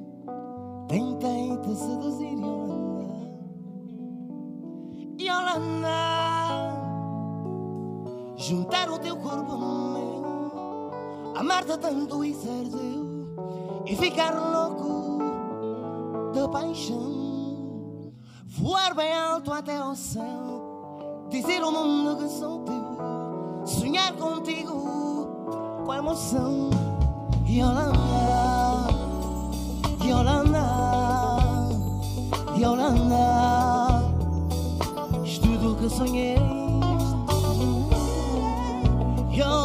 tentei 0.87 1.57
te 1.57 1.75
seduzir, 1.75 2.37
Yolanda. 2.37 3.05
Yolanda, 5.19 5.89
juntar 8.37 8.89
o 8.89 8.99
teu 8.99 9.17
corpo 9.17 9.53
no 9.53 9.93
meu, 9.93 11.35
amar-te 11.35 11.77
tanto 11.77 12.23
e 12.23 12.33
ser 12.33 12.69
teu, 12.69 13.83
e 13.85 13.95
ficar 13.95 14.33
louco 14.33 15.19
de 16.33 16.47
paixão. 16.49 17.25
Voar 18.47 18.95
bem 18.95 19.13
alto 19.13 19.51
até 19.51 19.75
ao 19.75 19.95
céu, 19.95 21.27
dizer 21.29 21.61
ao 21.61 21.71
mundo 21.71 22.17
que 22.17 22.29
sou 22.29 22.59
teu, 22.63 23.65
sonhar 23.65 24.13
contigo 24.13 24.73
com 25.85 25.93
emoção. 25.93 26.69
Yolanda, 27.47 28.44
Yolanda, 30.07 30.65
Yolanda, 32.57 34.03
Estudo 35.25 35.75
cançonhês. 35.75 36.39
Yolanda. 39.33 39.64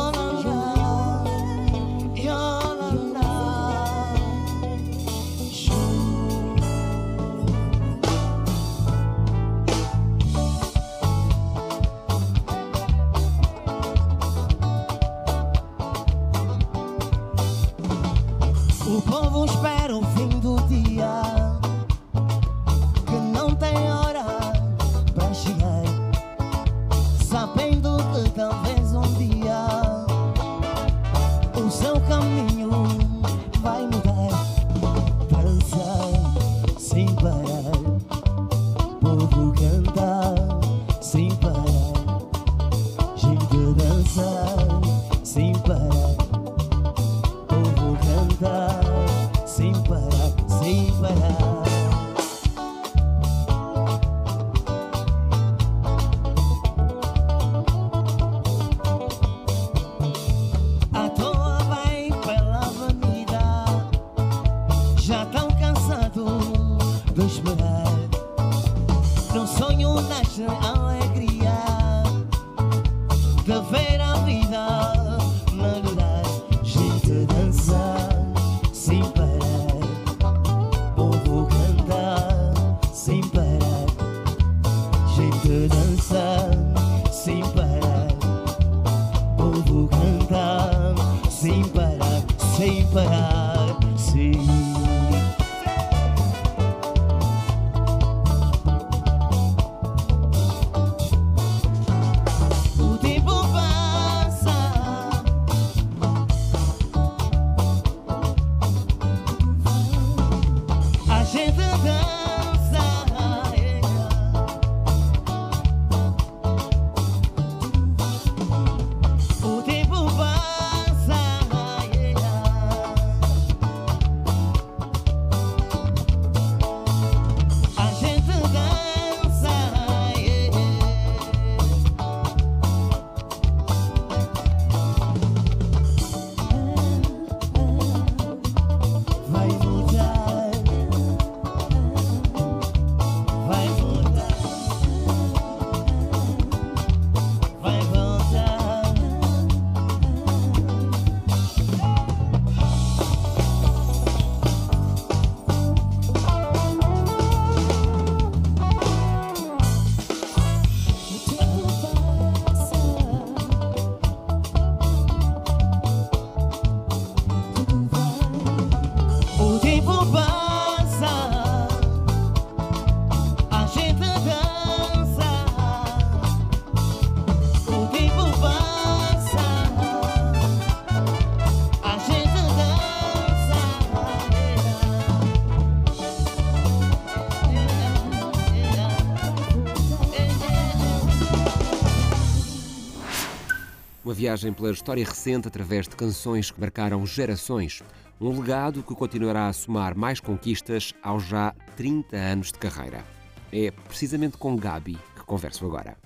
Viagem 194.20 194.52
pela 194.52 194.70
história 194.70 195.02
recente 195.02 195.48
através 195.48 195.88
de 195.88 195.96
canções 195.96 196.50
que 196.50 196.60
marcaram 196.60 197.06
gerações. 197.06 197.82
Um 198.20 198.38
legado 198.38 198.82
que 198.82 198.94
continuará 198.94 199.48
a 199.48 199.52
somar 199.54 199.96
mais 199.96 200.20
conquistas 200.20 200.92
aos 201.02 201.24
já 201.24 201.54
30 201.74 202.18
anos 202.18 202.52
de 202.52 202.58
carreira. 202.58 203.02
É 203.50 203.70
precisamente 203.70 204.36
com 204.36 204.56
Gabi 204.56 204.98
que 205.16 205.24
converso 205.24 205.64
agora. 205.64 205.96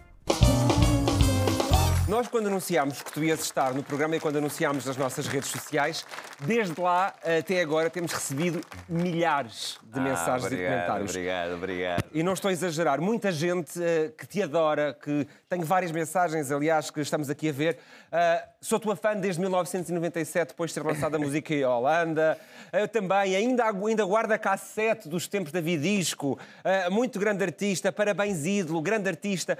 Nós, 2.06 2.28
quando 2.28 2.48
anunciámos 2.48 3.00
que 3.00 3.10
tu 3.10 3.24
ias 3.24 3.40
estar 3.40 3.72
no 3.72 3.82
programa 3.82 4.14
e 4.16 4.20
quando 4.20 4.36
anunciámos 4.36 4.84
nas 4.84 4.94
nossas 4.94 5.26
redes 5.26 5.48
sociais, 5.48 6.04
desde 6.38 6.78
lá 6.78 7.14
até 7.38 7.62
agora 7.62 7.88
temos 7.88 8.12
recebido 8.12 8.60
milhares 8.86 9.78
de 9.82 10.00
mensagens 10.00 10.44
obrigado, 10.44 10.70
e 10.70 10.74
comentários. 10.74 11.10
Obrigado, 11.10 11.54
obrigado. 11.54 12.04
E 12.12 12.22
não 12.22 12.34
estou 12.34 12.50
a 12.50 12.52
exagerar, 12.52 13.00
muita 13.00 13.32
gente 13.32 13.82
eh, 13.82 14.12
que 14.18 14.26
te 14.26 14.42
adora, 14.42 14.92
que 14.92 15.26
tenho 15.48 15.64
várias 15.64 15.90
mensagens, 15.92 16.52
aliás, 16.52 16.90
que 16.90 17.00
estamos 17.00 17.30
aqui 17.30 17.48
a 17.48 17.52
ver. 17.52 17.78
Ah, 18.12 18.48
sou 18.60 18.78
tua 18.78 18.96
fã 18.96 19.16
desde 19.16 19.40
1997, 19.40 20.48
depois 20.48 20.72
de 20.72 20.74
ter 20.74 20.86
lançado 20.86 21.14
a 21.14 21.18
música 21.18 21.54
em 21.54 21.64
Holanda. 21.64 22.38
Eu 22.70 22.86
também, 22.86 23.34
ainda, 23.34 23.64
ainda 23.64 24.04
guardo 24.04 24.32
a 24.32 24.38
cassete 24.38 25.08
dos 25.08 25.26
tempos 25.26 25.52
da 25.52 25.60
Vidisco. 25.62 26.38
Ah, 26.62 26.90
muito 26.90 27.18
grande 27.18 27.42
artista, 27.42 27.90
parabéns, 27.90 28.44
ídolo, 28.44 28.82
grande 28.82 29.08
artista. 29.08 29.56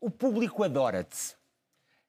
O 0.00 0.08
público 0.08 0.62
adora-te. 0.62 1.41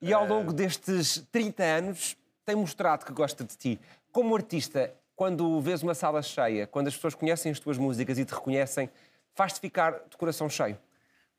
E 0.04 0.14
ao 0.14 0.28
longo 0.28 0.52
destes 0.52 1.24
30 1.32 1.64
anos 1.64 2.18
tem 2.46 2.56
mostrado 2.56 3.06
que 3.06 3.14
gosta 3.14 3.44
de 3.44 3.56
ti. 3.56 3.80
Como 4.12 4.36
artista, 4.36 4.94
quando 5.16 5.62
vês 5.62 5.82
uma 5.82 5.96
sala 5.96 6.22
cheia, 6.22 6.68
quando 6.68 6.88
as 6.88 6.96
pessoas 6.96 7.16
conhecem 7.16 7.52
as 7.52 7.60
tuas 7.60 7.78
músicas 7.78 8.18
e 8.20 8.26
te 8.26 8.34
reconhecem, 8.34 8.90
faz-te 9.34 9.60
ficar 9.60 9.92
de 10.10 10.18
coração 10.18 10.50
cheio. 10.50 10.78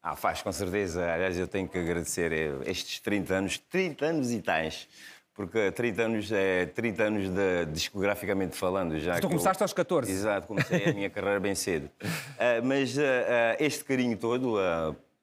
Ah, 0.02 0.16
faz, 0.16 0.42
com 0.42 0.50
certeza. 0.52 1.04
Aliás, 1.12 1.38
eu 1.38 1.46
tenho 1.46 1.68
que 1.68 1.78
agradecer 1.78 2.32
eh, 2.32 2.52
estes 2.66 3.00
30 3.00 3.34
anos, 3.34 3.58
30 3.58 4.04
anos 4.06 4.30
e 4.32 4.40
tais. 4.40 4.88
Porque 5.34 5.72
30 5.72 6.02
anos 6.02 6.30
é 6.30 6.66
30 6.66 7.02
anos 7.02 7.28
de, 7.28 7.66
discograficamente 7.72 8.56
falando. 8.56 8.98
Já 9.00 9.14
Tu 9.14 9.20
que 9.20 9.26
eu- 9.26 9.30
começaste 9.30 9.62
aos 9.62 9.72
14. 9.72 10.10
Exato, 10.10 10.46
comecei 10.46 10.84
a 10.86 10.92
minha 10.92 11.10
carreira 11.10 11.40
bem 11.40 11.54
cedo. 11.54 11.90
Ah, 12.38 12.60
mas 12.62 12.96
ah, 12.98 13.02
ah, 13.02 13.56
este 13.58 13.82
carinho 13.84 14.16
todo 14.16 14.56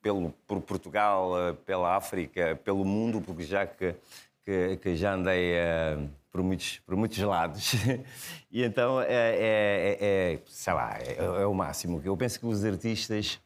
pelo, 0.01 0.31
por 0.47 0.61
Portugal, 0.61 1.35
ah, 1.35 1.53
pela 1.65 1.95
África, 1.95 2.59
pelo 2.63 2.83
mundo, 2.83 3.21
porque 3.21 3.43
já 3.43 3.65
que, 3.65 3.95
que, 4.43 4.77
que 4.77 4.95
já 4.95 5.13
andei 5.13 5.59
ah, 5.59 5.99
por, 6.31 6.41
muitos, 6.43 6.79
por 6.79 6.95
muitos 6.95 7.19
lados. 7.19 7.73
e 8.51 8.63
então 8.63 9.01
é, 9.01 9.05
é- 9.07 9.97
é- 10.01 10.33
é, 10.33 10.39
sei 10.47 10.73
lá, 10.73 10.97
é, 10.99 11.15
é 11.17 11.45
o 11.45 11.53
máximo. 11.53 12.01
Eu 12.03 12.15
penso 12.17 12.39
que 12.39 12.45
os 12.45 12.63
artistas 12.65 13.39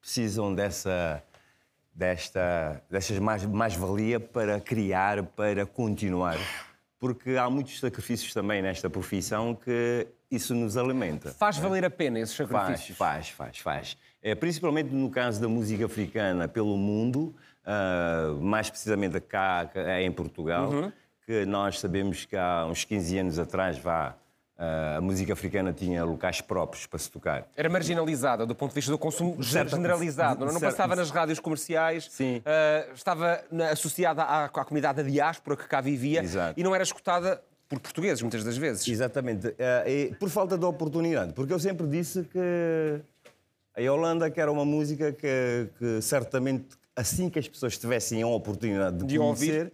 precisam 0.00 0.54
dessa 0.54 1.22
desta 1.92 2.82
destas 2.88 3.18
mais 3.18 3.44
mais-valia 3.44 4.18
para 4.18 4.60
criar, 4.60 5.22
para 5.24 5.66
continuar, 5.66 6.38
porque 6.98 7.36
há 7.36 7.50
muitos 7.50 7.78
sacrifícios 7.80 8.32
também 8.32 8.62
nesta 8.62 8.88
profissão 8.88 9.54
que 9.54 10.06
isso 10.30 10.54
nos 10.54 10.76
alimenta. 10.76 11.32
Faz 11.32 11.58
valer 11.58 11.84
a 11.84 11.90
pena 11.90 12.18
esses 12.20 12.34
Faz, 12.36 12.48
sacrifícios. 12.48 12.96
faz, 12.96 13.28
faz, 13.30 13.58
faz. 13.58 13.96
É, 13.96 14.09
principalmente 14.38 14.90
no 14.94 15.10
caso 15.10 15.40
da 15.40 15.48
música 15.48 15.86
africana 15.86 16.46
pelo 16.48 16.76
mundo, 16.76 17.34
ah, 17.64 18.34
mais 18.40 18.68
precisamente 18.70 19.20
cá 19.20 19.68
cá 19.72 20.00
em 20.00 20.12
Portugal, 20.12 20.70
Uhum. 20.70 20.92
que 21.26 21.44
nós 21.46 21.78
sabemos 21.78 22.24
que 22.24 22.36
há 22.36 22.66
uns 22.66 22.84
15 22.84 23.18
anos 23.18 23.38
atrás 23.38 23.78
vá, 23.78 24.14
ah, 24.58 24.96
a 24.98 25.00
música 25.00 25.32
africana 25.32 25.72
tinha 25.72 26.04
locais 26.04 26.40
próprios 26.40 26.86
para 26.86 26.98
se 26.98 27.10
tocar. 27.10 27.46
Era 27.56 27.68
marginalizada 27.70 28.44
do 28.44 28.54
ponto 28.54 28.70
de 28.70 28.74
vista 28.74 28.90
do 28.90 28.98
consumo 28.98 29.42
certa- 29.42 29.76
generalizado. 29.76 30.44
de- 30.46 30.52
não? 30.52 30.60
passava 30.60 30.94
nas 30.94 31.10
rádios 31.10 31.40
comerciais, 31.40 32.08
Sim. 32.10 32.42
ah, 32.44 32.86
estava 32.94 33.42
associada 33.72 34.22
à, 34.22 34.44
à 34.44 34.48
comunidade 34.48 35.02
da 35.02 35.08
diáspora 35.08 35.56
que 35.56 35.66
cá 35.66 35.80
vivia 35.80 36.22
Exato. 36.22 36.58
e 36.60 36.62
não 36.62 36.74
era 36.74 36.84
escutada 36.84 37.42
por 37.68 37.78
portugueses, 37.78 38.20
muitas 38.20 38.42
das 38.42 38.56
vezes. 38.56 38.86
Exatamente. 38.88 39.54
E 39.86 40.12
por 40.18 40.28
falta 40.28 40.58
de 40.58 40.64
oportunidade. 40.64 41.32
Porque 41.32 41.52
eu 41.52 41.58
sempre 41.60 41.86
disse 41.86 42.24
que 42.24 43.00
a 43.86 43.92
Holanda 43.92 44.30
que 44.30 44.40
era 44.40 44.50
uma 44.50 44.64
música 44.64 45.12
que, 45.12 45.68
que 45.78 46.00
certamente, 46.02 46.66
assim 46.94 47.28
que 47.30 47.38
as 47.38 47.48
pessoas 47.48 47.76
tivessem 47.78 48.22
a 48.22 48.26
oportunidade 48.26 48.98
de, 48.98 49.04
De 49.06 49.18
conhecer, 49.18 49.58
ouvir. 49.66 49.72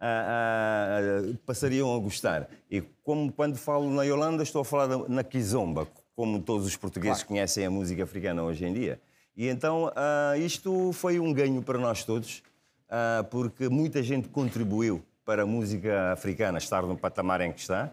ah, 0.00 0.98
ah, 0.98 1.36
passariam 1.46 1.94
a 1.94 1.98
gostar. 1.98 2.48
E 2.70 2.80
como 3.02 3.32
quando 3.32 3.56
falo 3.56 3.90
na 3.90 4.02
Holanda, 4.02 4.42
estou 4.42 4.62
a 4.62 4.64
falar 4.64 4.86
da- 4.86 5.08
na 5.08 5.22
Kizomba, 5.24 5.86
como 6.16 6.40
todos 6.40 6.66
os 6.66 6.76
portugueses 6.76 7.18
Claro. 7.22 7.28
conhecem 7.28 7.66
a 7.66 7.70
música 7.70 8.04
africana 8.04 8.42
hoje 8.42 8.64
em 8.64 8.72
dia. 8.72 9.00
E 9.36 9.48
então 9.48 9.90
ah, 9.96 10.34
isto 10.38 10.92
foi 10.92 11.18
um 11.18 11.32
ganho 11.32 11.62
para 11.62 11.78
nós 11.78 12.04
todos, 12.04 12.42
ah, 12.88 13.24
porque 13.30 13.68
muita 13.68 14.02
gente 14.02 14.28
contribuiu 14.28 15.02
para 15.24 15.42
a 15.42 15.46
música 15.46 16.12
africana 16.12 16.58
estar 16.58 16.82
no 16.82 16.96
patamar 16.96 17.40
em 17.40 17.50
que 17.52 17.60
está. 17.60 17.90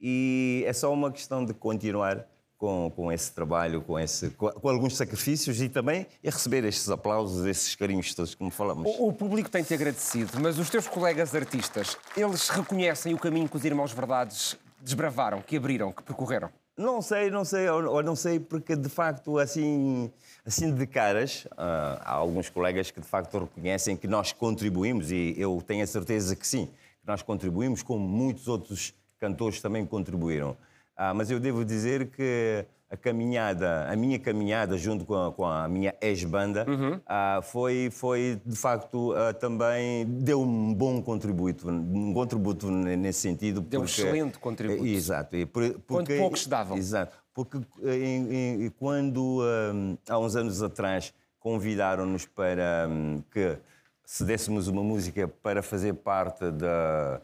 E 0.00 0.64
é 0.66 0.72
só 0.72 0.90
uma 0.92 1.12
questão 1.12 1.44
de 1.44 1.52
continuar 1.52 2.26
com, 2.60 2.92
com 2.94 3.10
esse 3.10 3.32
trabalho, 3.32 3.80
com, 3.80 3.98
esse, 3.98 4.28
com, 4.32 4.50
com 4.50 4.68
alguns 4.68 4.94
sacrifícios 4.94 5.62
e 5.62 5.68
também 5.70 6.06
e 6.22 6.28
receber 6.28 6.62
estes 6.64 6.90
aplausos, 6.90 7.46
esses 7.46 7.74
carinhos 7.74 8.14
todos, 8.14 8.34
como 8.34 8.50
falamos. 8.50 8.84
O, 8.98 9.08
o 9.08 9.12
público 9.14 9.50
tem-te 9.50 9.72
agradecido, 9.72 10.38
mas 10.38 10.58
os 10.58 10.68
teus 10.68 10.86
colegas 10.86 11.34
artistas, 11.34 11.96
eles 12.14 12.50
reconhecem 12.50 13.14
o 13.14 13.18
caminho 13.18 13.48
que 13.48 13.56
os 13.56 13.64
Irmãos 13.64 13.92
Verdades 13.92 14.58
desbravaram, 14.78 15.40
que 15.40 15.56
abriram, 15.56 15.90
que 15.90 16.02
percorreram? 16.02 16.50
Não 16.76 17.00
sei, 17.00 17.30
não 17.30 17.46
sei, 17.46 17.66
ou, 17.70 17.94
ou 17.94 18.02
não 18.02 18.14
sei, 18.14 18.38
porque 18.38 18.76
de 18.76 18.90
facto, 18.90 19.38
assim, 19.38 20.12
assim 20.44 20.74
de 20.74 20.86
caras, 20.86 21.48
ah, 21.56 21.98
há 22.04 22.12
alguns 22.12 22.50
colegas 22.50 22.90
que 22.90 23.00
de 23.00 23.06
facto 23.06 23.38
reconhecem 23.38 23.96
que 23.96 24.06
nós 24.06 24.32
contribuímos, 24.32 25.10
e 25.10 25.34
eu 25.38 25.62
tenho 25.66 25.82
a 25.82 25.86
certeza 25.86 26.36
que 26.36 26.46
sim, 26.46 26.66
que 26.66 27.06
nós 27.06 27.22
contribuímos, 27.22 27.82
como 27.82 28.06
muitos 28.06 28.48
outros 28.48 28.92
cantores 29.18 29.62
também 29.62 29.86
contribuíram. 29.86 30.56
Ah, 31.02 31.14
mas 31.14 31.30
eu 31.30 31.40
devo 31.40 31.64
dizer 31.64 32.08
que 32.10 32.62
a 32.90 32.94
caminhada, 32.94 33.90
a 33.90 33.96
minha 33.96 34.18
caminhada 34.18 34.76
junto 34.76 35.06
com 35.06 35.14
a, 35.14 35.32
com 35.32 35.46
a 35.46 35.66
minha 35.66 35.94
ex-banda, 35.98 36.66
ah, 37.06 37.40
foi, 37.42 37.88
foi 37.90 38.38
de 38.44 38.54
facto 38.54 39.14
ah, 39.14 39.32
também 39.32 40.04
deu 40.04 40.42
um 40.42 40.74
bom 40.74 41.00
contributo, 41.00 41.70
um 41.70 42.12
contributo 42.12 42.70
nesse 42.70 43.20
sentido. 43.20 43.62
Deu 43.62 43.80
um 43.80 43.84
porque- 43.84 44.02
excelente 44.02 44.38
contributo. 44.38 44.84
Exato. 44.84 45.34
e 45.36 45.46
por- 45.46 45.62
Quando 45.62 45.82
porque- 45.86 46.18
poucos 46.18 46.46
davam. 46.46 46.76
Exato. 46.76 47.16
Porque 47.32 47.56
eh, 47.82 47.96
em- 47.96 48.64
em- 48.66 48.70
quando, 48.78 49.40
hum, 49.72 49.96
há 50.06 50.18
uns 50.18 50.36
anos 50.36 50.62
atrás, 50.62 51.14
convidaram-nos 51.38 52.26
para 52.26 52.86
hum, 52.90 53.22
que 53.32 53.56
cedéssemos 54.04 54.68
uma 54.68 54.82
música 54.82 55.26
para 55.42 55.62
fazer 55.62 55.94
parte 55.94 56.50
da- 56.50 57.22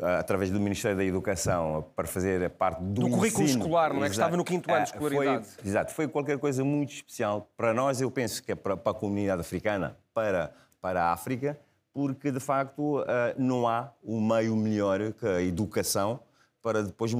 através 0.00 0.50
do 0.50 0.60
Ministério 0.60 0.96
da 0.96 1.04
Educação 1.04 1.86
para 1.94 2.06
fazer 2.06 2.48
parte 2.50 2.82
do, 2.82 3.02
Do 3.02 3.10
currículo 3.10 3.44
ensino. 3.44 3.60
escolar, 3.62 3.92
não 3.92 3.98
é? 3.98 4.08
Que 4.08 4.14
Exato. 4.14 4.20
estava 4.20 4.36
no 4.36 4.44
quinto 4.44 4.70
ano 4.70 4.84
de 4.84 4.90
Ah, 4.90 4.94
escolaridade. 4.94 5.46
Foi, 5.46 5.68
exato, 5.70 5.92
foi 5.92 6.08
qualquer 6.08 6.38
coisa 6.38 6.64
muito 6.64 6.92
especial 6.92 7.50
para 7.56 7.72
nós, 7.72 8.00
eu 8.00 8.10
penso 8.10 8.42
que 8.42 8.52
é 8.52 8.54
para, 8.54 8.76
para 8.76 8.92
a 8.92 8.94
comunidade 8.94 9.40
africana, 9.40 9.96
para, 10.12 10.52
para 10.80 11.04
a 11.04 11.12
África, 11.12 11.58
porque 11.92 12.30
de 12.30 12.40
facto 12.40 13.04
ah, 13.06 13.34
não 13.38 13.66
há 13.66 13.90
um 14.04 14.20
meio 14.20 14.54
melhor 14.56 15.12
que 15.12 15.26
a 15.26 15.40
educação 15.42 16.20
para 16.62 16.82
depois 16.82 17.12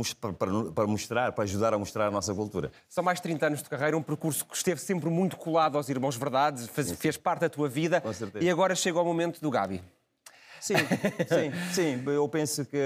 para 0.74 0.86
mostrar, 0.88 1.30
para 1.30 1.44
ajudar 1.44 1.72
a 1.72 1.78
mostrar 1.78 2.08
a 2.08 2.10
nossa 2.10 2.34
cultura. 2.34 2.72
São 2.88 3.04
mais 3.04 3.18
de 3.18 3.22
30 3.22 3.46
anos 3.46 3.62
de 3.62 3.68
carreira, 3.70 3.96
um 3.96 4.02
percurso 4.02 4.44
que 4.44 4.56
esteve 4.56 4.80
sempre 4.80 5.08
muito 5.08 5.36
colado 5.36 5.76
aos 5.78 5.88
Irmãos 5.88 6.16
Verdades, 6.16 6.66
fez, 6.66 6.90
fez 6.92 7.16
parte 7.16 7.42
da 7.42 7.48
tua 7.48 7.68
vida 7.68 8.00
Com 8.00 8.12
certeza. 8.12 8.44
e 8.44 8.50
agora 8.50 8.74
chega 8.74 9.00
o 9.00 9.04
momento 9.04 9.40
do 9.40 9.48
Gabi. 9.48 9.80
Sim, 10.60 10.74
sim, 11.28 11.52
sim. 11.72 12.02
Eu 12.06 12.28
penso 12.28 12.64
que 12.64 12.78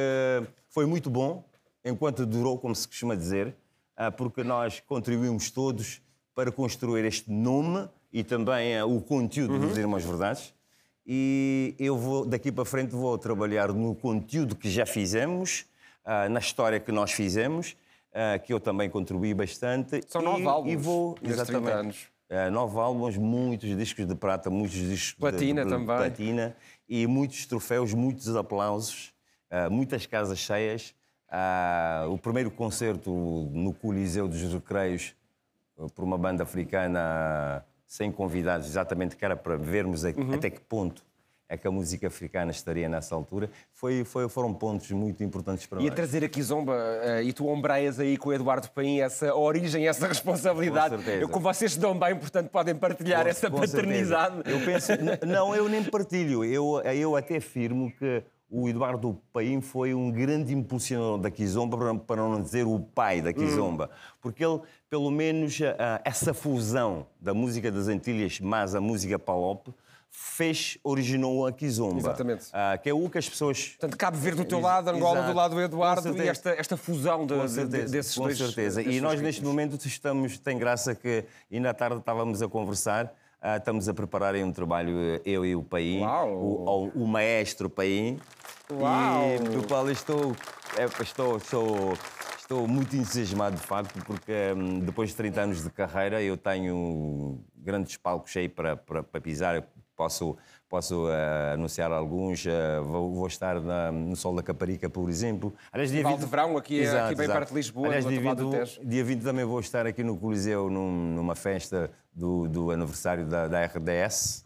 foi 0.68 0.87
muito 0.87 1.09
bom, 1.11 1.45
enquanto 1.85 2.27
durou, 2.27 2.59
como 2.59 2.75
se 2.75 2.87
costuma 2.87 3.14
dizer, 3.14 3.55
ah, 3.97 4.11
porque 4.11 4.43
nós 4.45 4.81
contribuímos 4.81 5.51
todos 5.51 6.01
para 6.35 6.51
construir 6.53 7.05
este 7.05 7.31
nome 7.31 7.89
e 8.12 8.23
também 8.25 8.77
ah, 8.79 8.87
o 8.87 9.01
conteúdo 9.01 9.59
dos 9.59 9.77
Irmãos 9.77 10.05
Verdades. 10.05 10.55
E 11.07 11.75
eu 11.79 11.97
vou, 11.97 12.25
daqui 12.25 12.53
para 12.53 12.64
frente, 12.64 12.91
vou 12.95 13.16
trabalhar 13.18 13.73
no 13.73 13.95
conteúdo 13.95 14.55
que 14.55 14.71
já 14.71 14.85
fizemos, 14.87 15.64
ah, 16.05 16.29
na 16.29 16.39
história 16.39 16.79
que 16.79 16.93
nós 16.93 17.12
fizemos, 17.12 17.77
que 18.45 18.53
eu 18.53 18.59
também 18.59 18.91
contribuí 18.91 19.33
bastante. 19.33 20.01
São 20.09 20.21
e, 20.21 20.25
nove 20.25 20.47
álbuns 20.49 20.73
E 20.73 20.77
vou, 20.77 21.11
nestes 21.23 21.47
30 21.47 21.59
exatamente. 21.59 21.73
anos. 21.73 22.53
Nove 22.53 22.79
álbuns, 22.79 23.16
muitos 23.16 23.77
discos 23.77 24.05
de 24.07 24.14
prata, 24.16 24.51
muitos 24.51 24.77
discos 24.77 25.14
de- 25.14 25.21
Platina 25.21 25.64
de, 25.64 25.71
também. 25.71 25.87
platina 25.97 26.57
e 26.91 27.07
muitos 27.07 27.47
troféus, 27.47 27.95
muitos 27.95 28.34
aplausos, 28.34 29.14
ah, 29.49 29.70
muitas 29.70 30.07
casas 30.07 30.41
cheias. 30.41 30.93
Ah, 31.28 32.07
o 32.11 32.18
primeiro 32.18 32.51
concerto 32.51 33.12
no 33.53 33.72
Coliseu 33.72 34.26
dos 34.26 34.43
Recreios 34.53 35.14
ah, 35.78 35.86
por 35.95 36.03
uma 36.03 36.18
banda 36.18 36.43
africana 36.43 37.64
sem 37.86 38.11
convidados, 38.11 38.66
exatamente 38.66 39.16
que 39.16 39.24
era 39.24 39.36
para 39.36 39.57
vermos 39.57 40.03
Uhum. 40.05 40.34
até 40.34 40.51
que 40.51 40.61
ponto 40.61 41.05
é 41.51 41.57
que 41.59 41.66
a 41.66 41.70
música 41.70 42.07
africana 42.07 42.53
estaria 42.53 42.88
nessa 42.88 43.12
altura. 43.14 43.51
Foi, 43.72 44.05
foi- 44.05 44.28
foram 44.28 44.55
pontos 44.55 44.90
muito 44.92 45.22
importantes 45.24 45.66
para 45.66 45.80
E 45.80 45.82
a 45.82 45.86
nós. 45.86 45.94
trazer 45.96 46.24
aqui 46.24 46.40
Zomba, 46.42 46.74
eh, 47.03 47.24
e 47.24 47.32
tu 47.32 47.48
ombreias 47.48 47.98
aí 47.98 48.16
com 48.16 48.28
o 48.28 48.32
Eduardo 48.32 48.70
Paim 48.70 49.01
essa 49.01 49.34
origem, 49.34 49.88
essa 49.88 50.07
responsabilidade. 50.07 50.94
Com 50.96 51.03
certeza. 51.03 51.22
Eu, 51.24 51.28
como 51.28 51.42
vocês 51.53 51.72
se 51.72 51.78
dão 51.80 51.98
bem, 51.98 52.14
portanto 52.16 52.48
podem 52.51 52.74
partilhar 52.76 53.24
Com- 53.24 53.28
essa 53.28 53.51
com 53.51 53.59
certeza. 53.66 53.82
paternidade. 54.16 54.42
Eu 54.51 54.61
penso, 54.64 54.92
não, 55.26 55.55
eu 55.55 55.68
nem 55.68 55.82
partilho. 55.82 56.44
Eu, 56.44 56.80
eu 56.84 57.16
até 57.16 57.38
afirmo 57.38 57.90
que 57.98 58.22
o 58.51 58.68
Eduardo 58.68 59.16
Paim 59.32 59.61
foi 59.61 59.94
um 59.94 60.11
grande 60.11 60.53
impulsionador 60.53 61.18
da 61.18 61.30
Kizomba, 61.30 61.76
para- 61.98 62.22
não 62.22 62.42
dizer 62.42 62.66
o 62.66 62.80
pai 62.80 63.22
da 63.22 63.32
Kizomba. 63.32 63.88
Porque 64.20 64.44
ele, 64.44 64.61
pelo 64.88 65.11
menos, 65.11 65.59
ah, 65.78 66.01
essa 66.05 66.34
fusão 66.34 67.07
da 67.20 67.32
música 67.32 67.70
das 67.70 67.86
Antilhas 67.86 68.40
mais 68.40 68.74
a 68.74 68.80
música 68.80 69.18
palop 69.18 69.68
fez, 70.12 70.76
originou 70.82 71.46
a 71.46 71.53
Kizomba. 71.53 71.98
Exatamente. 72.01 72.46
Ah, 72.53 72.76
que 72.76 72.90
é 72.90 72.92
o 72.92 73.09
que 73.09 73.18
as 73.18 73.28
pessoas... 73.28 73.68
Portanto, 73.68 73.96
Cabo 73.96 74.16
Verde 74.16 74.38
do 74.38 74.44
teu 74.44 74.61
lado, 74.61 74.90
Angola 74.90 75.18
Exato. 75.18 75.32
do 75.32 75.36
lado 75.36 75.55
do 75.55 75.61
Eduardo 75.61 76.03
Com 76.03 76.09
e 76.09 76.12
certeza. 76.12 76.30
esta, 76.32 76.51
esta 76.51 76.76
fusão 76.76 77.24
de, 77.24 77.34
Com 77.34 77.40
de- 77.42 77.46
de- 77.46 77.55
certeza, 77.55 77.92
desses 77.92 78.14
com 78.16 78.24
dois. 78.24 78.36
certeza. 78.36 78.82
desses 78.82 78.98
E 78.98 79.01
nós 79.01 79.12
dois 79.12 79.22
neste 79.22 79.38
ritmos. 79.40 79.55
momento 79.55 79.86
estamos, 79.86 80.36
tem 80.38 80.59
graça 80.59 80.94
que 80.96 81.24
ainda 81.53 81.70
à 81.70 81.74
tarde 81.74 81.98
estávamos 81.98 82.42
a 82.42 82.48
conversar, 82.48 83.14
ah, 83.41 83.57
estamos 83.57 83.88
a 83.88 83.95
preparar 83.95 84.34
aí 84.34 84.45
um 84.45 84.53
trabalho, 84.53 84.97
eh, 84.99 85.20
eu 85.24 85.45
e 85.45 85.55
o 85.57 85.62
Paim, 85.62 86.01
o, 86.36 86.64
o- 86.97 87.05
o 87.05 87.07
maestro 87.07 87.68
Paim, 87.70 88.18
e 88.70 89.38
do 89.51 89.66
qual 89.66 89.91
estou, 89.91 90.34
é, 90.76 90.84
estou, 91.03 91.36
estou, 91.38 91.93
estou 92.38 92.68
muito 92.68 92.95
entusiasmado 92.97 93.57
de 93.57 93.62
facto, 93.62 94.05
porque 94.05 94.32
hum, 94.57 94.80
depois 94.80 95.11
de 95.11 95.16
30 95.16 95.41
anos 95.43 95.62
de 95.64 95.70
carreira 95.70 96.22
eu 96.22 96.36
tenho 96.36 97.41
grandes 97.57 97.97
palcos 97.97 98.36
aí 98.36 98.49
para, 98.49 98.76
para, 98.76 99.03
para 99.03 99.20
pisar. 99.20 99.62
Posso, 99.97 100.36
posso 100.71 101.09
ah, 101.09 101.53
anunciar 101.55 101.91
alguns. 101.93 102.47
ah, 102.47 102.81
vou, 102.81 103.12
vou 103.12 103.27
estar 103.27 103.61
na- 103.61 103.91
no 103.91 104.14
Sol 104.14 104.35
da 104.37 104.43
Caparica, 104.43 104.89
por 104.89 105.11
exemplo. 105.11 105.53
Aliás, 105.73 105.91
dia 105.91 106.03
Val 106.03 106.12
20 106.12 106.21
de 106.25 106.31
Verão, 106.31 106.57
aqui, 106.57 106.81
é- 106.81 107.01
aqui 107.01 107.16
bem 107.16 107.27
perto 107.27 107.49
de 107.49 107.55
Lisboa, 107.57 107.89
Aliás, 107.89 108.07
dia 108.07 108.14
outro 108.14 108.29
lado 108.29 108.45
do 108.45 108.51
20, 108.53 108.59
Tejo. 108.77 108.81
dia 108.89 109.05
20 109.05 109.23
também 109.23 109.45
vou 109.45 109.59
estar 109.61 109.85
aqui 109.87 110.05
no 110.05 110.16
Coliseu 110.16 110.71
num- 110.71 111.14
numa 111.16 111.35
festa 111.35 111.91
do, 112.14 112.47
do 112.49 112.71
aniversário 112.71 113.27
da, 113.27 113.49
da 113.49 113.61
RDS, 113.66 114.45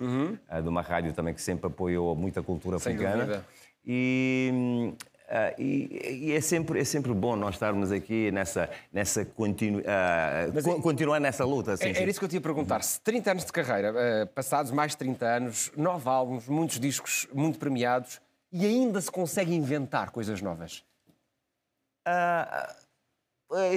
ah, 0.48 0.60
de 0.60 0.68
uma 0.68 0.80
rádio 0.80 1.12
também 1.12 1.34
que 1.34 1.42
sempre 1.42 1.66
apoiou 1.66 2.16
muita 2.16 2.42
cultura 2.42 2.76
Uhum. 2.76 2.80
Sem 2.80 2.94
africana. 2.94 3.24
dúvida. 3.26 3.44
E, 3.86 4.94
ah, 5.28 5.52
e- 5.58 6.26
e 6.28 6.32
é, 6.32 6.40
sempre, 6.40 6.80
é 6.80 6.84
sempre 6.84 7.12
bom 7.14 7.34
nós 7.36 7.54
estarmos 7.54 7.90
aqui 7.90 8.30
nessa, 8.30 8.68
nessa 8.92 9.24
continu, 9.24 9.82
Mas 10.52 10.64
co- 10.64 10.72
é- 10.76 10.80
continuar 10.80 11.20
nessa 11.20 11.44
luta. 11.44 11.76
sim, 11.76 11.88
É- 11.88 11.94
sim. 11.94 12.00
Era 12.02 12.10
isso 12.10 12.18
que 12.18 12.24
eu 12.24 12.28
te 12.28 12.34
ia 12.36 12.40
perguntar. 12.40 12.82
Se 12.82 13.00
30 13.00 13.30
anos 13.30 13.44
de 13.44 13.52
carreira, 13.52 13.92
eh, 13.96 14.24
passados 14.26 14.70
mais 14.70 14.92
de 14.92 14.98
30 14.98 15.26
anos, 15.26 15.72
nove 15.76 16.08
álbuns, 16.08 16.46
muitos 16.48 16.78
discos 16.78 17.26
muito 17.32 17.58
premiados, 17.58 18.20
e 18.52 18.64
ainda 18.64 19.00
se 19.00 19.10
consegue 19.10 19.54
inventar 19.54 20.10
coisas 20.10 20.40
novas? 20.40 20.84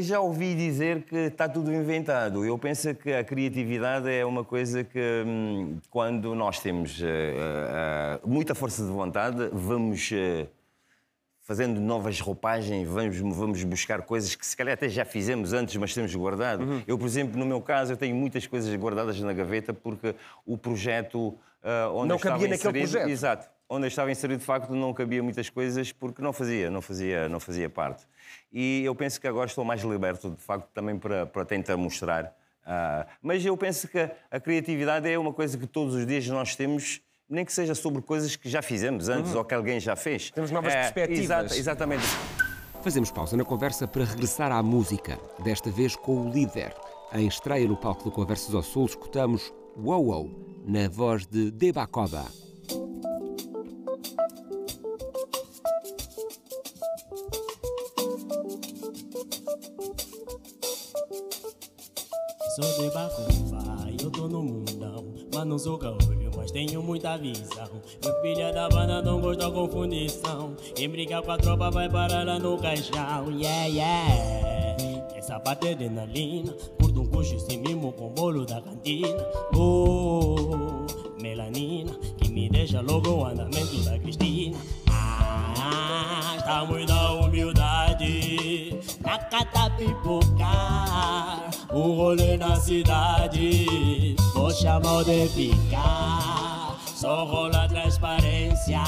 Já 0.01 0.19
ouvi 0.19 0.55
dizer 0.55 1.03
que 1.03 1.15
está 1.15 1.47
tudo 1.47 1.71
inventado. 1.73 2.43
Eu 2.43 2.57
penso 2.57 2.93
que 2.95 3.13
a 3.13 3.23
criatividade 3.23 4.09
é 4.09 4.25
uma 4.25 4.43
coisa 4.43 4.83
que, 4.83 5.23
hum, 5.25 5.77
quando 5.89 6.33
nós 6.33 6.59
temos 6.59 6.99
muita 8.25 8.55
força 8.55 8.83
de 8.83 8.89
vontade, 8.91 9.49
vamos 9.53 10.09
fazendo 11.47 11.79
novas 11.79 12.19
roupagens, 12.19 12.85
vamos, 12.85 13.17
vamos 13.17 13.63
buscar 13.63 14.01
coisas 14.01 14.35
que 14.35 14.45
se 14.45 14.55
calhar 14.55 14.73
até 14.73 14.89
já 14.89 15.05
fizemos 15.05 15.53
antes, 15.53 15.77
mas 15.77 15.93
temos 15.93 16.13
guardado. 16.13 16.61
Uhum. 16.61 16.83
Eu, 16.85 16.97
por 16.97 17.07
exemplo, 17.07 17.39
no 17.39 17.45
meu 17.45 17.61
caso, 17.61 17.93
eu 17.93 17.97
tenho 17.97 18.13
muitas 18.13 18.45
coisas 18.45 18.75
guardadas 18.75 19.17
na 19.21 19.31
gaveta 19.31 19.73
porque 19.73 20.13
o 20.45 20.57
projeto 20.57 21.37
ah, 21.63 21.89
onde 21.93 22.09
Não 22.09 22.15
eu 22.15 22.17
estava 22.17 22.35
cabia 22.35 22.49
naquele 22.49 22.79
inserido, 22.79 22.91
projeto. 22.91 23.09
Exato. 23.09 23.49
Onde 23.69 23.85
eu 23.85 23.87
estava 23.87 24.11
inserido, 24.11 24.39
de 24.39 24.45
facto, 24.45 24.73
não 24.73 24.93
cabia 24.93 25.23
muitas 25.23 25.49
coisas 25.49 25.93
porque 25.93 26.21
não 26.21 26.33
fazia, 26.33 26.69
não 26.69 26.81
fazia, 26.81 27.29
não 27.29 27.39
fazia 27.39 27.69
parte. 27.69 28.05
E 28.51 28.83
eu 28.83 28.93
penso 28.93 29.19
que 29.19 29.27
agora 29.27 29.47
estou 29.47 29.63
mais 29.63 29.81
liberto, 29.81 30.29
de 30.31 30.41
facto, 30.41 30.67
também 30.73 30.99
para, 30.99 31.25
para 31.25 31.45
tentar 31.45 31.77
mostrar. 31.77 32.35
ah, 32.65 33.07
mas 33.21 33.45
eu 33.45 33.55
penso 33.55 33.87
que 33.87 33.99
a 34.29 34.39
criatividade 34.39 35.09
é 35.09 35.17
uma 35.17 35.31
coisa 35.31 35.57
que 35.57 35.65
todos 35.65 35.95
os 35.95 36.05
dias 36.05 36.27
nós 36.27 36.55
temos, 36.57 37.01
nem 37.29 37.43
que 37.45 37.51
seja 37.51 37.75
sobre 37.75 38.01
coisas 38.01 38.35
que 38.35 38.49
já 38.49 38.61
fizemos 38.61 39.09
antes 39.09 39.33
ou 39.35 39.43
que 39.43 39.53
alguém 39.53 39.79
já 39.79 39.95
fez. 39.95 40.27
Uhum. 40.27 40.33
Temos 40.35 40.51
novas 40.51 40.73
É, 40.73 40.91
perspectivas. 40.91 41.57
exatamente. 41.57 42.05
Fazemos 42.83 43.11
pausa 43.11 43.35
na 43.35 43.43
conversa 43.43 43.87
para 43.87 44.05
regressar 44.05 44.51
à 44.51 44.63
música, 44.63 45.19
desta 45.43 45.69
vez 45.69 45.95
com 45.95 46.27
o 46.27 46.31
líder. 46.31 46.73
Em 47.13 47.27
estreia 47.27 47.67
no 47.67 47.75
palco 47.75 48.03
do 48.03 48.11
Conversas 48.11 48.53
ao 48.53 48.63
Sul, 48.63 48.85
escutamos 48.85 49.51
Wow 49.77 50.05
Wow, 50.05 50.63
na 50.65 50.87
voz 50.89 51.25
de 51.25 51.51
Debacoba. 51.51 52.25
Sou 62.55 62.65
de 62.83 62.89
Bacuba, 62.93 63.91
eu 64.01 64.09
tô 64.11 64.27
no 64.27 64.41
mundão 64.43 65.13
Mas 65.33 65.45
não 65.45 65.59
sou 65.59 65.77
caolho, 65.77 66.16
mas 66.47 66.51
tenho 66.51 66.81
muita 66.81 67.17
visão. 67.17 67.69
Meu 68.01 68.21
filho 68.21 68.53
da 68.53 68.69
banda 68.69 69.01
não 69.01 69.19
gosta 69.19 69.51
com 69.51 69.67
fundição 69.67 70.55
Quem 70.75 70.87
briga 70.87 71.21
com 71.21 71.31
a 71.31 71.37
tropa 71.37 71.69
vai 71.69 71.89
parar 71.89 72.25
lá 72.25 72.39
no 72.39 72.57
caixão. 72.57 73.29
Yeah, 73.31 73.65
yeah. 73.65 75.07
Essa 75.13 75.39
parte 75.41 75.67
é 75.67 75.71
adrenalina. 75.71 76.53
Curto 76.79 77.01
um 77.01 77.07
coxo 77.07 77.37
sem 77.39 77.57
mimo 77.57 77.91
com 77.91 78.09
bolo 78.09 78.45
da 78.45 78.61
cantina. 78.61 79.27
Oh, 79.53 80.85
melanina 81.21 81.91
Que 82.17 82.29
me 82.29 82.49
deixa 82.49 82.79
logo 82.79 83.09
o 83.09 83.25
andamento 83.25 83.83
da 83.83 83.99
Cristina. 83.99 84.57
Ah, 84.89 86.35
estamos 86.37 86.85
na 86.85 87.11
humildade 87.11 88.76
Cata 89.29 89.69
pipocar 89.71 91.49
O 91.69 91.93
rolê 91.93 92.37
na 92.37 92.55
cidade 92.55 94.15
Vou 94.33 94.51
chamar 94.51 95.03
de 95.03 95.27
ficar 95.27 96.77
Só 96.85 97.25
rola 97.25 97.67
transparência 97.67 98.81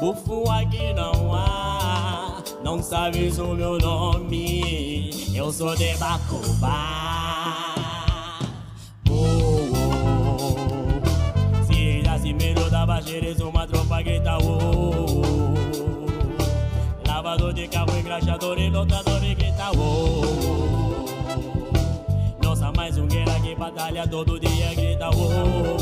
Bufo 0.00 0.50
aqui 0.50 0.92
não 0.92 1.34
há. 1.34 2.42
Não 2.62 2.82
sabes 2.82 3.38
o 3.38 3.54
meu 3.54 3.78
nome 3.78 5.10
Eu 5.34 5.52
sou 5.52 5.74
de 5.76 5.96
Bacubá 5.96 7.76
Oh, 9.08 9.70
oh. 10.42 11.64
Se 11.66 12.02
já 12.02 12.18
se 12.18 12.32
medo 12.32 12.68
da 12.70 12.84
baixeira, 12.84 13.32
uma 13.44 13.66
tropa 13.66 14.02
grita 14.02 14.36
Lavador 17.46 17.52
de 17.54 17.68
carro, 17.68 17.96
engraxador 17.96 18.58
e 18.58 18.68
lotador 18.68 19.22
e 19.22 19.34
grita 19.34 19.70
oh. 19.78 20.22
Nossa 22.42 22.72
mais 22.72 22.98
um 22.98 23.06
guerra 23.06 23.38
que 23.40 23.54
batalha 23.54 24.08
todo 24.08 24.40
dia 24.40 24.74
grita 24.74 25.08
oh, 25.10 25.76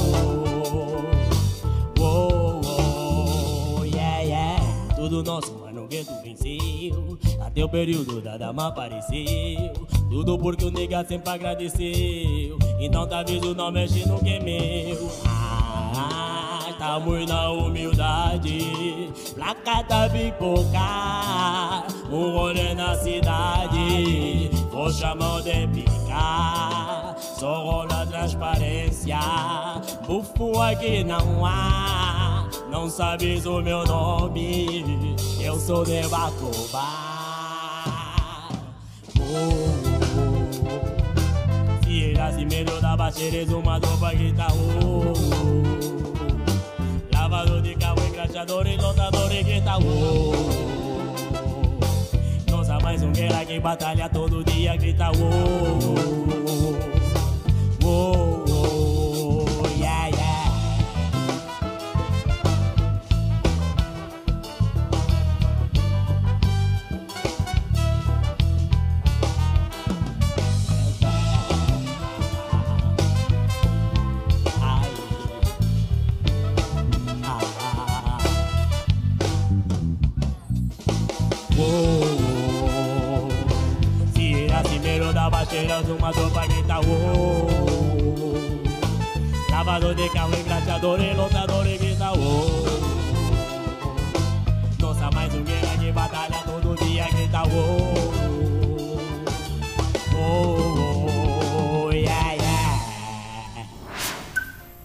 oh, 1.99 3.85
yeah, 3.85 4.21
yeah. 4.21 4.63
Tudo 4.95 5.23
nosso, 5.23 5.59
mas 5.65 5.75
no 5.75 5.87
gueto 5.87 6.13
venceu. 6.23 7.19
Até 7.41 7.65
o 7.65 7.69
período 7.69 8.21
da 8.21 8.37
dama 8.37 8.69
apareceu. 8.69 9.73
Tudo 10.11 10.39
porque 10.39 10.67
o 10.67 10.71
nega 10.71 11.03
sempre 11.07 11.31
agradeceu. 11.31 12.59
Então 12.79 13.07
tá 13.07 13.21
aviso, 13.21 13.55
não 13.55 13.73
mexe 13.73 14.07
no 14.07 14.19
que 14.19 14.35
é 14.35 14.41
meu 14.41 15.11
Ah, 15.25 16.34
estamos 16.75 17.27
na 17.27 17.51
humildade 17.51 19.13
Placa 19.35 19.83
da 19.83 20.09
pipoca. 20.11 21.87
Um 22.11 22.33
rolê 22.33 22.75
na 22.75 22.97
cidade 22.97 24.51
Vou 24.71 24.93
chamar 24.93 25.43
de 25.43 25.67
picar 25.69 27.17
Só 27.19 27.65
rola 27.65 28.07
transparência 28.07 29.19
Bufo 30.07 30.61
aqui 30.61 31.03
não 31.05 31.47
há. 31.47 32.47
Não 32.71 32.91
sabes 32.91 33.47
o 33.47 33.61
meu 33.63 33.85
nome 33.85 35.17
Eu 35.41 35.59
sou 35.59 35.85
de 35.85 36.03
Bacubá 36.09 36.89
oh, 39.21 39.85
Se 41.85 42.21
assim 42.21 42.47
medo 42.47 42.81
da 42.81 42.97
baixeira 42.97 43.45
Uma 43.57 43.79
oh, 43.79 45.13
oh. 45.81 45.84
Lavador 47.25 47.63
de 47.63 47.75
carro, 47.77 48.07
engraxador 48.07 48.67
e 48.67 48.77
lotador 48.77 49.33
e 49.33 49.43
grita 49.43 49.79
oh. 49.79 50.35
Nossa 52.51 52.79
mais 52.81 53.03
um 53.03 53.11
guerra 53.13 53.43
que 53.47 53.59
batalha 53.59 54.11
todo 54.11 54.45
dia 54.45 54.77
grita 54.77 55.11
oh, 55.11 55.89
oh, 57.83 58.44
baixeira, 85.75 85.95
uma 85.95 86.13
tropa 86.13 86.47
grita 86.47 86.81
oh. 86.81 87.47
Lavador 89.51 89.95
de 89.95 90.09
carro, 90.11 90.35
engraxador 90.39 91.01
e 91.01 91.15
lotador 91.15 91.67
e 91.67 91.79
grita 91.79 92.13
oh. 92.13 92.65
Nossa, 94.81 95.11
mais 95.13 95.35
um 95.35 95.43
guerra 95.43 95.79
que 95.79 95.91
batalha 95.93 96.43
todo 96.45 96.77
dia 96.85 97.09
grita 97.09 97.43
oh. 97.45 98.15
Oh, 100.17 101.87
oh, 101.87 101.93
yeah, 101.93 102.33
yeah. 102.33 102.81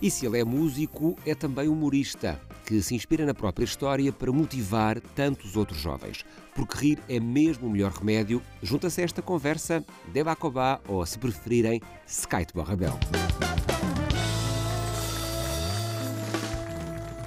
E 0.01 0.09
se 0.09 0.25
ele 0.25 0.39
é 0.39 0.43
músico, 0.43 1.15
é 1.25 1.35
também 1.35 1.67
humorista, 1.67 2.39
que 2.69 2.83
se 2.83 2.93
inspira 2.93 3.25
na 3.25 3.33
própria 3.33 3.65
história 3.65 4.13
para 4.13 4.31
motivar 4.31 5.01
tantos 5.15 5.57
outros 5.57 5.79
jovens. 5.79 6.23
Porque 6.53 6.77
rir 6.77 6.99
é 7.09 7.19
mesmo 7.19 7.67
o 7.67 7.71
melhor 7.71 7.91
remédio. 7.91 8.43
Junta-se 8.61 9.01
a 9.01 9.05
esta 9.05 9.23
conversa 9.23 9.83
Debacobá 10.13 10.79
ou, 10.87 11.03
se 11.03 11.17
preferirem, 11.17 11.81
Skype 12.05 12.53
Borrabel. 12.53 12.93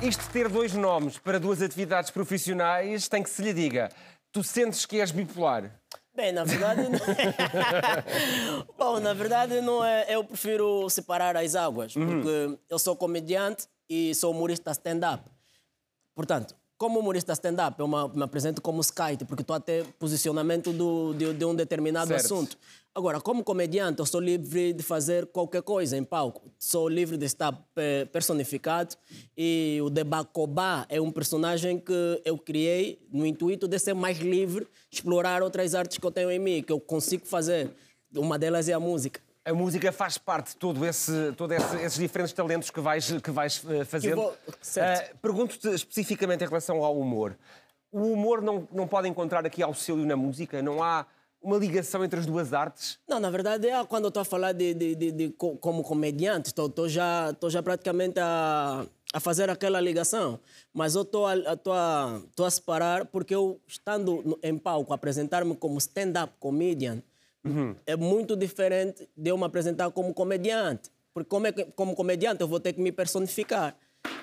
Isto 0.00 0.22
de 0.22 0.30
ter 0.30 0.48
dois 0.48 0.74
nomes 0.74 1.18
para 1.18 1.40
duas 1.40 1.60
atividades 1.60 2.12
profissionais 2.12 3.08
tem 3.08 3.20
que 3.20 3.30
se 3.30 3.42
lhe 3.42 3.52
diga. 3.52 3.90
Tu 4.30 4.44
sentes 4.44 4.86
que 4.86 5.00
és 5.00 5.10
bipolar? 5.10 5.72
Bem, 6.14 6.30
na 6.30 6.44
verdade. 6.44 6.82
Não... 6.82 7.00
Bom, 8.78 9.00
na 9.00 9.12
verdade, 9.12 9.60
não 9.60 9.84
é, 9.84 10.06
eu 10.08 10.22
prefiro 10.22 10.88
separar 10.88 11.36
as 11.36 11.56
águas, 11.56 11.94
porque 11.94 12.58
eu 12.70 12.78
sou 12.78 12.94
comediante 12.94 13.66
e 13.90 14.14
sou 14.14 14.30
humorista 14.32 14.70
stand-up. 14.70 15.31
Portanto, 16.14 16.54
como 16.82 16.98
humorista 16.98 17.32
stand-up, 17.32 17.78
eu 17.78 17.86
me, 17.86 18.24
apresento 18.24 18.60
como 18.60 18.80
Skype, 18.80 19.24
porque 19.24 19.42
estou 19.42 19.54
a 19.54 19.60
ter 19.60 19.86
posicionamento 20.00 20.72
do, 20.72 21.14
de, 21.14 21.32
de 21.32 21.44
um 21.44 21.54
determinado 21.54 22.08
Certo. 22.08 22.24
assunto. 22.24 22.58
Agora, 22.92 23.20
como 23.20 23.44
comediante, 23.44 24.00
eu 24.00 24.04
sou 24.04 24.20
livre 24.20 24.72
de 24.72 24.82
fazer 24.82 25.26
qualquer 25.26 25.62
coisa 25.62 25.96
em 25.96 26.02
palco. 26.02 26.50
Sou 26.58 26.88
livre 26.88 27.16
de 27.16 27.24
estar 27.24 27.56
eh, 27.76 28.04
personificado. 28.06 28.96
E 29.36 29.78
o 29.80 29.88
Debacobá 29.88 30.84
é 30.88 31.00
um 31.00 31.12
personagem 31.12 31.78
que 31.78 32.20
eu 32.24 32.36
criei 32.36 33.00
no 33.12 33.24
intuito 33.24 33.68
de 33.68 33.78
ser 33.78 33.94
mais 33.94 34.18
livre, 34.18 34.66
explorar 34.90 35.40
outras 35.40 35.76
artes 35.76 35.98
que 35.98 36.04
eu 36.04 36.10
tenho 36.10 36.32
em 36.32 36.38
mim, 36.40 36.62
que 36.62 36.72
eu 36.72 36.80
consigo 36.80 37.24
fazer. 37.26 37.72
Uma 38.14 38.36
delas 38.36 38.68
é 38.68 38.72
a 38.72 38.80
música. 38.80 39.20
A 39.44 39.52
música 39.52 39.90
faz 39.90 40.16
parte 40.18 40.50
de 40.50 40.56
todo 40.56 40.86
esse, 40.86 41.32
todo 41.36 41.52
esse- 41.52 41.76
esses 41.76 41.98
diferentes 41.98 42.32
talentos 42.32 42.70
que 42.70 42.80
vais, 42.80 43.10
que 43.20 43.30
vais 43.32 43.60
eh, 43.68 43.84
fazendo. 43.84 44.16
vou-. 44.16 44.34
Ah, 44.78 45.04
Pergunto-te 45.20 45.68
especificamente 45.74 46.44
em 46.44 46.46
relação 46.46 46.84
ao 46.84 46.96
humor. 46.96 47.36
O 47.90 48.12
humor 48.12 48.40
não, 48.40 48.68
não 48.72 48.86
pode 48.86 49.08
encontrar 49.08 49.44
aqui 49.44 49.60
auxílio 49.62 50.06
na 50.06 50.16
música? 50.16 50.62
Não 50.62 50.80
há 50.82 51.04
uma 51.42 51.56
ligação 51.58 52.04
entre 52.04 52.20
as 52.20 52.24
duas 52.26 52.52
artes? 52.52 53.00
Não, 53.08 53.18
na 53.18 53.30
verdade, 53.30 53.66
é 53.68 53.84
quando 53.84 54.06
estou 54.06 54.20
a 54.20 54.24
falar 54.24 54.52
de, 54.52 54.74
de, 54.74 54.94
de, 54.94 55.10
de 55.10 55.28
co- 55.30 55.56
como 55.56 55.82
comediante, 55.82 56.50
estou 56.50 56.88
já, 56.88 57.32
tô 57.34 57.50
já 57.50 57.60
praticamente 57.60 58.20
a, 58.20 58.86
a 59.12 59.18
fazer 59.18 59.50
aquela 59.50 59.80
ligação. 59.80 60.38
Mas 60.72 60.94
eu 60.94 61.02
estou 61.02 61.26
a, 61.26 61.32
a, 61.32 61.36
a, 61.66 62.46
a 62.46 62.50
separar 62.50 63.06
porque 63.06 63.34
eu, 63.34 63.60
estando 63.66 64.38
em 64.40 64.56
palco, 64.56 64.94
apresentar-me 64.94 65.56
como 65.56 65.78
stand-up 65.78 66.32
comedian, 66.38 67.02
é 67.86 67.96
muito 67.96 68.36
diferente 68.36 69.08
de 69.16 69.30
eu 69.30 69.36
me 69.38 69.44
apresentar 69.44 69.90
como 69.90 70.12
comediante. 70.14 70.90
Porque 71.14 71.28
como, 71.28 71.46
é 71.46 71.52
que- 71.52 71.64
como 71.76 71.94
comediante 71.94 72.40
eu 72.40 72.48
vou 72.48 72.58
ter 72.60 72.72
que 72.72 72.80
me 72.80 72.90
personificar. 72.92 73.76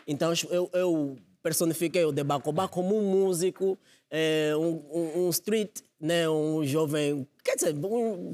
Então 0.07 0.31
eu, 0.49 0.69
eu 0.73 1.17
personifiquei 1.43 2.03
o 2.05 2.11
Debacobá 2.11 2.67
como 2.67 2.97
um 2.97 3.03
músico, 3.03 3.77
eh, 4.09 4.53
um, 4.55 4.81
um- 4.91 5.25
um 5.25 5.29
street, 5.29 5.81
né, 5.99 6.27
um 6.29 6.63
jovem. 6.65 7.27
Quer 7.43 7.55
dizer, 7.55 7.75
um- 7.75 8.33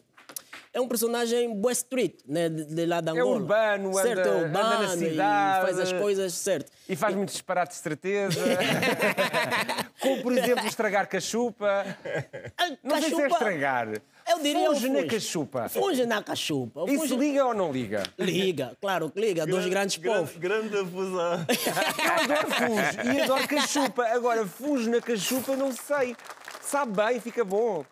é 0.74 0.80
um 0.82 0.88
personagem 0.88 1.54
boa 1.56 1.72
street, 1.72 2.16
né, 2.28 2.48
de, 2.50 2.66
de 2.66 2.86
lá 2.86 3.02
da 3.02 3.12
É 3.12 3.20
Angola. 3.20 3.36
urbano, 3.38 3.90
anda- 3.90 4.02
certo, 4.02 4.28
é 4.28 4.32
anda 4.32 4.48
na 4.48 4.80
urbano 4.80 4.94
e 5.06 5.10
cidade. 5.10 5.66
faz 5.66 5.80
as 5.80 5.94
coisas 5.94 6.34
certo. 6.34 6.72
E 6.88 6.96
faz 6.96 7.14
muitos 7.16 7.34
disparates 7.36 7.78
de 7.78 7.84
certeza. 7.84 8.40
Como, 10.10 10.22
por 10.24 10.32
exemplo, 10.38 10.66
estragar 10.68 11.08
cachupa. 11.08 11.86
Não 12.84 13.02
sei 13.02 13.10
se 13.16 13.22
é 13.22 13.28
estragar. 13.28 13.88
Eu 14.28 14.40
diria 14.42 14.68
Funge 14.68 14.90
na 14.90 15.00
funge. 15.02 15.08
cachupa. 15.16 15.70
Funge 15.70 16.06
na 16.06 16.24
cachupa. 16.24 16.82
O 16.84 16.90
Isso 16.90 17.00
funge- 17.10 17.16
liga 17.18 17.46
ou 17.46 17.54
não 17.54 17.72
liga? 17.72 18.02
Liga, 18.18 18.76
claro 18.82 19.10
que 19.12 19.20
liga. 19.20 19.46
Dois 19.46 19.68
grandes 19.68 19.98
povos. 19.98 20.36
Grande 20.38 20.70
fusão. 20.90 21.46
Eu 22.28 22.34
adoro 22.36 22.52
funge 22.52 23.16
e 23.18 23.22
adoro 23.22 23.48
cachupa. 23.48 24.04
Agora, 24.08 24.46
funge 24.48 24.90
na 24.90 25.00
cachupa, 25.00 25.56
não 25.56 25.72
sei. 25.72 26.16
Sabe 26.60 26.94
bem, 26.94 27.20
fica 27.20 27.44
bom. 27.46 27.86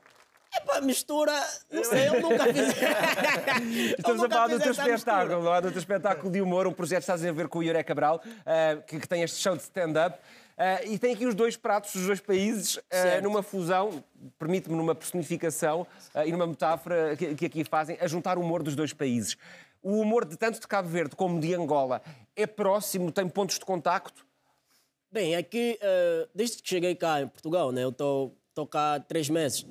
Epá, 0.56 0.82
mistura, 0.82 1.34
não 1.72 1.84
sei, 1.84 2.08
eu 2.10 2.22
nunca 2.22 2.44
fiz. 2.46 3.94
Estamos 3.98 4.20
Eu 4.22 4.26
a 4.26 4.30
falar 4.30 4.48
do 4.48 4.54
nunca 4.54 4.64
teu 4.64 4.72
espetáculo, 4.72 5.54
é? 5.56 5.62
do 5.62 5.72
teu 5.72 5.80
espetáculo 5.80 6.32
de 6.32 6.42
humor, 6.42 6.68
um 6.68 6.72
projeto 6.74 7.00
que 7.00 7.04
estás 7.12 7.26
a 7.26 7.32
ver 7.32 7.48
com 7.48 7.58
o 7.60 7.64
Iure 7.64 7.84
Cabral, 7.84 8.22
eh, 8.46 8.78
que, 8.86 9.00
que 9.00 9.08
tem 9.08 9.24
este 9.24 9.38
show 9.42 9.56
de 9.56 9.64
stand-up. 9.64 10.16
Eh, 10.58 10.88
e 10.88 11.00
tem 11.00 11.14
aqui 11.14 11.26
os 11.26 11.36
dois 11.36 11.58
pratos 11.58 11.94
dos 11.94 12.06
dois 12.06 12.20
países 12.20 12.80
Certo. 12.92 13.24
numa 13.24 13.42
fusão, 13.42 14.04
permite-me 14.38 14.76
numa 14.76 14.94
personificação 14.94 15.86
eh, 16.14 16.28
e 16.28 16.32
numa 16.32 16.48
metáfora 16.48 17.16
que, 17.16 17.36
que 17.36 17.46
aqui 17.46 17.64
fazem, 17.64 17.98
a 18.00 18.08
juntar 18.08 18.38
o 18.38 18.42
humor 18.42 18.64
dos 18.64 18.76
dois 18.76 18.94
países. 18.94 19.38
O 19.82 20.00
humor 20.00 20.26
de 20.26 20.38
tanto 20.38 20.60
de 20.60 20.68
Cabo 20.68 20.88
Verde 20.88 21.16
como 21.16 21.40
de 21.40 21.54
Angola 21.54 22.02
é 22.36 22.48
próximo, 22.48 23.12
tem 23.12 23.28
pontos 23.28 23.60
de 23.60 23.66
contacto? 23.66 24.26
Bem, 25.12 25.36
aqui, 25.36 25.78
eh, 25.82 26.28
desde 26.34 26.62
que 26.62 26.70
cheguei 26.70 26.96
cá 26.96 27.22
em 27.22 27.28
Portugal, 27.28 27.72
né, 27.72 27.84
eu 27.84 27.90
estou 27.90 28.68
cá 28.70 28.96
há 28.96 29.00
três 29.00 29.30
meses. 29.30 29.66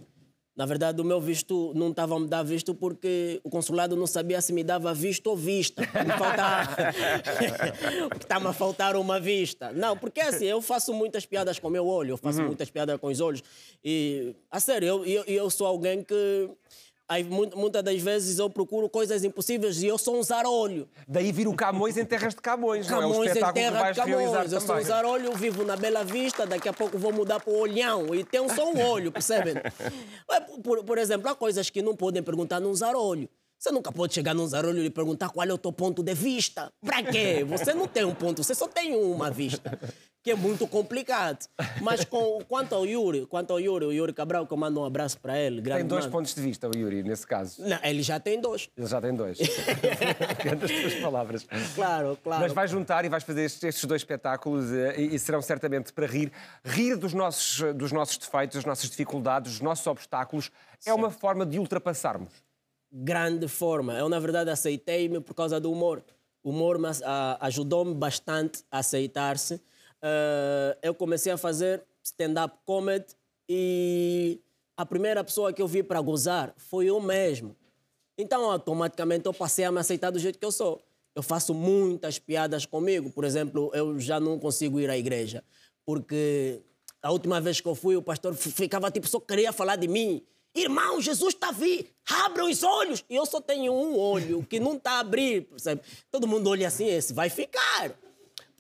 Na 0.54 0.66
verdade, 0.66 1.00
o 1.00 1.04
meu 1.04 1.18
visto 1.18 1.72
não 1.74 1.90
estava 1.90 2.14
a 2.14 2.20
me 2.20 2.28
dar 2.28 2.42
visto 2.42 2.74
porque 2.74 3.40
o 3.42 3.48
consulado 3.48 3.96
não 3.96 4.06
sabia 4.06 4.38
se 4.42 4.52
me 4.52 4.62
dava 4.62 4.92
visto 4.92 5.28
ou 5.28 5.36
vista. 5.36 5.80
Me 5.80 6.12
faltava... 6.18 6.76
porque 8.10 8.24
está-me 8.24 8.46
a 8.46 8.52
faltar 8.52 8.94
uma 8.96 9.18
vista. 9.18 9.72
Não, 9.72 9.96
porque 9.96 10.20
assim, 10.20 10.44
eu 10.44 10.60
faço 10.60 10.92
muitas 10.92 11.24
piadas 11.24 11.58
com 11.58 11.68
o 11.68 11.70
meu 11.70 11.86
olho, 11.86 12.10
eu 12.10 12.16
faço 12.18 12.42
muitas 12.42 12.70
piadas 12.70 13.00
com 13.00 13.06
os 13.06 13.18
olhos. 13.20 13.42
E, 13.82 14.34
a 14.50 14.60
sério, 14.60 14.86
eu, 14.86 15.04
eu, 15.06 15.24
eu 15.24 15.50
sou 15.50 15.66
alguém 15.66 16.04
que... 16.04 16.50
Aí, 17.08 17.22
mu- 17.24 17.50
muitas 17.54 17.82
das 17.82 18.00
vezes 18.00 18.38
eu 18.38 18.48
procuro 18.48 18.88
coisas 18.88 19.22
impossíveis 19.24 19.82
e 19.82 19.86
eu 19.86 19.98
sou 19.98 20.18
um 20.18 20.22
zarolho. 20.22 20.88
Daí 21.06 21.30
vir 21.32 21.46
o 21.46 21.54
Camões 21.54 21.96
em 21.98 22.04
terras 22.04 22.34
de 22.34 22.40
Camões, 22.40 22.88
não 22.88 22.96
é? 23.02 23.06
O 23.06 23.10
Camões 23.10 23.30
em 23.30 23.34
que 23.34 23.52
terra 23.52 23.80
vais 23.80 23.96
de 23.96 24.02
realizar 24.02 24.30
Camões. 24.32 24.52
Eu 24.52 24.60
sou 24.60 24.76
um 24.76 24.82
zarolho, 24.88 25.26
eu 25.26 25.32
vivo 25.36 25.64
na 25.64 25.76
Bela 25.76 26.04
Vista, 26.04 26.46
daqui 26.46 26.68
a 26.68 26.72
pouco 26.72 26.96
vou 26.96 27.12
mudar 27.12 27.40
para 27.40 27.52
o 27.52 27.58
Olhão 27.58 28.14
e 28.14 28.24
tenho 28.24 28.48
só 28.54 28.70
um 28.70 28.80
olho, 28.80 29.12
percebem? 29.12 29.54
Por, 30.62 30.84
por 30.84 30.96
exemplo, 30.98 31.28
há 31.28 31.34
coisas 31.34 31.68
que 31.68 31.82
não 31.82 31.94
podem 31.94 32.22
perguntar 32.22 32.60
num 32.60 32.74
zarolho. 32.74 33.28
Você 33.58 33.70
nunca 33.70 33.92
pode 33.92 34.12
chegar 34.14 34.34
num 34.34 34.46
zarolho 34.46 34.82
e 34.82 34.90
perguntar 34.90 35.28
qual 35.30 35.46
é 35.46 35.52
o 35.52 35.58
teu 35.58 35.72
ponto 35.72 36.02
de 36.02 36.14
vista. 36.14 36.72
Pra 36.84 37.02
quê? 37.02 37.44
Você 37.44 37.72
não 37.74 37.86
tem 37.86 38.04
um 38.04 38.14
ponto, 38.14 38.42
você 38.42 38.54
só 38.54 38.66
tem 38.66 38.94
uma 38.96 39.30
vista. 39.30 39.78
Que 40.22 40.30
é 40.30 40.34
muito 40.36 40.68
complicado. 40.68 41.46
Mas 41.80 42.04
com, 42.04 42.40
quanto 42.48 42.74
ao 42.74 42.86
Yuri, 42.86 43.26
quanto 43.26 43.52
ao 43.52 43.58
Yuri, 43.58 43.86
o 43.86 43.92
Yuri 43.92 44.12
Cabral, 44.12 44.46
que 44.46 44.52
eu 44.52 44.56
mando 44.56 44.80
um 44.80 44.84
abraço 44.84 45.18
para 45.18 45.36
ele. 45.36 45.56
Tem 45.56 45.64
grande 45.64 45.84
dois 45.84 46.04
mano. 46.04 46.12
pontos 46.12 46.34
de 46.34 46.40
vista, 46.40 46.68
o 46.68 46.76
Yuri, 46.76 47.02
nesse 47.02 47.26
caso. 47.26 47.60
Não, 47.60 47.78
ele 47.82 48.02
já 48.02 48.20
tem 48.20 48.40
dois. 48.40 48.68
Ele 48.76 48.86
já 48.86 49.00
tem 49.00 49.14
dois. 49.14 49.38
Grande 50.44 50.64
as 50.64 50.70
tuas 50.70 50.94
palavras. 50.94 51.46
Claro, 51.74 52.16
claro. 52.22 52.42
Mas 52.42 52.52
vais 52.52 52.70
juntar 52.70 53.04
e 53.04 53.08
vais 53.08 53.24
fazer 53.24 53.42
estes, 53.42 53.64
estes 53.64 53.84
dois 53.84 54.00
espetáculos 54.02 54.72
eh, 54.72 55.00
e, 55.00 55.14
e 55.16 55.18
serão 55.18 55.42
certamente 55.42 55.92
para 55.92 56.06
rir. 56.06 56.30
Rir 56.64 56.96
dos 56.96 57.12
nossos, 57.12 57.74
dos 57.74 57.90
nossos 57.90 58.16
defeitos, 58.16 58.56
das 58.56 58.64
nossas 58.64 58.88
dificuldades, 58.88 59.52
dos 59.52 59.60
nossos 59.60 59.86
obstáculos, 59.86 60.50
é 60.86 60.94
uma 60.94 61.10
forma 61.10 61.44
de 61.44 61.58
ultrapassarmos. 61.58 62.32
grande 62.92 63.48
forma. 63.48 63.94
Eu, 63.94 64.08
na 64.08 64.20
verdade, 64.20 64.50
aceitei-me 64.50 65.20
por 65.20 65.34
causa 65.34 65.58
do 65.58 65.72
humor. 65.72 66.04
O 66.44 66.50
humor 66.50 66.78
ajudou-me 67.40 67.94
bastante 67.94 68.64
a 68.70 68.78
aceitar-se. 68.78 69.60
Ah, 70.02 70.76
eu 70.82 70.94
comecei 70.94 71.32
a 71.32 71.36
fazer 71.36 71.84
stand-up 72.02 72.58
comedy 72.64 73.06
e 73.48 74.40
a 74.76 74.84
primeira 74.84 75.22
pessoa 75.22 75.52
que 75.52 75.62
eu 75.62 75.68
vi 75.68 75.82
para 75.82 76.00
gozar 76.00 76.52
foi 76.56 76.86
eu 76.86 77.00
mesmo. 77.00 77.56
Então, 78.18 78.50
automaticamente, 78.50 79.26
eu 79.26 79.32
passei 79.32 79.64
a 79.64 79.72
me 79.72 79.78
aceitar 79.78 80.10
do 80.10 80.18
jeito 80.18 80.38
que 80.38 80.44
eu 80.44 80.52
sou. 80.52 80.82
Eu 81.14 81.22
faço 81.22 81.54
muitas 81.54 82.18
piadas 82.18 82.66
comigo. 82.66 83.10
Por 83.10 83.24
exemplo, 83.24 83.70
eu 83.74 83.98
já 84.00 84.18
não 84.18 84.38
consigo 84.38 84.80
ir 84.80 84.90
à 84.90 84.96
igreja, 84.96 85.44
porque 85.84 86.62
a 87.02 87.10
última 87.10 87.40
vez 87.40 87.60
que 87.60 87.68
eu 87.68 87.74
fui, 87.74 87.96
o 87.96 88.02
pastor 88.02 88.34
ficava 88.34 88.90
tipo, 88.90 89.06
só 89.06 89.20
queria 89.20 89.52
falar 89.52 89.76
de 89.76 89.88
mim. 89.88 90.22
Irmão, 90.54 91.00
Jesus 91.00 91.34
está 91.34 91.50
vir, 91.50 91.90
abra 92.08 92.44
os 92.44 92.62
olhos. 92.62 93.04
E 93.08 93.16
eu 93.16 93.24
só 93.24 93.40
tenho 93.40 93.72
um 93.72 93.98
olho 93.98 94.44
que 94.44 94.60
não 94.60 94.76
está 94.76 94.92
a 94.92 95.00
abrir. 95.00 95.48
Todo 96.10 96.28
mundo 96.28 96.50
olha 96.50 96.68
assim, 96.68 96.86
esse 96.86 97.12
vai 97.14 97.30
ficar. 97.30 97.94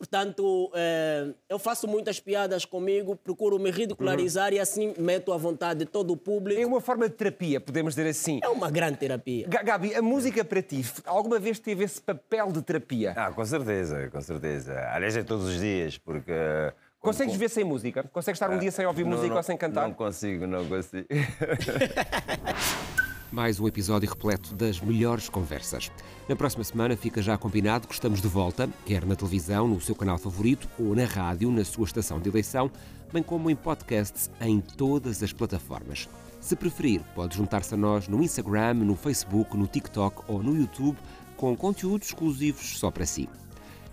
Portanto, 0.02 0.68
eh, 0.74 1.28
eu 1.48 1.60
faço 1.60 1.86
muitas 1.86 2.18
piadas 2.18 2.64
comigo, 2.64 3.14
procuro 3.14 3.56
me 3.56 3.70
ridicularizar 3.70 4.52
e 4.52 4.58
assim 4.58 4.92
meto 4.98 5.32
à 5.32 5.36
vontade 5.36 5.84
todo 5.86 6.12
o 6.12 6.16
público. 6.16 6.60
É 6.60 6.66
uma 6.66 6.80
forma 6.80 7.08
de 7.08 7.14
terapia, 7.14 7.60
podemos 7.60 7.94
dizer 7.94 8.08
assim. 8.10 8.40
É 8.42 8.48
uma 8.48 8.68
grande 8.68 8.96
terapia. 8.98 9.46
Ga- 9.46 9.62
Gabi, 9.62 9.94
a 9.94 10.02
música 10.02 10.44
para 10.44 10.60
ti, 10.60 10.84
alguma 11.06 11.38
vez 11.38 11.60
teve 11.60 11.84
esse 11.84 12.00
papel 12.02 12.50
de 12.50 12.62
terapia? 12.62 13.14
Ah, 13.16 13.30
com 13.30 13.44
certeza, 13.44 14.08
com 14.10 14.20
certeza. 14.20 14.76
Aliás, 14.92 15.16
é 15.16 15.22
todos 15.22 15.46
os 15.46 15.60
dias, 15.60 15.96
porque. 15.98 16.32
uh, 16.32 16.72
Consegues 16.98 17.34
viver 17.34 17.48
sem 17.50 17.62
música? 17.62 18.02
Consegues 18.12 18.40
estar 18.40 18.50
um 18.52 18.58
dia 18.58 18.72
sem 18.72 18.84
ouvir 18.84 19.04
Não, 19.04 19.10
música 19.12 19.28
não, 19.28 19.36
ou 19.36 19.42
sem 19.44 19.56
cantar? 19.56 19.86
Não 19.86 19.94
consigo, 19.94 20.48
não 20.48 20.66
consigo. 20.68 21.06
Mais 23.32 23.58
um 23.58 23.66
episódio 23.66 24.10
repleto 24.10 24.54
das 24.54 24.78
melhores 24.78 25.30
conversas. 25.30 25.90
Na 26.28 26.36
próxima 26.36 26.62
semana 26.62 26.94
fica 26.94 27.22
já 27.22 27.38
combinado 27.38 27.88
que 27.88 27.94
estamos 27.94 28.20
de 28.20 28.28
volta, 28.28 28.68
quer 28.84 29.06
na 29.06 29.16
televisão, 29.16 29.66
no 29.66 29.80
seu 29.80 29.94
canal 29.94 30.18
favorito, 30.18 30.68
ou 30.78 30.94
na 30.94 31.06
rádio, 31.06 31.50
na 31.50 31.64
sua 31.64 31.86
estação 31.86 32.20
de 32.20 32.28
eleição, 32.28 32.70
bem 33.10 33.22
como 33.22 33.48
em 33.48 33.56
podcasts 33.56 34.30
em 34.38 34.60
todas 34.60 35.22
as 35.22 35.32
plataformas. 35.32 36.10
Se 36.42 36.54
preferir, 36.54 37.00
pode 37.14 37.34
juntar-se 37.34 37.72
a 37.72 37.76
nós 37.76 38.06
no 38.06 38.22
Instagram, 38.22 38.74
no 38.74 38.94
Facebook, 38.94 39.56
no 39.56 39.66
TikTok 39.66 40.24
ou 40.28 40.42
no 40.42 40.54
YouTube, 40.54 40.98
com 41.34 41.56
conteúdos 41.56 42.08
exclusivos 42.08 42.78
só 42.78 42.90
para 42.90 43.06
si. 43.06 43.30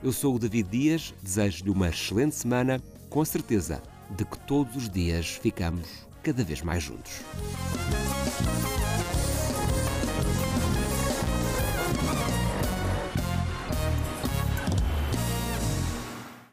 Eu 0.03 0.11
sou 0.11 0.35
o 0.35 0.39
David 0.39 0.69
Dias, 0.69 1.13
desejo-lhe 1.23 1.69
uma 1.69 1.87
excelente 1.87 2.35
semana, 2.35 2.81
com 3.09 3.23
certeza 3.23 3.81
de 4.09 4.25
que 4.25 4.37
todos 4.39 4.75
os 4.75 4.89
dias 4.89 5.27
ficamos 5.27 6.08
cada 6.29 6.43
vez 6.43 6.61
mais 6.61 6.83
juntos. 6.83 7.11